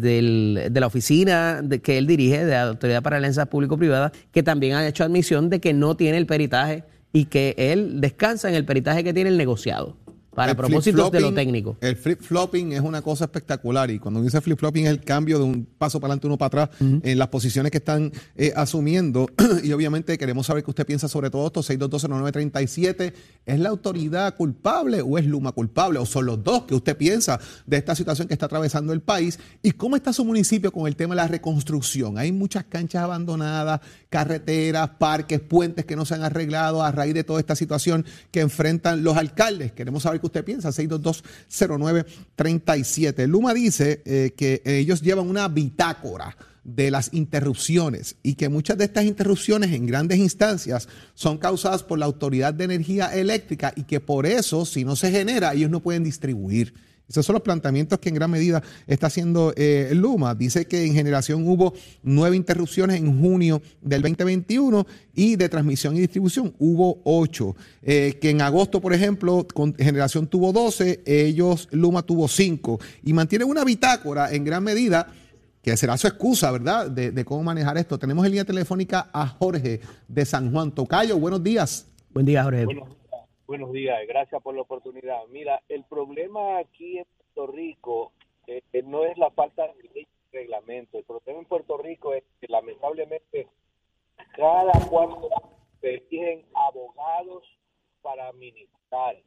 de 0.70 0.80
la 0.80 0.88
oficina 0.88 1.64
que 1.82 1.98
él 1.98 2.06
dirige, 2.06 2.44
de 2.46 2.52
la 2.52 2.64
Autoridad 2.64 3.02
para 3.02 3.16
Alianzas 3.16 3.48
Público-Privadas, 3.48 4.12
que 4.34 4.44
también 4.44 4.74
ha 4.74 4.86
hecho 4.86 5.06
admisión 5.06 5.50
de 5.50 5.62
que 5.62 5.72
no 5.74 5.96
tiene 5.96 6.18
el 6.18 6.26
peritaje 6.26 6.84
y 7.14 7.26
que 7.26 7.56
él 7.58 8.02
descansa 8.02 8.50
en 8.50 8.56
el 8.56 8.66
peritaje 8.66 9.06
que 9.06 9.14
tiene 9.14 9.30
el 9.30 9.38
negociado 9.38 9.96
para 10.34 10.52
El 10.52 10.58
propósitos 10.58 11.12
de 11.12 11.20
lo 11.20 11.34
técnico. 11.34 11.78
El 11.82 11.98
flip-flopping 11.98 12.74
es 12.74 12.82
una 12.82 13.02
cosa 13.02 13.26
espectacular 13.26 13.92
y 13.92 14.00
cuando 14.00 14.22
dice 14.22 14.40
flip-flopping 14.42 14.86
es 14.86 14.90
el 14.90 15.02
cambio 15.02 15.38
de 15.40 15.44
un 15.44 15.66
paso 15.66 16.00
para 16.00 16.14
adelante, 16.14 16.28
uno 16.28 16.38
para 16.38 16.64
atrás 16.64 16.70
en 16.80 17.18
las 17.18 17.28
posiciones 17.28 17.72
que 17.72 17.80
están 17.80 18.12
eh, 18.36 18.54
asumiendo. 18.56 19.28
y 19.64 19.72
obviamente 19.74 20.18
queremos 20.18 20.48
saber 20.48 20.64
qué 20.64 20.72
usted 20.72 20.86
piensa 20.86 21.08
sobre 21.08 21.30
todo 21.30 21.48
esto. 21.48 21.62
6220937 21.62 23.14
¿Es 23.46 23.60
la 23.60 23.70
autoridad 23.70 24.36
culpable 24.36 25.02
o 25.02 25.18
es 25.18 25.26
Luma 25.26 25.52
culpable? 25.52 25.98
¿O 25.98 26.06
son 26.06 26.28
los 26.28 26.44
dos 26.44 26.64
que 26.64 26.76
usted 26.76 26.96
piensa 26.96 27.40
de 27.66 27.78
esta 27.78 27.96
situación 27.96 28.28
que 28.28 28.34
está 28.34 28.46
atravesando 28.46 28.94
el 28.94 29.02
país? 29.02 29.40
¿Y 29.64 29.72
cómo 29.72 29.96
está 29.96 30.14
su 30.14 30.24
municipio 30.24 30.72
con 30.72 30.88
el 30.88 30.96
tema 30.96 31.16
de 31.16 31.22
la 31.22 31.28
reconstrucción? 31.28 32.18
Hay 32.20 32.32
muchas 32.32 32.66
canchas 32.66 33.04
abandonadas, 33.04 33.82
carreteras, 34.12 34.92
parques, 35.00 35.40
puentes 35.40 35.86
que 35.86 35.96
no 35.96 36.06
se 36.06 36.14
han 36.16 36.24
arreglado 36.24 36.84
a 36.84 36.92
raíz 36.92 37.14
de 37.14 37.24
toda 37.24 37.40
esta 37.40 37.56
situación 37.56 38.06
que 38.30 38.42
enfrentan 38.42 39.06
los 39.06 39.16
alcaldes. 39.16 39.72
Queremos 39.72 40.04
saber 40.04 40.20
qué 40.20 40.26
usted 40.26 40.44
piensa. 40.44 40.68
6220937. 40.70 43.26
Luma 43.26 43.54
dice 43.54 44.02
eh, 44.04 44.34
que 44.36 44.62
ellos 44.66 45.02
llevan 45.02 45.30
una 45.30 45.48
bitácora 45.48 46.36
de 46.66 46.92
las 46.92 47.14
interrupciones 47.14 48.18
y 48.22 48.34
que 48.36 48.50
muchas 48.50 48.78
de 48.78 48.84
estas 48.84 49.06
interrupciones 49.06 49.72
en 49.72 49.88
grandes 49.88 50.20
instancias 50.20 50.90
son 51.16 51.38
causadas 51.38 51.82
por 51.82 51.98
la 51.98 52.06
Autoridad 52.06 52.54
de 52.54 52.66
Energía 52.66 53.16
Eléctrica 53.16 53.72
y 53.78 53.84
que 53.84 54.02
por 54.02 54.26
eso, 54.26 54.66
si 54.66 54.84
no 54.84 54.98
se 54.98 55.10
genera, 55.10 55.54
ellos 55.54 55.72
no 55.72 55.80
pueden 55.80 56.04
distribuir. 56.04 56.74
Esos 57.12 57.26
son 57.26 57.34
los 57.34 57.44
planteamientos 57.44 58.00
que 58.00 58.08
en 58.08 58.16
gran 58.16 58.32
medida 58.32 58.64
está 58.88 59.08
haciendo 59.08 59.54
eh, 59.58 59.92
Luma. 59.94 60.34
Dice 60.34 60.66
que 60.66 60.86
en 60.86 60.94
generación 60.94 61.46
hubo 61.46 61.74
nueve 62.04 62.38
interrupciones 62.38 62.98
en 62.98 63.20
junio 63.20 63.62
del 63.82 64.02
2021 64.02 64.88
y 65.14 65.36
de 65.36 65.50
transmisión 65.50 65.98
y 65.98 66.00
distribución 66.00 66.54
hubo 66.58 67.02
ocho. 67.04 67.56
Eh, 67.82 68.18
que 68.22 68.30
en 68.30 68.42
agosto, 68.42 68.80
por 68.80 68.94
ejemplo, 68.94 69.46
con 69.54 69.76
generación 69.76 70.28
tuvo 70.28 70.54
12, 70.54 71.04
ellos, 71.06 71.68
Luma 71.72 72.02
tuvo 72.02 72.30
cinco. 72.30 72.80
Y 73.04 73.12
mantiene 73.12 73.44
una 73.44 73.66
bitácora 73.66 74.32
en 74.32 74.46
gran 74.46 74.64
medida 74.64 75.12
que 75.62 75.76
será 75.76 75.98
su 75.98 76.08
excusa, 76.08 76.50
¿verdad?, 76.50 76.90
de, 76.90 77.26
cómo 77.26 77.44
manejar 77.44 77.78
esto. 77.78 78.00
Tenemos 78.00 78.26
en 78.26 78.32
línea 78.32 78.46
telefónica 78.46 79.10
a 79.12 79.28
Jorge 79.28 79.82
de 80.08 80.26
San 80.26 80.50
Juan. 80.52 80.72
Tocayo, 80.72 81.20
buenos 81.20 81.44
días. 81.44 81.86
Buen 82.14 82.26
día, 82.26 82.44
Jorge. 82.44 82.66
Buenos 83.48 83.72
días, 83.74 84.00
gracias 84.08 84.42
por 84.42 84.56
la 84.56 84.62
oportunidad. 84.62 85.26
Mira, 85.28 85.62
el 85.68 85.84
problema 85.84 86.60
aquí 86.60 87.00
en 87.00 87.06
Puerto 87.34 87.52
Rico 87.52 88.14
eh, 88.48 88.62
eh, 88.72 88.84
no 88.84 89.04
es 89.04 89.18
la 89.18 89.32
falta 89.32 89.68
de 89.68 90.08
reglamento. 90.32 90.98
El 90.98 91.04
problema 91.04 91.40
en 91.40 91.46
Puerto 91.46 91.78
Rico 91.78 92.14
es 92.14 92.24
que 92.40 92.48
lamentablemente 92.48 93.48
cada 94.38 94.72
cuatro 94.90 95.30
se 95.82 95.96
eligen 95.96 96.46
abogados 96.54 97.44
para 98.02 98.28
administrar. 98.28 99.18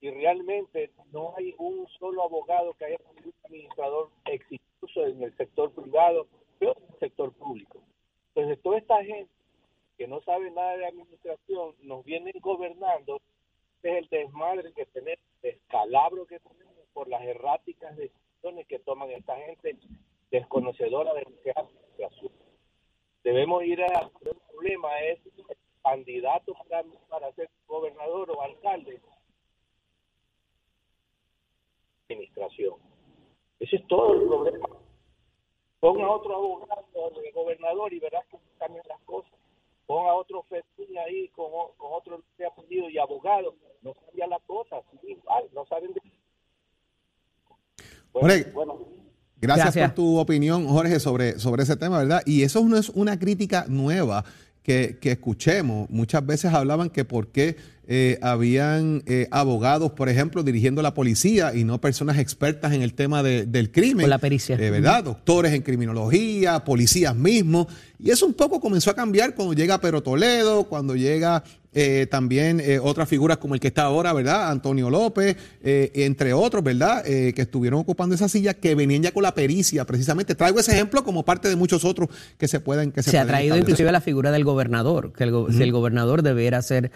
Y 0.00 0.10
realmente 0.10 0.90
no 1.12 1.34
hay 1.36 1.54
un 1.58 1.88
solo 1.98 2.22
abogado 2.22 2.74
que 2.74 2.84
haya 2.84 2.98
sido 2.98 3.28
un 3.28 3.34
administrador 3.44 4.10
exitoso 4.26 5.06
en 5.06 5.22
el 5.22 5.36
sector 5.36 5.72
privado, 5.72 6.26
pero 6.58 6.76
en 6.76 6.92
el 6.92 6.98
sector 7.00 7.32
público. 7.32 7.82
Entonces, 8.34 8.62
toda 8.62 8.78
esta 8.78 9.02
gente 9.04 9.30
que 10.00 10.08
no 10.08 10.22
sabe 10.22 10.50
nada 10.50 10.78
de 10.78 10.86
administración 10.86 11.74
nos 11.82 12.02
vienen 12.06 12.32
gobernando 12.40 13.20
es 13.82 13.96
el 13.98 14.08
desmadre 14.08 14.72
que 14.72 14.86
tenemos, 14.86 15.20
el 15.42 15.52
descalabro 15.52 16.24
que 16.26 16.40
tenemos 16.40 16.86
por 16.94 17.06
las 17.06 17.20
erráticas 17.20 17.94
decisiones 17.98 18.66
que 18.66 18.78
toman 18.78 19.10
esta 19.10 19.36
gente 19.36 19.76
desconocedora 20.30 21.12
de 21.12 21.20
lo 21.20 21.42
que 21.42 21.50
es 21.50 21.56
administración. 21.58 22.32
Debemos 23.24 23.62
ir 23.64 23.82
a 23.82 24.10
el 24.24 24.36
problema 24.50 25.00
es 25.00 25.18
el 25.26 25.44
candidato 25.82 26.54
para, 27.10 27.30
ser 27.32 27.50
gobernador 27.66 28.30
o 28.30 28.40
alcalde 28.40 29.02
administración. 32.08 32.76
Ese 33.58 33.76
es 33.76 33.86
todo 33.86 34.14
el 34.14 34.26
problema. 34.26 34.66
Ponga 35.78 36.10
otro 36.10 36.36
abogado 36.36 37.20
de 37.20 37.30
gobernador 37.32 37.92
y 37.92 37.98
verás 37.98 38.24
que 38.28 38.38
cambian 38.58 38.84
las 38.88 39.00
cosas. 39.02 39.19
Otro 40.20 40.44
festín 40.48 40.96
ahí 40.98 41.28
con, 41.28 41.50
con 41.76 41.92
otro 41.92 42.22
apellido 42.46 42.90
y 42.90 42.98
abogado. 42.98 43.54
No 43.82 43.94
cambia 43.94 44.26
la 44.26 44.38
cosa, 44.40 44.76
igual, 45.02 45.44
no 45.54 45.64
saben 45.66 45.92
de... 45.94 46.00
Bueno, 48.52 48.86
gracias, 49.36 49.76
por 49.76 49.94
tu 49.94 50.18
opinión, 50.18 50.66
Jorge, 50.66 51.00
sobre, 51.00 51.38
sobre 51.38 51.62
ese 51.62 51.76
tema, 51.76 51.98
¿verdad? 51.98 52.22
Y 52.26 52.42
eso 52.42 52.62
no 52.64 52.76
es 52.76 52.88
una 52.90 53.18
crítica 53.18 53.64
nueva 53.68 54.24
que, 54.70 54.98
que 55.00 55.10
escuchemos. 55.10 55.90
Muchas 55.90 56.24
veces 56.24 56.54
hablaban 56.54 56.90
que 56.90 57.04
por 57.04 57.32
qué 57.32 57.56
eh, 57.88 58.20
habían 58.22 59.02
eh, 59.06 59.26
abogados, 59.32 59.90
por 59.90 60.08
ejemplo, 60.08 60.44
dirigiendo 60.44 60.80
la 60.80 60.94
policía 60.94 61.52
y 61.56 61.64
no 61.64 61.80
personas 61.80 62.18
expertas 62.18 62.72
en 62.72 62.82
el 62.82 62.94
tema 62.94 63.24
del 63.24 63.72
crimen. 63.72 64.04
Con 64.04 64.10
la 64.10 64.18
pericia. 64.18 64.54
Eh, 64.54 64.70
¿Verdad? 64.70 65.02
Doctores 65.02 65.52
en 65.54 65.62
criminología, 65.62 66.64
policías 66.64 67.16
mismos. 67.16 67.66
Y 67.98 68.10
eso 68.10 68.26
un 68.26 68.34
poco 68.34 68.60
comenzó 68.60 68.92
a 68.92 68.94
cambiar 68.94 69.34
cuando 69.34 69.54
llega 69.54 69.80
Pero 69.80 70.04
Toledo, 70.04 70.68
cuando 70.68 70.94
llega 70.94 71.42
eh, 71.72 72.08
también 72.10 72.58
eh, 72.58 72.80
otras 72.80 73.08
figuras 73.08 73.38
como 73.38 73.54
el 73.54 73.60
que 73.60 73.68
está 73.68 73.84
ahora, 73.84 74.12
¿verdad? 74.12 74.50
Antonio 74.50 74.90
López, 74.90 75.36
eh, 75.62 75.92
entre 75.94 76.32
otros, 76.32 76.64
¿verdad? 76.64 77.04
que 77.04 77.34
estuvieron 77.36 77.80
ocupando 77.80 78.14
esa 78.14 78.28
silla, 78.28 78.54
que 78.54 78.74
venían 78.74 79.02
ya 79.02 79.12
con 79.12 79.22
la 79.22 79.34
pericia, 79.34 79.84
precisamente. 79.84 80.34
Traigo 80.34 80.58
ese 80.60 80.72
ejemplo 80.72 81.04
como 81.04 81.24
parte 81.24 81.48
de 81.48 81.56
muchos 81.56 81.84
otros 81.84 82.08
que 82.38 82.48
se 82.48 82.60
pueden... 82.60 82.92
Que 82.92 83.02
se, 83.02 83.18
ha 83.18 83.26
traído 83.26 83.56
inclusive 83.56 83.90
la 83.92 84.00
figura 84.00 84.30
del 84.30 84.44
gobernador, 84.44 85.12
que 85.12 85.24
el, 85.24 85.46
si 85.52 85.62
el 85.62 85.72
gobernador 85.72 86.22
debiera 86.22 86.62
ser 86.62 86.90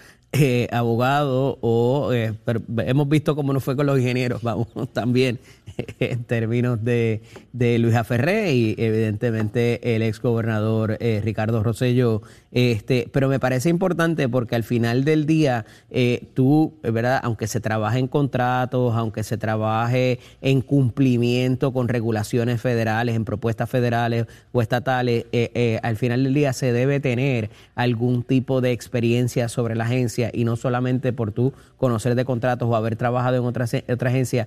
abogado 0.73 1.59
o... 1.61 2.13
hemos 2.13 3.09
visto 3.09 3.37
cómo 3.37 3.53
no 3.53 3.61
fue 3.61 3.77
con 3.77 3.87
los 3.87 3.99
ingenieros, 3.99 4.43
vamos, 4.43 4.69
también 4.93 5.39
en 6.01 6.25
términos 6.25 6.83
de, 6.85 7.23
de 7.53 7.79
Luis 7.79 7.95
Aferré 7.95 8.53
y 8.55 8.75
evidentemente 8.79 9.95
el 9.95 10.03
ex 10.03 10.21
gobernador 10.21 10.99
Ricardo 11.23 11.63
Rosello. 11.63 12.23
Este, 12.55 13.09
pero 13.13 13.29
me 13.29 13.41
parece 13.41 13.69
importante 13.69 14.29
porque 14.29 14.55
al 14.55 14.63
final 14.63 15.05
del 15.05 15.27
día, 15.27 15.67
eh, 15.91 16.29
tú, 16.35 16.79
¿verdad? 16.83 17.21
Aunque 17.25 17.49
se 17.49 17.61
trabaje 17.61 17.99
en 17.99 18.07
contratos, 18.07 18.95
aunque 18.95 19.25
se 19.25 19.37
trabaje 19.37 20.21
en 20.41 20.61
cumplimiento 20.61 21.73
con 21.73 21.89
regulaciones 21.89 22.61
federales, 22.61 23.17
en 23.17 23.25
propuestas 23.25 23.69
federales 23.69 24.27
o 24.53 24.63
estatales, 24.63 25.27
eh, 25.33 25.51
eh, 25.55 25.81
al 25.83 25.97
final 25.97 26.23
del 26.23 26.33
día 26.33 26.53
se 26.53 26.73
debe 26.73 27.01
tener 27.01 27.51
algún 27.75 28.23
tipo 28.23 28.61
de 28.61 28.71
experiencia 28.71 29.49
sobre 29.49 29.75
la 29.75 29.85
agencia 29.85 30.31
y 30.33 30.45
no 30.45 30.55
solamente 30.55 31.13
por 31.13 31.33
tú 31.33 31.53
conocer 31.77 32.15
de 32.15 32.25
contratos 32.25 32.69
o 32.69 32.77
haber 32.77 32.95
trabajado 32.95 33.37
en 33.37 33.45
otra, 33.45 33.67
otra 33.93 34.11
agencia, 34.11 34.47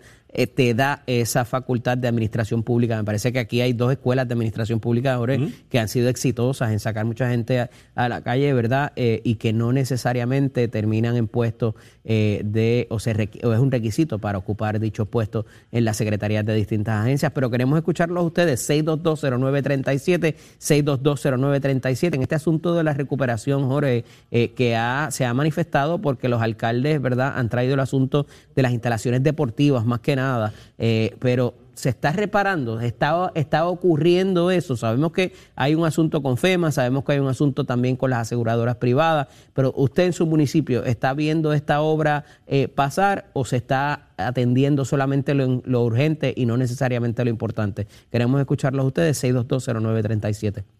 te 0.55 0.73
da 0.73 1.03
esa 1.07 1.45
facultad 1.45 1.97
de 1.97 2.07
administración 2.07 2.63
pública. 2.63 2.95
Me 2.95 3.03
parece 3.03 3.33
que 3.33 3.39
aquí 3.39 3.59
hay 3.61 3.73
dos 3.73 3.91
escuelas 3.91 4.27
de 4.27 4.33
administración 4.33 4.79
pública 4.79 5.13
ahora 5.13 5.37
que 5.69 5.79
han 5.79 5.87
sido 5.87 6.09
exitosas 6.09 6.71
en 6.71 6.79
sacar 6.79 7.05
mucha 7.05 7.29
gente 7.29 7.59
a, 7.59 7.69
a 7.97 8.07
la 8.07 8.21
calle, 8.21 8.53
¿verdad? 8.53 8.93
y 8.95 9.35
que 9.35 9.51
no 9.53 9.73
necesariamente 9.73 9.97
necesariamente 9.97 10.67
terminan 10.67 11.17
en 11.17 11.27
puestos 11.27 11.73
eh, 12.05 12.41
de, 12.45 12.87
o, 12.89 12.99
se 12.99 13.11
o 13.43 13.53
es 13.53 13.59
un 13.59 13.71
requisito 13.71 14.19
para 14.19 14.37
ocupar 14.37 14.79
dichos 14.79 15.07
puestos 15.07 15.45
en 15.71 15.85
las 15.85 15.97
secretarías 15.97 16.45
de 16.45 16.53
distintas 16.53 17.03
agencias, 17.03 17.31
pero 17.33 17.49
queremos 17.49 17.77
escucharlos 17.77 18.19
a 18.19 18.25
ustedes, 18.25 18.69
6220937, 18.69 20.35
6220937, 20.59 22.15
en 22.15 22.21
este 22.21 22.35
asunto 22.35 22.75
de 22.75 22.83
la 22.83 22.93
recuperación, 22.93 23.67
Jorge, 23.67 24.05
eh, 24.31 24.53
que 24.53 24.75
ha, 24.75 25.09
se 25.11 25.25
ha 25.25 25.33
manifestado 25.33 25.99
porque 25.99 26.29
los 26.29 26.41
alcaldes, 26.41 27.01
¿verdad?, 27.01 27.33
han 27.35 27.49
traído 27.49 27.73
el 27.73 27.79
asunto 27.79 28.27
de 28.55 28.61
las 28.61 28.71
instalaciones 28.71 29.23
deportivas 29.23 29.85
más 29.85 29.99
que 29.99 30.15
nada, 30.15 30.53
eh, 30.77 31.15
pero 31.19 31.66
se 31.77 31.89
está 31.89 32.11
reparando, 32.11 32.81
está, 32.81 33.31
está 33.35 33.67
ocurriendo 33.67 34.49
eso. 34.49 34.75
Sabemos 34.75 35.11
que 35.11 35.33
hay 35.55 35.75
un 35.75 35.85
asunto 35.85 36.23
con 36.23 36.37
FEMA, 36.37 36.71
sabemos 36.71 37.03
que 37.05 37.11
hay 37.11 37.19
un 37.19 37.27
asunto 37.27 37.65
también 37.65 37.95
con 37.95 38.09
las 38.09 38.21
aseguradoras 38.21 38.77
privadas, 38.77 39.27
pero 39.53 39.71
usted 39.77 40.05
en 40.05 40.13
su 40.13 40.25
municipio 40.25 40.83
está 40.83 41.13
viendo 41.13 41.53
esta 41.53 41.81
obra 41.81 42.25
eh, 42.47 42.67
pasar 42.67 43.29
o 43.33 43.45
se 43.45 43.57
está 43.57 44.07
atendiendo 44.17 44.85
solamente 44.85 45.35
lo, 45.35 45.83
urgente 45.83 46.33
y 46.35 46.47
no 46.47 46.57
necesariamente 46.57 47.23
lo 47.23 47.29
importante. 47.29 47.85
Queremos 48.11 48.39
escucharlos 48.39 48.83
ustedes, 48.87 49.23
6220937 49.23 50.76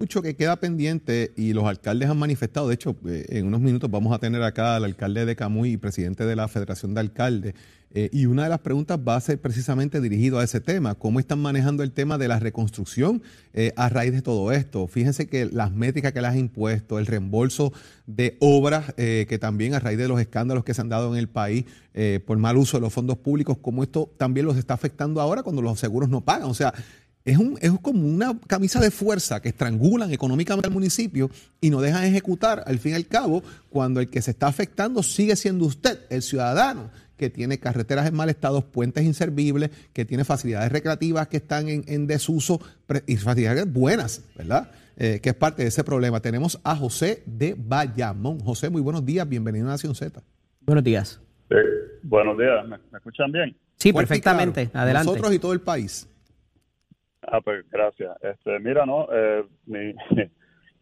mucho 0.00 0.22
que 0.22 0.34
queda 0.34 0.56
pendiente 0.56 1.34
y 1.36 1.52
los 1.52 1.66
alcaldes 1.66 2.08
han 2.08 2.16
manifestado, 2.16 2.68
de 2.68 2.74
hecho, 2.74 2.96
eh, 3.06 3.26
en 3.28 3.46
unos 3.46 3.60
minutos 3.60 3.90
vamos 3.90 4.14
a 4.14 4.18
tener 4.18 4.42
acá 4.42 4.76
al 4.76 4.84
alcalde 4.84 5.26
de 5.26 5.36
Camuy 5.36 5.76
presidente 5.76 6.24
de 6.24 6.36
la 6.36 6.48
Federación 6.48 6.94
de 6.94 7.00
Alcaldes, 7.00 7.54
eh, 7.92 8.08
y 8.10 8.24
una 8.24 8.44
de 8.44 8.48
las 8.48 8.60
preguntas 8.60 8.98
va 9.06 9.16
a 9.16 9.20
ser 9.20 9.38
precisamente 9.42 10.00
dirigido 10.00 10.38
a 10.38 10.44
ese 10.44 10.60
tema, 10.60 10.94
cómo 10.94 11.20
están 11.20 11.40
manejando 11.40 11.82
el 11.82 11.92
tema 11.92 12.16
de 12.16 12.28
la 12.28 12.38
reconstrucción 12.38 13.22
eh, 13.52 13.74
a 13.76 13.90
raíz 13.90 14.12
de 14.12 14.22
todo 14.22 14.52
esto. 14.52 14.86
Fíjense 14.86 15.26
que 15.28 15.44
las 15.44 15.70
métricas 15.70 16.12
que 16.12 16.22
les 16.22 16.30
ha 16.30 16.38
impuesto, 16.38 16.98
el 16.98 17.04
reembolso 17.04 17.72
de 18.06 18.38
obras, 18.40 18.94
que 18.94 19.38
también 19.40 19.74
a 19.74 19.80
raíz 19.80 19.98
de 19.98 20.08
los 20.08 20.20
escándalos 20.20 20.64
que 20.64 20.72
se 20.72 20.80
han 20.80 20.88
dado 20.88 21.12
en 21.12 21.18
el 21.18 21.28
país 21.28 21.64
por 22.26 22.38
mal 22.38 22.56
uso 22.56 22.76
de 22.76 22.82
los 22.82 22.92
fondos 22.92 23.18
públicos, 23.18 23.58
cómo 23.60 23.82
esto 23.82 24.10
también 24.16 24.46
los 24.46 24.56
está 24.56 24.74
afectando 24.74 25.20
ahora 25.20 25.42
cuando 25.42 25.62
los 25.62 25.78
seguros 25.78 26.08
no 26.08 26.24
pagan. 26.24 26.48
O 26.48 26.54
sea, 26.54 26.72
es, 27.30 27.38
un, 27.38 27.56
es 27.60 27.70
como 27.80 28.06
una 28.06 28.36
camisa 28.48 28.80
de 28.80 28.90
fuerza 28.90 29.40
que 29.40 29.50
estrangulan 29.50 30.12
económicamente 30.12 30.66
al 30.66 30.74
municipio 30.74 31.30
y 31.60 31.70
no 31.70 31.80
dejan 31.80 32.04
ejecutar 32.04 32.64
al 32.66 32.80
fin 32.80 32.92
y 32.92 32.94
al 32.96 33.06
cabo 33.06 33.44
cuando 33.68 34.00
el 34.00 34.10
que 34.10 34.20
se 34.20 34.32
está 34.32 34.48
afectando 34.48 35.02
sigue 35.04 35.36
siendo 35.36 35.64
usted, 35.64 36.00
el 36.10 36.22
ciudadano, 36.22 36.90
que 37.16 37.30
tiene 37.30 37.58
carreteras 37.58 38.08
en 38.08 38.16
mal 38.16 38.30
estado, 38.30 38.62
puentes 38.62 39.04
inservibles, 39.04 39.70
que 39.92 40.04
tiene 40.04 40.24
facilidades 40.24 40.72
recreativas 40.72 41.28
que 41.28 41.36
están 41.36 41.68
en, 41.68 42.06
desuso 42.08 42.60
y 43.06 43.16
facilidades 43.16 43.72
buenas, 43.72 44.24
¿verdad? 44.36 44.72
Eh, 44.96 45.20
que 45.22 45.28
es 45.28 45.34
parte 45.36 45.62
de 45.62 45.68
ese 45.68 45.84
problema. 45.84 46.20
Tenemos 46.20 46.58
a 46.64 46.74
José 46.74 47.22
de 47.26 47.54
Bayamón. 47.56 48.40
José, 48.40 48.70
muy 48.70 48.82
buenos 48.82 49.06
días, 49.06 49.28
bienvenido 49.28 49.68
a 49.68 49.70
Nación 49.70 49.94
Z. 49.94 50.20
Buenos 50.62 50.82
días. 50.82 51.20
buenos 52.02 52.36
días, 52.36 52.66
¿Me, 52.66 52.76
escuchan 52.96 53.30
bien? 53.30 53.56
Sí, 53.76 53.92
perfectamente. 53.92 54.70
Adelante. 54.74 55.06
Nosotros 55.06 55.32
y 55.32 55.38
todo 55.38 55.52
el 55.52 55.60
país. 55.60 56.09
Ah, 57.22 57.40
pues 57.40 57.68
gracias. 57.70 58.16
Este, 58.22 58.58
mira, 58.60 58.86
no, 58.86 59.06
eh, 59.12 59.44
mi, 59.66 59.94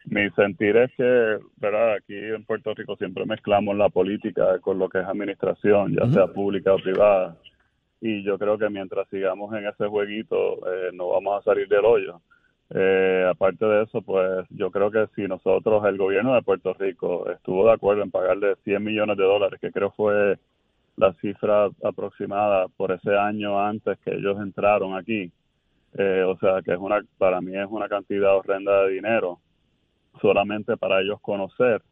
mi 0.06 0.30
sentir 0.30 0.76
es 0.76 0.90
que, 0.96 1.38
¿verdad? 1.56 1.94
Aquí 1.94 2.14
en 2.14 2.44
Puerto 2.44 2.74
Rico 2.74 2.96
siempre 2.96 3.26
mezclamos 3.26 3.76
la 3.76 3.88
política 3.88 4.58
con 4.60 4.78
lo 4.78 4.88
que 4.88 5.00
es 5.00 5.06
administración, 5.06 5.94
ya 5.94 6.10
sea 6.10 6.26
pública 6.28 6.74
o 6.74 6.78
privada. 6.78 7.36
Y 8.00 8.22
yo 8.22 8.38
creo 8.38 8.56
que 8.58 8.70
mientras 8.70 9.08
sigamos 9.08 9.52
en 9.54 9.66
ese 9.66 9.86
jueguito, 9.86 10.66
eh, 10.72 10.90
no 10.92 11.08
vamos 11.08 11.40
a 11.40 11.44
salir 11.44 11.68
del 11.68 11.84
hoyo. 11.84 12.20
Eh, 12.70 13.26
aparte 13.28 13.64
de 13.64 13.84
eso, 13.84 14.02
pues 14.02 14.46
yo 14.50 14.70
creo 14.70 14.90
que 14.90 15.06
si 15.16 15.22
nosotros, 15.26 15.84
el 15.86 15.96
gobierno 15.96 16.34
de 16.34 16.42
Puerto 16.42 16.74
Rico, 16.74 17.28
estuvo 17.30 17.66
de 17.66 17.72
acuerdo 17.72 18.02
en 18.02 18.10
pagarle 18.10 18.56
100 18.64 18.84
millones 18.84 19.16
de 19.16 19.24
dólares, 19.24 19.58
que 19.60 19.72
creo 19.72 19.90
fue 19.92 20.38
la 20.96 21.12
cifra 21.14 21.70
aproximada 21.82 22.68
por 22.76 22.92
ese 22.92 23.16
año 23.16 23.58
antes 23.60 23.98
que 24.00 24.14
ellos 24.14 24.38
entraron 24.40 24.96
aquí. 24.96 25.32
Eh, 25.94 26.22
o 26.26 26.36
sea 26.38 26.60
que 26.62 26.72
es 26.72 26.78
una, 26.78 27.00
para 27.16 27.40
mí 27.40 27.56
es 27.56 27.66
una 27.68 27.88
cantidad 27.88 28.36
horrenda 28.36 28.82
de 28.84 28.90
dinero 28.94 29.40
solamente 30.20 30.76
para 30.76 31.00
ellos 31.00 31.20
conocer 31.20 31.82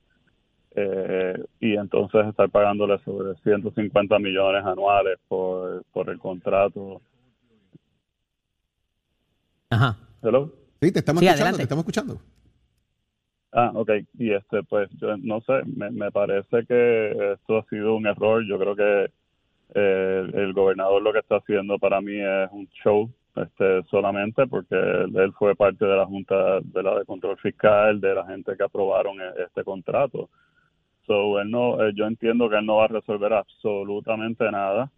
eh, 0.74 1.42
y 1.60 1.74
entonces 1.76 2.26
estar 2.26 2.50
pagándole 2.50 2.98
sobre 2.98 3.34
150 3.42 4.18
millones 4.18 4.64
anuales 4.64 5.18
por, 5.28 5.84
por 5.92 6.10
el 6.10 6.18
contrato. 6.18 7.00
Ajá. 9.70 9.96
Hello. 10.22 10.52
Sí, 10.80 10.92
te 10.92 10.98
estamos 11.00 11.20
Sí, 11.20 11.26
escuchando, 11.26 11.32
adelante. 11.44 11.56
te 11.58 11.62
estamos 11.62 11.82
escuchando. 11.82 12.20
Ah, 13.52 13.72
ok. 13.74 13.90
Y 14.18 14.32
este, 14.32 14.62
pues, 14.64 14.90
yo 15.00 15.16
no 15.16 15.40
sé, 15.40 15.62
me, 15.74 15.90
me 15.90 16.10
parece 16.12 16.66
que 16.66 17.32
esto 17.32 17.58
ha 17.58 17.64
sido 17.70 17.96
un 17.96 18.06
error. 18.06 18.44
Yo 18.46 18.58
creo 18.58 18.76
que 18.76 19.04
eh, 19.74 20.24
el, 20.28 20.34
el 20.38 20.52
gobernador 20.52 21.00
lo 21.02 21.12
que 21.12 21.20
está 21.20 21.36
haciendo 21.36 21.78
para 21.78 22.00
mí 22.00 22.16
es 22.20 22.48
un 22.52 22.68
show, 22.84 23.10
este, 23.36 23.82
solamente 23.84 24.46
porque 24.46 24.74
él, 24.74 25.32
fue 25.38 25.54
parte 25.54 25.84
de 25.84 25.96
la 25.96 26.06
Junta 26.06 26.60
de 26.62 26.82
la 26.82 26.98
de 26.98 27.04
Control 27.04 27.36
Fiscal, 27.38 28.00
de 28.00 28.14
la 28.14 28.26
gente 28.26 28.56
que 28.56 28.62
aprobaron 28.62 29.20
e- 29.20 29.42
este 29.44 29.62
contrato. 29.62 30.30
So, 31.06 31.38
él 31.40 31.50
no, 31.50 31.84
eh, 31.84 31.92
yo 31.94 32.06
entiendo 32.06 32.48
que 32.48 32.56
él 32.56 32.66
no 32.66 32.76
va 32.76 32.84
a 32.86 32.88
resolver 32.88 33.32
absolutamente 33.32 34.50
nada. 34.50 34.90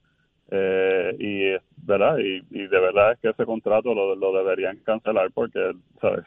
Eh, 0.51 1.15
y 1.19 1.85
verdad 1.85 2.17
y, 2.19 2.41
de 2.51 2.81
verdad 2.81 3.13
es 3.13 3.19
que 3.19 3.29
ese 3.29 3.45
contrato 3.45 3.93
lo, 3.93 4.15
lo 4.15 4.33
deberían 4.33 4.79
cancelar 4.79 5.31
porque. 5.33 5.73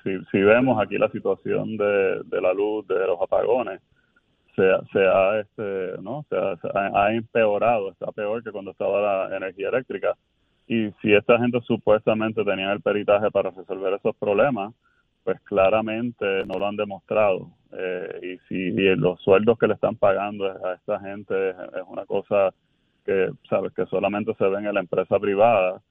Si, 0.03 0.37
vemos 0.41 0.81
aquí 0.81 0.97
la 0.97 1.09
situación 1.09 1.77
de, 1.77 2.41
la 2.41 2.53
luz 2.53 2.85
de 2.87 3.07
los 3.07 3.19
apagones 3.21 3.81
se, 4.55 4.63
se 4.91 4.99
ha 4.99 5.39
este 5.39 5.93
no 6.01 6.25
se 6.29 6.35
ha 6.35 7.13
empeorado 7.13 7.89
está 7.89 8.11
peor 8.11 8.43
que 8.43 8.51
cuando 8.51 8.71
estaba 8.71 9.29
la 9.29 9.37
energía 9.37 9.69
eléctrica 9.69 10.17
y 10.71 10.89
si 11.01 11.13
esta 11.13 11.37
gente 11.37 11.59
supuestamente 11.67 12.45
tenía 12.45 12.71
el 12.71 12.79
peritaje 12.79 13.29
para 13.29 13.51
resolver 13.51 13.93
esos 13.95 14.15
problemas 14.15 14.73
pues 15.25 15.37
claramente 15.41 16.45
no 16.45 16.57
lo 16.57 16.65
han 16.65 16.77
demostrado. 16.77 17.49
Eh, 17.73 18.19
y 18.23 18.47
si 18.47 18.55
y 18.55 18.95
los 18.95 19.19
sueldos 19.19 19.59
que 19.59 19.67
le 19.67 19.73
están 19.73 19.97
pagando 19.97 20.45
a 20.45 20.75
esta 20.75 20.97
gente 21.01 21.49
es, 21.49 21.55
una 21.87 22.05
cosa 22.05 22.53
que 23.05 23.31
sabes 23.49 23.73
que 23.73 23.85
solamente 23.87 24.33
se 24.35 24.45
ven 24.45 24.65
en 24.65 24.73
la 24.73 24.79
empresa 24.79 25.19
privada 25.19 25.81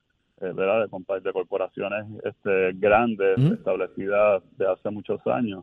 eh, 0.40 0.50
verdad 0.54 0.88
de, 0.88 1.20
de 1.20 1.32
corporaciones 1.32 2.06
este 2.24 2.72
grandes 2.72 3.36
Ujú. 3.36 3.54
establecidas 3.54 4.42
de 4.56 4.66
hace 4.66 4.90
muchos 4.90 5.20
años. 5.26 5.62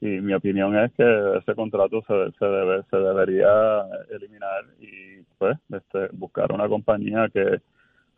Y 0.00 0.06
mi 0.06 0.32
opinión 0.32 0.76
es 0.78 0.92
que 0.94 1.38
ese 1.38 1.54
contrato 1.54 2.02
se, 2.08 2.32
se 2.38 2.46
debe 2.46 2.82
se 2.90 2.96
debería 2.96 3.82
eliminar 4.10 4.64
y 4.80 5.22
pues 5.36 5.58
este 5.70 6.08
buscar 6.12 6.52
una 6.52 6.66
compañía 6.68 7.28
que 7.28 7.60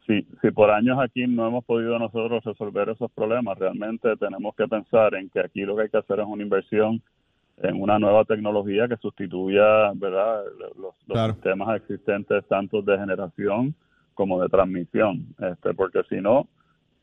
si 0.09 0.27
si 0.41 0.51
por 0.51 0.71
años 0.71 0.99
aquí 0.99 1.27
no 1.29 1.47
hemos 1.47 1.65
podido 1.65 1.97
nosotros 1.99 2.43
resolver 2.43 2.89
esos 2.89 3.11
problemas 3.13 3.57
realmente 3.59 4.17
tenemos 4.17 4.57
que 4.57 4.67
pensar 4.67 5.15
en 5.15 5.29
que 5.31 5.39
aquí 5.41 5.61
lo 5.61 5.77
que 5.77 5.83
hay 5.83 5.89
que 5.91 5.99
hacer 5.99 6.19
es 6.19 6.27
una 6.27 6.43
inversión 6.43 7.01
en 7.59 7.81
una 7.81 7.99
nueva 7.99 8.25
tecnología 8.25 8.89
que 8.89 8.97
sustituya 8.97 9.93
verdad 9.95 10.43
los, 10.59 10.77
los 10.81 10.95
Claro. 11.07 11.35
sistemas 11.35 11.77
existentes 11.77 12.45
tanto 12.49 12.83
de 12.83 12.99
generación 12.99 13.75
como 14.15 14.41
de 14.43 14.49
transmisión 14.49 15.27
este 15.39 15.75
porque 15.75 16.01
si 16.09 16.17
no 16.21 16.49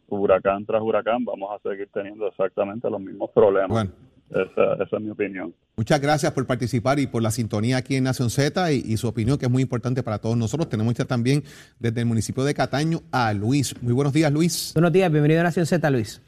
huracán 0.08 0.66
tras 0.66 0.82
huracán 0.82 1.24
vamos 1.26 1.49
a 1.53 1.60
seguir 1.70 1.88
teniendo 1.93 2.28
exactamente 2.28 2.89
los 2.89 2.99
mismos 2.99 3.30
problemas 3.32 3.70
Bueno. 3.70 3.91
Esa, 4.30 4.73
esa 4.84 4.97
es 4.97 5.01
mi 5.03 5.09
opinión 5.09 5.53
Muchas 5.78 5.99
gracias 6.01 6.32
por 6.32 6.47
participar 6.47 6.99
y 6.99 7.07
por 7.07 7.21
la 7.21 7.32
sintonía 7.32 7.78
aquí 7.78 7.95
en 7.95 8.05
Nación 8.05 8.30
Z 8.30 8.71
y, 8.71 8.78
y 8.78 8.95
su 8.97 9.07
opinión, 9.09 9.38
que 9.38 9.45
es 9.45 9.51
muy 9.51 9.61
importante 9.61 10.03
para 10.03 10.19
todos 10.19 10.38
nosotros. 10.38 10.69
Tenemos 10.69 10.93
ya 10.93 11.03
también 11.05 11.43
desde 11.80 11.99
el 11.99 12.05
municipio 12.05 12.43
de 12.45 12.53
Cataño 12.53 12.99
a 13.11 13.34
Luis. 13.34 13.76
Muy 13.84 13.91
buenos 13.93 14.13
días, 14.13 14.32
Luis. 14.32 14.71
Buenos 14.73 14.93
días, 14.93 15.11
bienvenido 15.11 15.41
a 15.41 15.43
Nación 15.43 15.65
Z, 15.65 15.89
Luis. 15.91 16.21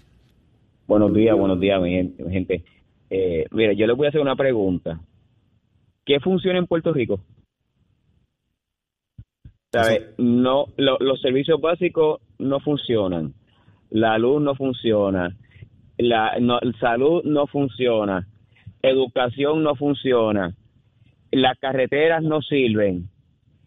Buenos 0.86 1.14
días, 1.14 1.38
buenos 1.38 1.60
días, 1.62 1.82
mi 1.82 1.91
gente. 1.91 2.24
mi 2.26 2.32
gente. 2.34 2.64
Eh, 3.10 3.45
mira, 3.52 3.72
yo 3.72 3.88
les 3.88 3.95
voy 3.95 4.06
a 4.08 4.10
hacer 4.10 4.20
una 4.20 4.36
pregunta. 4.36 5.00
¿Qué 6.06 6.20
funciona 6.20 6.60
en 6.60 6.68
Puerto 6.68 6.91
Rico? 6.91 7.22
¿Sabe? 9.72 10.14
No, 10.18 10.68
lo- 10.78 10.98
los 11.00 11.22
servicios 11.22 11.60
básicos 11.62 12.22
no 12.39 12.60
funcionan. 12.60 13.34
La 13.89 14.18
luz 14.18 14.41
no 14.41 14.56
funciona. 14.56 15.36
La 15.98 16.38
no- 16.39 16.60
salud 16.80 17.24
no 17.24 17.48
funciona. 17.48 18.28
Educación 18.82 19.64
no 19.64 19.76
funciona. 19.76 20.56
Las 21.32 21.58
carreteras 21.60 22.24
no 22.24 22.41
sirven. 22.41 23.10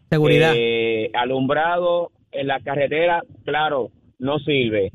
Seguridad. 0.09 0.53
Eh, 0.55 1.11
alumbrado 1.13 2.11
en 2.31 2.47
la 2.47 2.59
carretera, 2.61 3.21
claro, 3.45 3.91
no 4.19 4.39
sirve. 4.39 4.91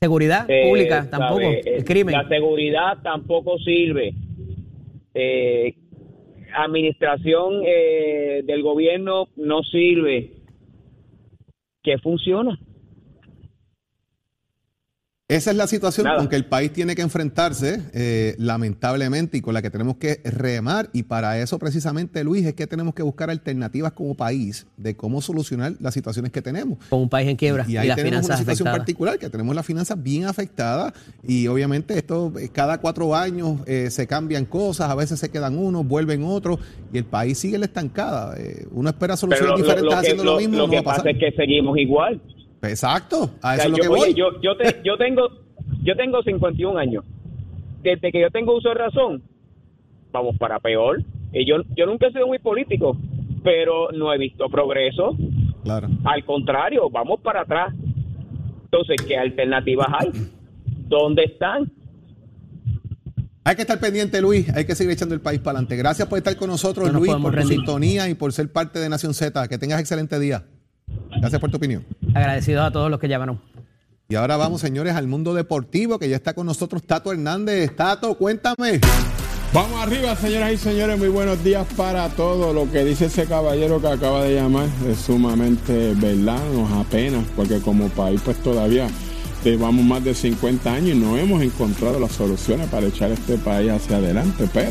Seguridad 0.00 0.46
Eh, 0.48 0.66
pública, 0.68 1.08
tampoco. 1.10 1.40
sabe, 1.42 1.58
eh, 1.60 1.76
El 1.76 1.84
crimen. 1.84 2.14
La 2.14 2.26
seguridad 2.28 2.98
tampoco 3.02 3.58
sirve. 3.58 4.14
Eh, 5.14 5.74
administración 6.54 7.62
eh, 7.66 8.42
del 8.44 8.62
gobierno 8.62 9.28
no 9.36 9.62
sirve. 9.62 10.32
¿Qué 11.82 11.98
funciona? 11.98 12.58
Esa 15.30 15.52
es 15.52 15.56
la 15.56 15.66
situación 15.68 16.04
Nada. 16.06 16.18
con 16.18 16.28
que 16.28 16.34
el 16.34 16.44
país 16.44 16.72
tiene 16.72 16.96
que 16.96 17.02
enfrentarse, 17.02 17.80
eh, 17.94 18.34
lamentablemente, 18.38 19.38
y 19.38 19.40
con 19.40 19.54
la 19.54 19.62
que 19.62 19.70
tenemos 19.70 19.96
que 19.96 20.20
remar. 20.24 20.90
Y 20.92 21.04
para 21.04 21.38
eso, 21.40 21.56
precisamente, 21.58 22.24
Luis, 22.24 22.44
es 22.44 22.54
que 22.54 22.66
tenemos 22.66 22.94
que 22.94 23.02
buscar 23.04 23.30
alternativas 23.30 23.92
como 23.92 24.16
país 24.16 24.66
de 24.76 24.96
cómo 24.96 25.22
solucionar 25.22 25.74
las 25.78 25.94
situaciones 25.94 26.32
que 26.32 26.42
tenemos. 26.42 26.78
Con 26.90 27.02
un 27.02 27.08
país 27.08 27.28
en 27.28 27.36
quiebra 27.36 27.64
Y 27.68 27.74
y, 27.74 27.76
ahí 27.76 27.86
las 27.88 27.96
tenemos 27.96 28.26
una 28.26 28.36
situación 28.36 28.66
afectadas. 28.68 28.78
particular, 28.80 29.18
que 29.20 29.30
tenemos 29.30 29.54
las 29.54 29.64
finanzas 29.64 30.02
bien 30.02 30.24
afectadas 30.24 30.92
y 31.26 31.46
obviamente 31.46 31.96
esto 31.96 32.32
eh, 32.38 32.48
cada 32.52 32.78
cuatro 32.78 33.14
años 33.14 33.60
eh, 33.66 33.88
se 33.90 34.06
cambian 34.08 34.44
cosas, 34.46 34.90
a 34.90 34.94
veces 34.96 35.20
se 35.20 35.28
quedan 35.30 35.56
unos, 35.56 35.86
vuelven 35.86 36.24
otros 36.24 36.58
y 36.92 36.98
el 36.98 37.04
país 37.04 37.38
sigue 37.38 37.54
en 37.54 37.60
la 37.60 37.66
estancada. 37.66 38.34
Eh, 38.36 38.66
uno 38.72 38.88
espera 38.90 39.16
soluciones 39.16 39.52
Pero 39.54 39.56
lo- 39.56 39.62
diferentes 39.62 39.84
lo, 39.84 39.90
que, 39.90 39.96
haciendo 39.96 40.24
lo, 40.24 40.32
lo- 40.32 40.38
mismo, 40.38 40.56
lo 40.56 40.64
no 40.66 40.70
que 40.70 40.76
va 40.76 40.80
a 40.80 40.84
pasar. 40.84 41.04
pasa 41.04 41.10
es 41.10 41.18
que 41.18 41.36
seguimos 41.36 41.78
igual. 41.78 42.20
Exacto, 42.62 43.30
a 43.42 43.50
O 43.50 43.52
eso 43.52 43.56
sea, 43.56 43.64
es 43.64 43.70
lo 43.70 43.76
yo, 43.76 43.82
que 43.82 43.88
oye, 43.88 44.00
voy. 44.00 44.14
yo, 44.14 44.40
yo, 44.42 44.56
te- 44.56 44.80
yo 44.84 44.96
tengo 44.96 45.28
yo 45.82 45.96
tengo 45.96 46.22
51 46.22 46.78
años. 46.78 47.04
Desde 47.82 48.12
que 48.12 48.20
yo 48.20 48.30
tengo 48.30 48.54
uso 48.56 48.68
de 48.68 48.74
razón, 48.74 49.22
vamos 50.12 50.36
para 50.38 50.58
peor. 50.60 51.02
Y 51.32 51.46
yo, 51.48 51.62
yo 51.76 51.86
nunca 51.86 52.08
he 52.08 52.12
sido 52.12 52.26
muy 52.26 52.38
político, 52.38 52.96
pero 53.42 53.90
no 53.92 54.12
he 54.12 54.18
visto 54.18 54.48
progreso. 54.50 55.16
Claro. 55.64 55.88
Al 56.04 56.24
contrario, 56.24 56.90
vamos 56.90 57.20
para 57.20 57.42
atrás. 57.42 57.72
Entonces, 58.64 58.96
¿qué 59.06 59.16
alternativas 59.16 59.88
hay? 59.98 60.10
¿Dónde 60.88 61.24
están? 61.24 61.70
Hay 63.44 63.56
que 63.56 63.62
estar 63.62 63.80
pendiente, 63.80 64.20
Luis. 64.20 64.48
Hay 64.54 64.64
que 64.66 64.74
seguir 64.74 64.92
echando 64.92 65.14
el 65.14 65.20
país 65.20 65.40
para 65.40 65.52
adelante. 65.58 65.76
Gracias 65.76 66.06
por 66.08 66.18
estar 66.18 66.36
con 66.36 66.50
nosotros, 66.50 66.86
No 66.88 66.92
nos 66.92 67.00
Luis, 67.02 67.14
por 67.22 67.34
tu 67.34 67.48
sintonía 67.48 68.08
y 68.08 68.14
por 68.14 68.32
ser 68.32 68.52
parte 68.52 68.78
de 68.78 68.88
Nación 68.88 69.14
Z. 69.14 69.48
Que 69.48 69.56
tengas 69.58 69.80
excelente 69.80 70.18
día. 70.18 70.44
Gracias 71.20 71.40
por 71.40 71.50
tu 71.50 71.56
opinión. 71.56 71.84
Agradecidos 72.14 72.64
a 72.64 72.70
todos 72.70 72.90
los 72.90 72.98
que 73.00 73.08
llamaron. 73.08 73.40
Y 74.08 74.16
ahora 74.16 74.36
vamos, 74.36 74.60
señores, 74.60 74.94
al 74.96 75.06
mundo 75.06 75.34
deportivo, 75.34 75.98
que 75.98 76.08
ya 76.08 76.16
está 76.16 76.34
con 76.34 76.46
nosotros 76.46 76.82
Tato 76.82 77.12
Hernández. 77.12 77.76
Tato, 77.76 78.14
cuéntame. 78.16 78.80
Vamos 79.52 79.80
arriba, 79.80 80.14
señoras 80.14 80.52
y 80.52 80.56
señores, 80.56 80.96
muy 80.96 81.08
buenos 81.08 81.42
días 81.42 81.66
para 81.76 82.08
todos. 82.10 82.54
Lo 82.54 82.70
que 82.70 82.84
dice 82.84 83.06
ese 83.06 83.26
caballero 83.26 83.80
que 83.80 83.88
acaba 83.88 84.22
de 84.22 84.36
llamar 84.36 84.68
es 84.88 84.98
sumamente 84.98 85.92
verdad, 85.94 86.38
nos 86.54 86.70
apenas, 86.72 87.24
porque 87.34 87.58
como 87.58 87.88
país 87.88 88.20
pues 88.24 88.36
todavía 88.38 88.86
llevamos 89.44 89.84
más 89.84 90.04
de 90.04 90.14
50 90.14 90.72
años 90.72 90.96
y 90.96 90.98
no 91.00 91.16
hemos 91.16 91.42
encontrado 91.42 91.98
las 91.98 92.12
soluciones 92.12 92.68
para 92.68 92.86
echar 92.86 93.10
este 93.10 93.38
país 93.38 93.72
hacia 93.72 93.96
adelante, 93.96 94.48
pero 94.52 94.70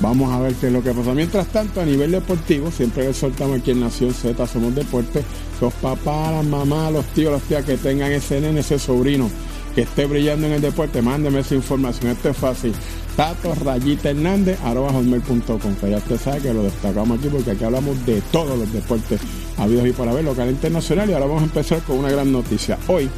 vamos 0.00 0.32
a 0.32 0.40
ver 0.40 0.54
qué 0.54 0.68
es 0.68 0.72
lo 0.72 0.82
que 0.82 0.92
pasa. 0.92 1.12
Mientras 1.12 1.46
tanto, 1.48 1.80
a 1.80 1.84
nivel 1.84 2.10
deportivo, 2.10 2.70
siempre 2.70 3.04
le 3.04 3.14
soltamos 3.14 3.60
aquí 3.60 3.70
en 3.70 3.80
Nación 3.80 4.12
Z, 4.12 4.46
somos 4.46 4.74
deporte, 4.74 5.22
los 5.60 5.72
papás, 5.74 6.32
las 6.32 6.44
mamás, 6.44 6.92
los 6.92 7.04
tíos, 7.06 7.32
las 7.32 7.42
tías 7.42 7.64
que 7.64 7.76
tengan 7.76 8.12
ese 8.12 8.40
nene, 8.40 8.60
ese 8.60 8.78
sobrino 8.78 9.30
que 9.74 9.82
esté 9.82 10.06
brillando 10.06 10.46
en 10.46 10.54
el 10.54 10.62
deporte, 10.62 11.02
mándeme 11.02 11.40
esa 11.40 11.54
información. 11.54 12.10
Esto 12.10 12.30
es 12.30 12.36
fácil. 12.36 12.72
Tato 13.14 13.54
Rayita 13.54 14.10
Hernández, 14.10 14.58
arroba. 14.64 14.90
Que 14.90 15.90
ya 15.90 15.98
usted 15.98 16.18
sabe 16.18 16.40
que 16.40 16.54
lo 16.54 16.62
destacamos 16.62 17.18
aquí 17.18 17.28
porque 17.28 17.50
aquí 17.50 17.64
hablamos 17.64 18.04
de 18.06 18.22
todos 18.32 18.58
los 18.58 18.72
deportes 18.72 19.20
habidos 19.58 19.86
y 19.86 19.92
por 19.92 20.08
haber, 20.08 20.24
local 20.24 20.48
e 20.48 20.52
internacional. 20.52 21.10
Y 21.10 21.12
ahora 21.12 21.26
vamos 21.26 21.42
a 21.42 21.46
empezar 21.46 21.82
con 21.82 21.98
una 21.98 22.10
gran 22.10 22.32
noticia. 22.32 22.78
Hoy 22.88 23.10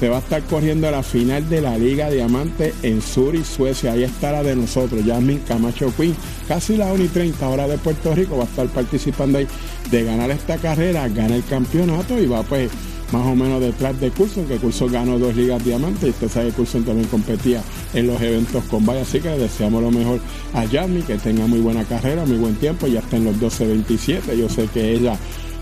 se 0.00 0.08
va 0.08 0.16
a 0.16 0.20
estar 0.20 0.42
corriendo 0.44 0.90
la 0.90 1.02
final 1.02 1.46
de 1.50 1.60
la 1.60 1.76
Liga 1.76 2.08
Diamante 2.08 2.72
en 2.82 3.02
Zurich, 3.02 3.44
Suecia. 3.44 3.92
Ahí 3.92 4.02
está 4.02 4.32
la 4.32 4.42
de 4.42 4.56
nosotros, 4.56 5.02
Jasmine 5.04 5.42
Camacho 5.46 5.92
Queen. 5.94 6.16
Casi 6.48 6.78
la 6.78 6.90
1 6.90 7.04
y 7.04 7.08
30 7.08 7.46
hora 7.46 7.68
de 7.68 7.76
Puerto 7.76 8.14
Rico 8.14 8.38
va 8.38 8.44
a 8.44 8.46
estar 8.46 8.66
participando 8.68 9.36
ahí 9.36 9.46
de 9.90 10.02
ganar 10.02 10.30
esta 10.30 10.56
carrera, 10.56 11.06
gana 11.08 11.36
el 11.36 11.44
campeonato 11.44 12.18
y 12.18 12.26
va 12.26 12.42
pues 12.42 12.70
más 13.12 13.26
o 13.26 13.34
menos 13.34 13.60
detrás 13.60 14.00
de 14.00 14.10
Coulson, 14.10 14.46
que 14.46 14.56
Coulson 14.56 14.90
ganó 14.90 15.18
dos 15.18 15.36
ligas 15.36 15.62
diamantes 15.62 16.04
y 16.04 16.10
usted 16.10 16.28
sabe 16.30 16.46
que 16.46 16.54
Coulson 16.54 16.84
también 16.84 17.08
competía 17.08 17.62
en 17.92 18.06
los 18.06 18.22
eventos 18.22 18.64
con 18.64 18.86
Valle, 18.86 19.00
así 19.00 19.20
que 19.20 19.28
le 19.28 19.38
deseamos 19.38 19.82
lo 19.82 19.90
mejor 19.90 20.18
a 20.54 20.64
Yasmin, 20.64 21.02
que 21.02 21.18
tenga 21.18 21.46
muy 21.46 21.60
buena 21.60 21.84
carrera, 21.84 22.24
muy 22.24 22.38
buen 22.38 22.54
tiempo, 22.54 22.86
ya 22.86 23.00
está 23.00 23.16
en 23.18 23.24
los 23.24 23.36
12.27, 23.36 24.34
yo 24.34 24.48
sé 24.48 24.66
que 24.72 24.92
ella 24.92 25.18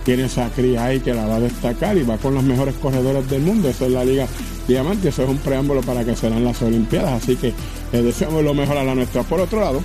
tiene 0.08 0.24
esa 0.24 0.48
cría 0.48 0.86
ahí 0.86 1.00
que 1.00 1.12
la 1.12 1.26
va 1.26 1.36
a 1.36 1.40
destacar 1.40 1.94
y 1.98 2.02
va 2.02 2.16
con 2.16 2.34
los 2.34 2.42
mejores 2.42 2.74
corredores 2.76 3.28
del 3.28 3.42
mundo. 3.42 3.68
Eso 3.68 3.84
es 3.84 3.92
la 3.92 4.06
Liga 4.06 4.26
Diamante, 4.66 5.10
eso 5.10 5.24
es 5.24 5.28
un 5.28 5.36
preámbulo 5.36 5.82
para 5.82 6.02
que 6.02 6.16
serán 6.16 6.46
las 6.46 6.62
Olimpiadas. 6.62 7.22
Así 7.22 7.36
que 7.36 7.52
le 7.92 8.02
deseamos 8.02 8.42
lo 8.42 8.54
mejor 8.54 8.78
a 8.78 8.84
la 8.84 8.94
nuestra. 8.94 9.22
Por 9.22 9.38
otro 9.38 9.60
lado, 9.60 9.82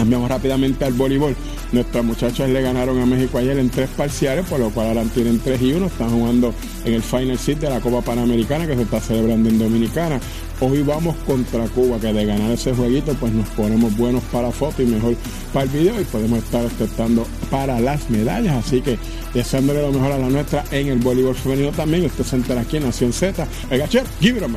cambiamos 0.00 0.30
rápidamente 0.30 0.86
al 0.86 0.94
voleibol. 0.94 1.36
Nuestras 1.72 2.02
muchachas 2.02 2.48
le 2.48 2.62
ganaron 2.62 2.98
a 3.00 3.04
México 3.04 3.36
ayer 3.36 3.58
en 3.58 3.68
tres 3.68 3.90
parciales, 3.90 4.46
por 4.46 4.58
lo 4.58 4.70
cual 4.70 4.88
ahora 4.88 5.02
tienen 5.14 5.38
3 5.40 5.60
y 5.60 5.72
1. 5.74 5.86
Están 5.86 6.10
jugando 6.10 6.54
en 6.86 6.94
el 6.94 7.02
Final 7.02 7.38
Seat 7.38 7.58
de 7.58 7.68
la 7.68 7.80
Copa 7.80 8.00
Panamericana 8.00 8.66
que 8.66 8.76
se 8.76 8.82
está 8.82 8.98
celebrando 8.98 9.50
en 9.50 9.58
Dominicana. 9.58 10.18
Hoy 10.60 10.82
vamos 10.82 11.16
contra 11.26 11.66
Cuba, 11.68 12.00
que 12.00 12.12
de 12.12 12.24
ganar 12.24 12.50
ese 12.50 12.74
jueguito, 12.74 13.14
pues 13.20 13.32
nos 13.32 13.48
ponemos 13.50 13.94
buenos 13.96 14.22
para 14.24 14.50
foto 14.50 14.82
y 14.82 14.86
mejor 14.86 15.16
para 15.52 15.64
el 15.64 15.70
video 15.70 16.00
y 16.00 16.04
podemos 16.04 16.38
estar 16.38 16.64
expectando 16.64 17.26
para 17.50 17.78
las 17.78 18.08
medallas. 18.08 18.64
Así 18.66 18.80
que 18.80 18.98
deseándole 19.34 19.82
lo 19.82 19.92
mejor 19.92 20.12
a 20.12 20.18
la 20.18 20.30
nuestra 20.30 20.64
en 20.70 20.88
el 20.88 20.98
voleibol 20.98 21.34
femenino 21.34 21.72
también. 21.72 22.06
Usted 22.06 22.24
se 22.24 22.36
entera 22.36 22.62
aquí 22.62 22.78
en 22.78 22.84
Nación 22.84 23.12
Z. 23.12 23.46
El 23.70 23.78
gacher, 23.78 24.04
give 24.18 24.38
it 24.38 24.44
up. 24.44 24.50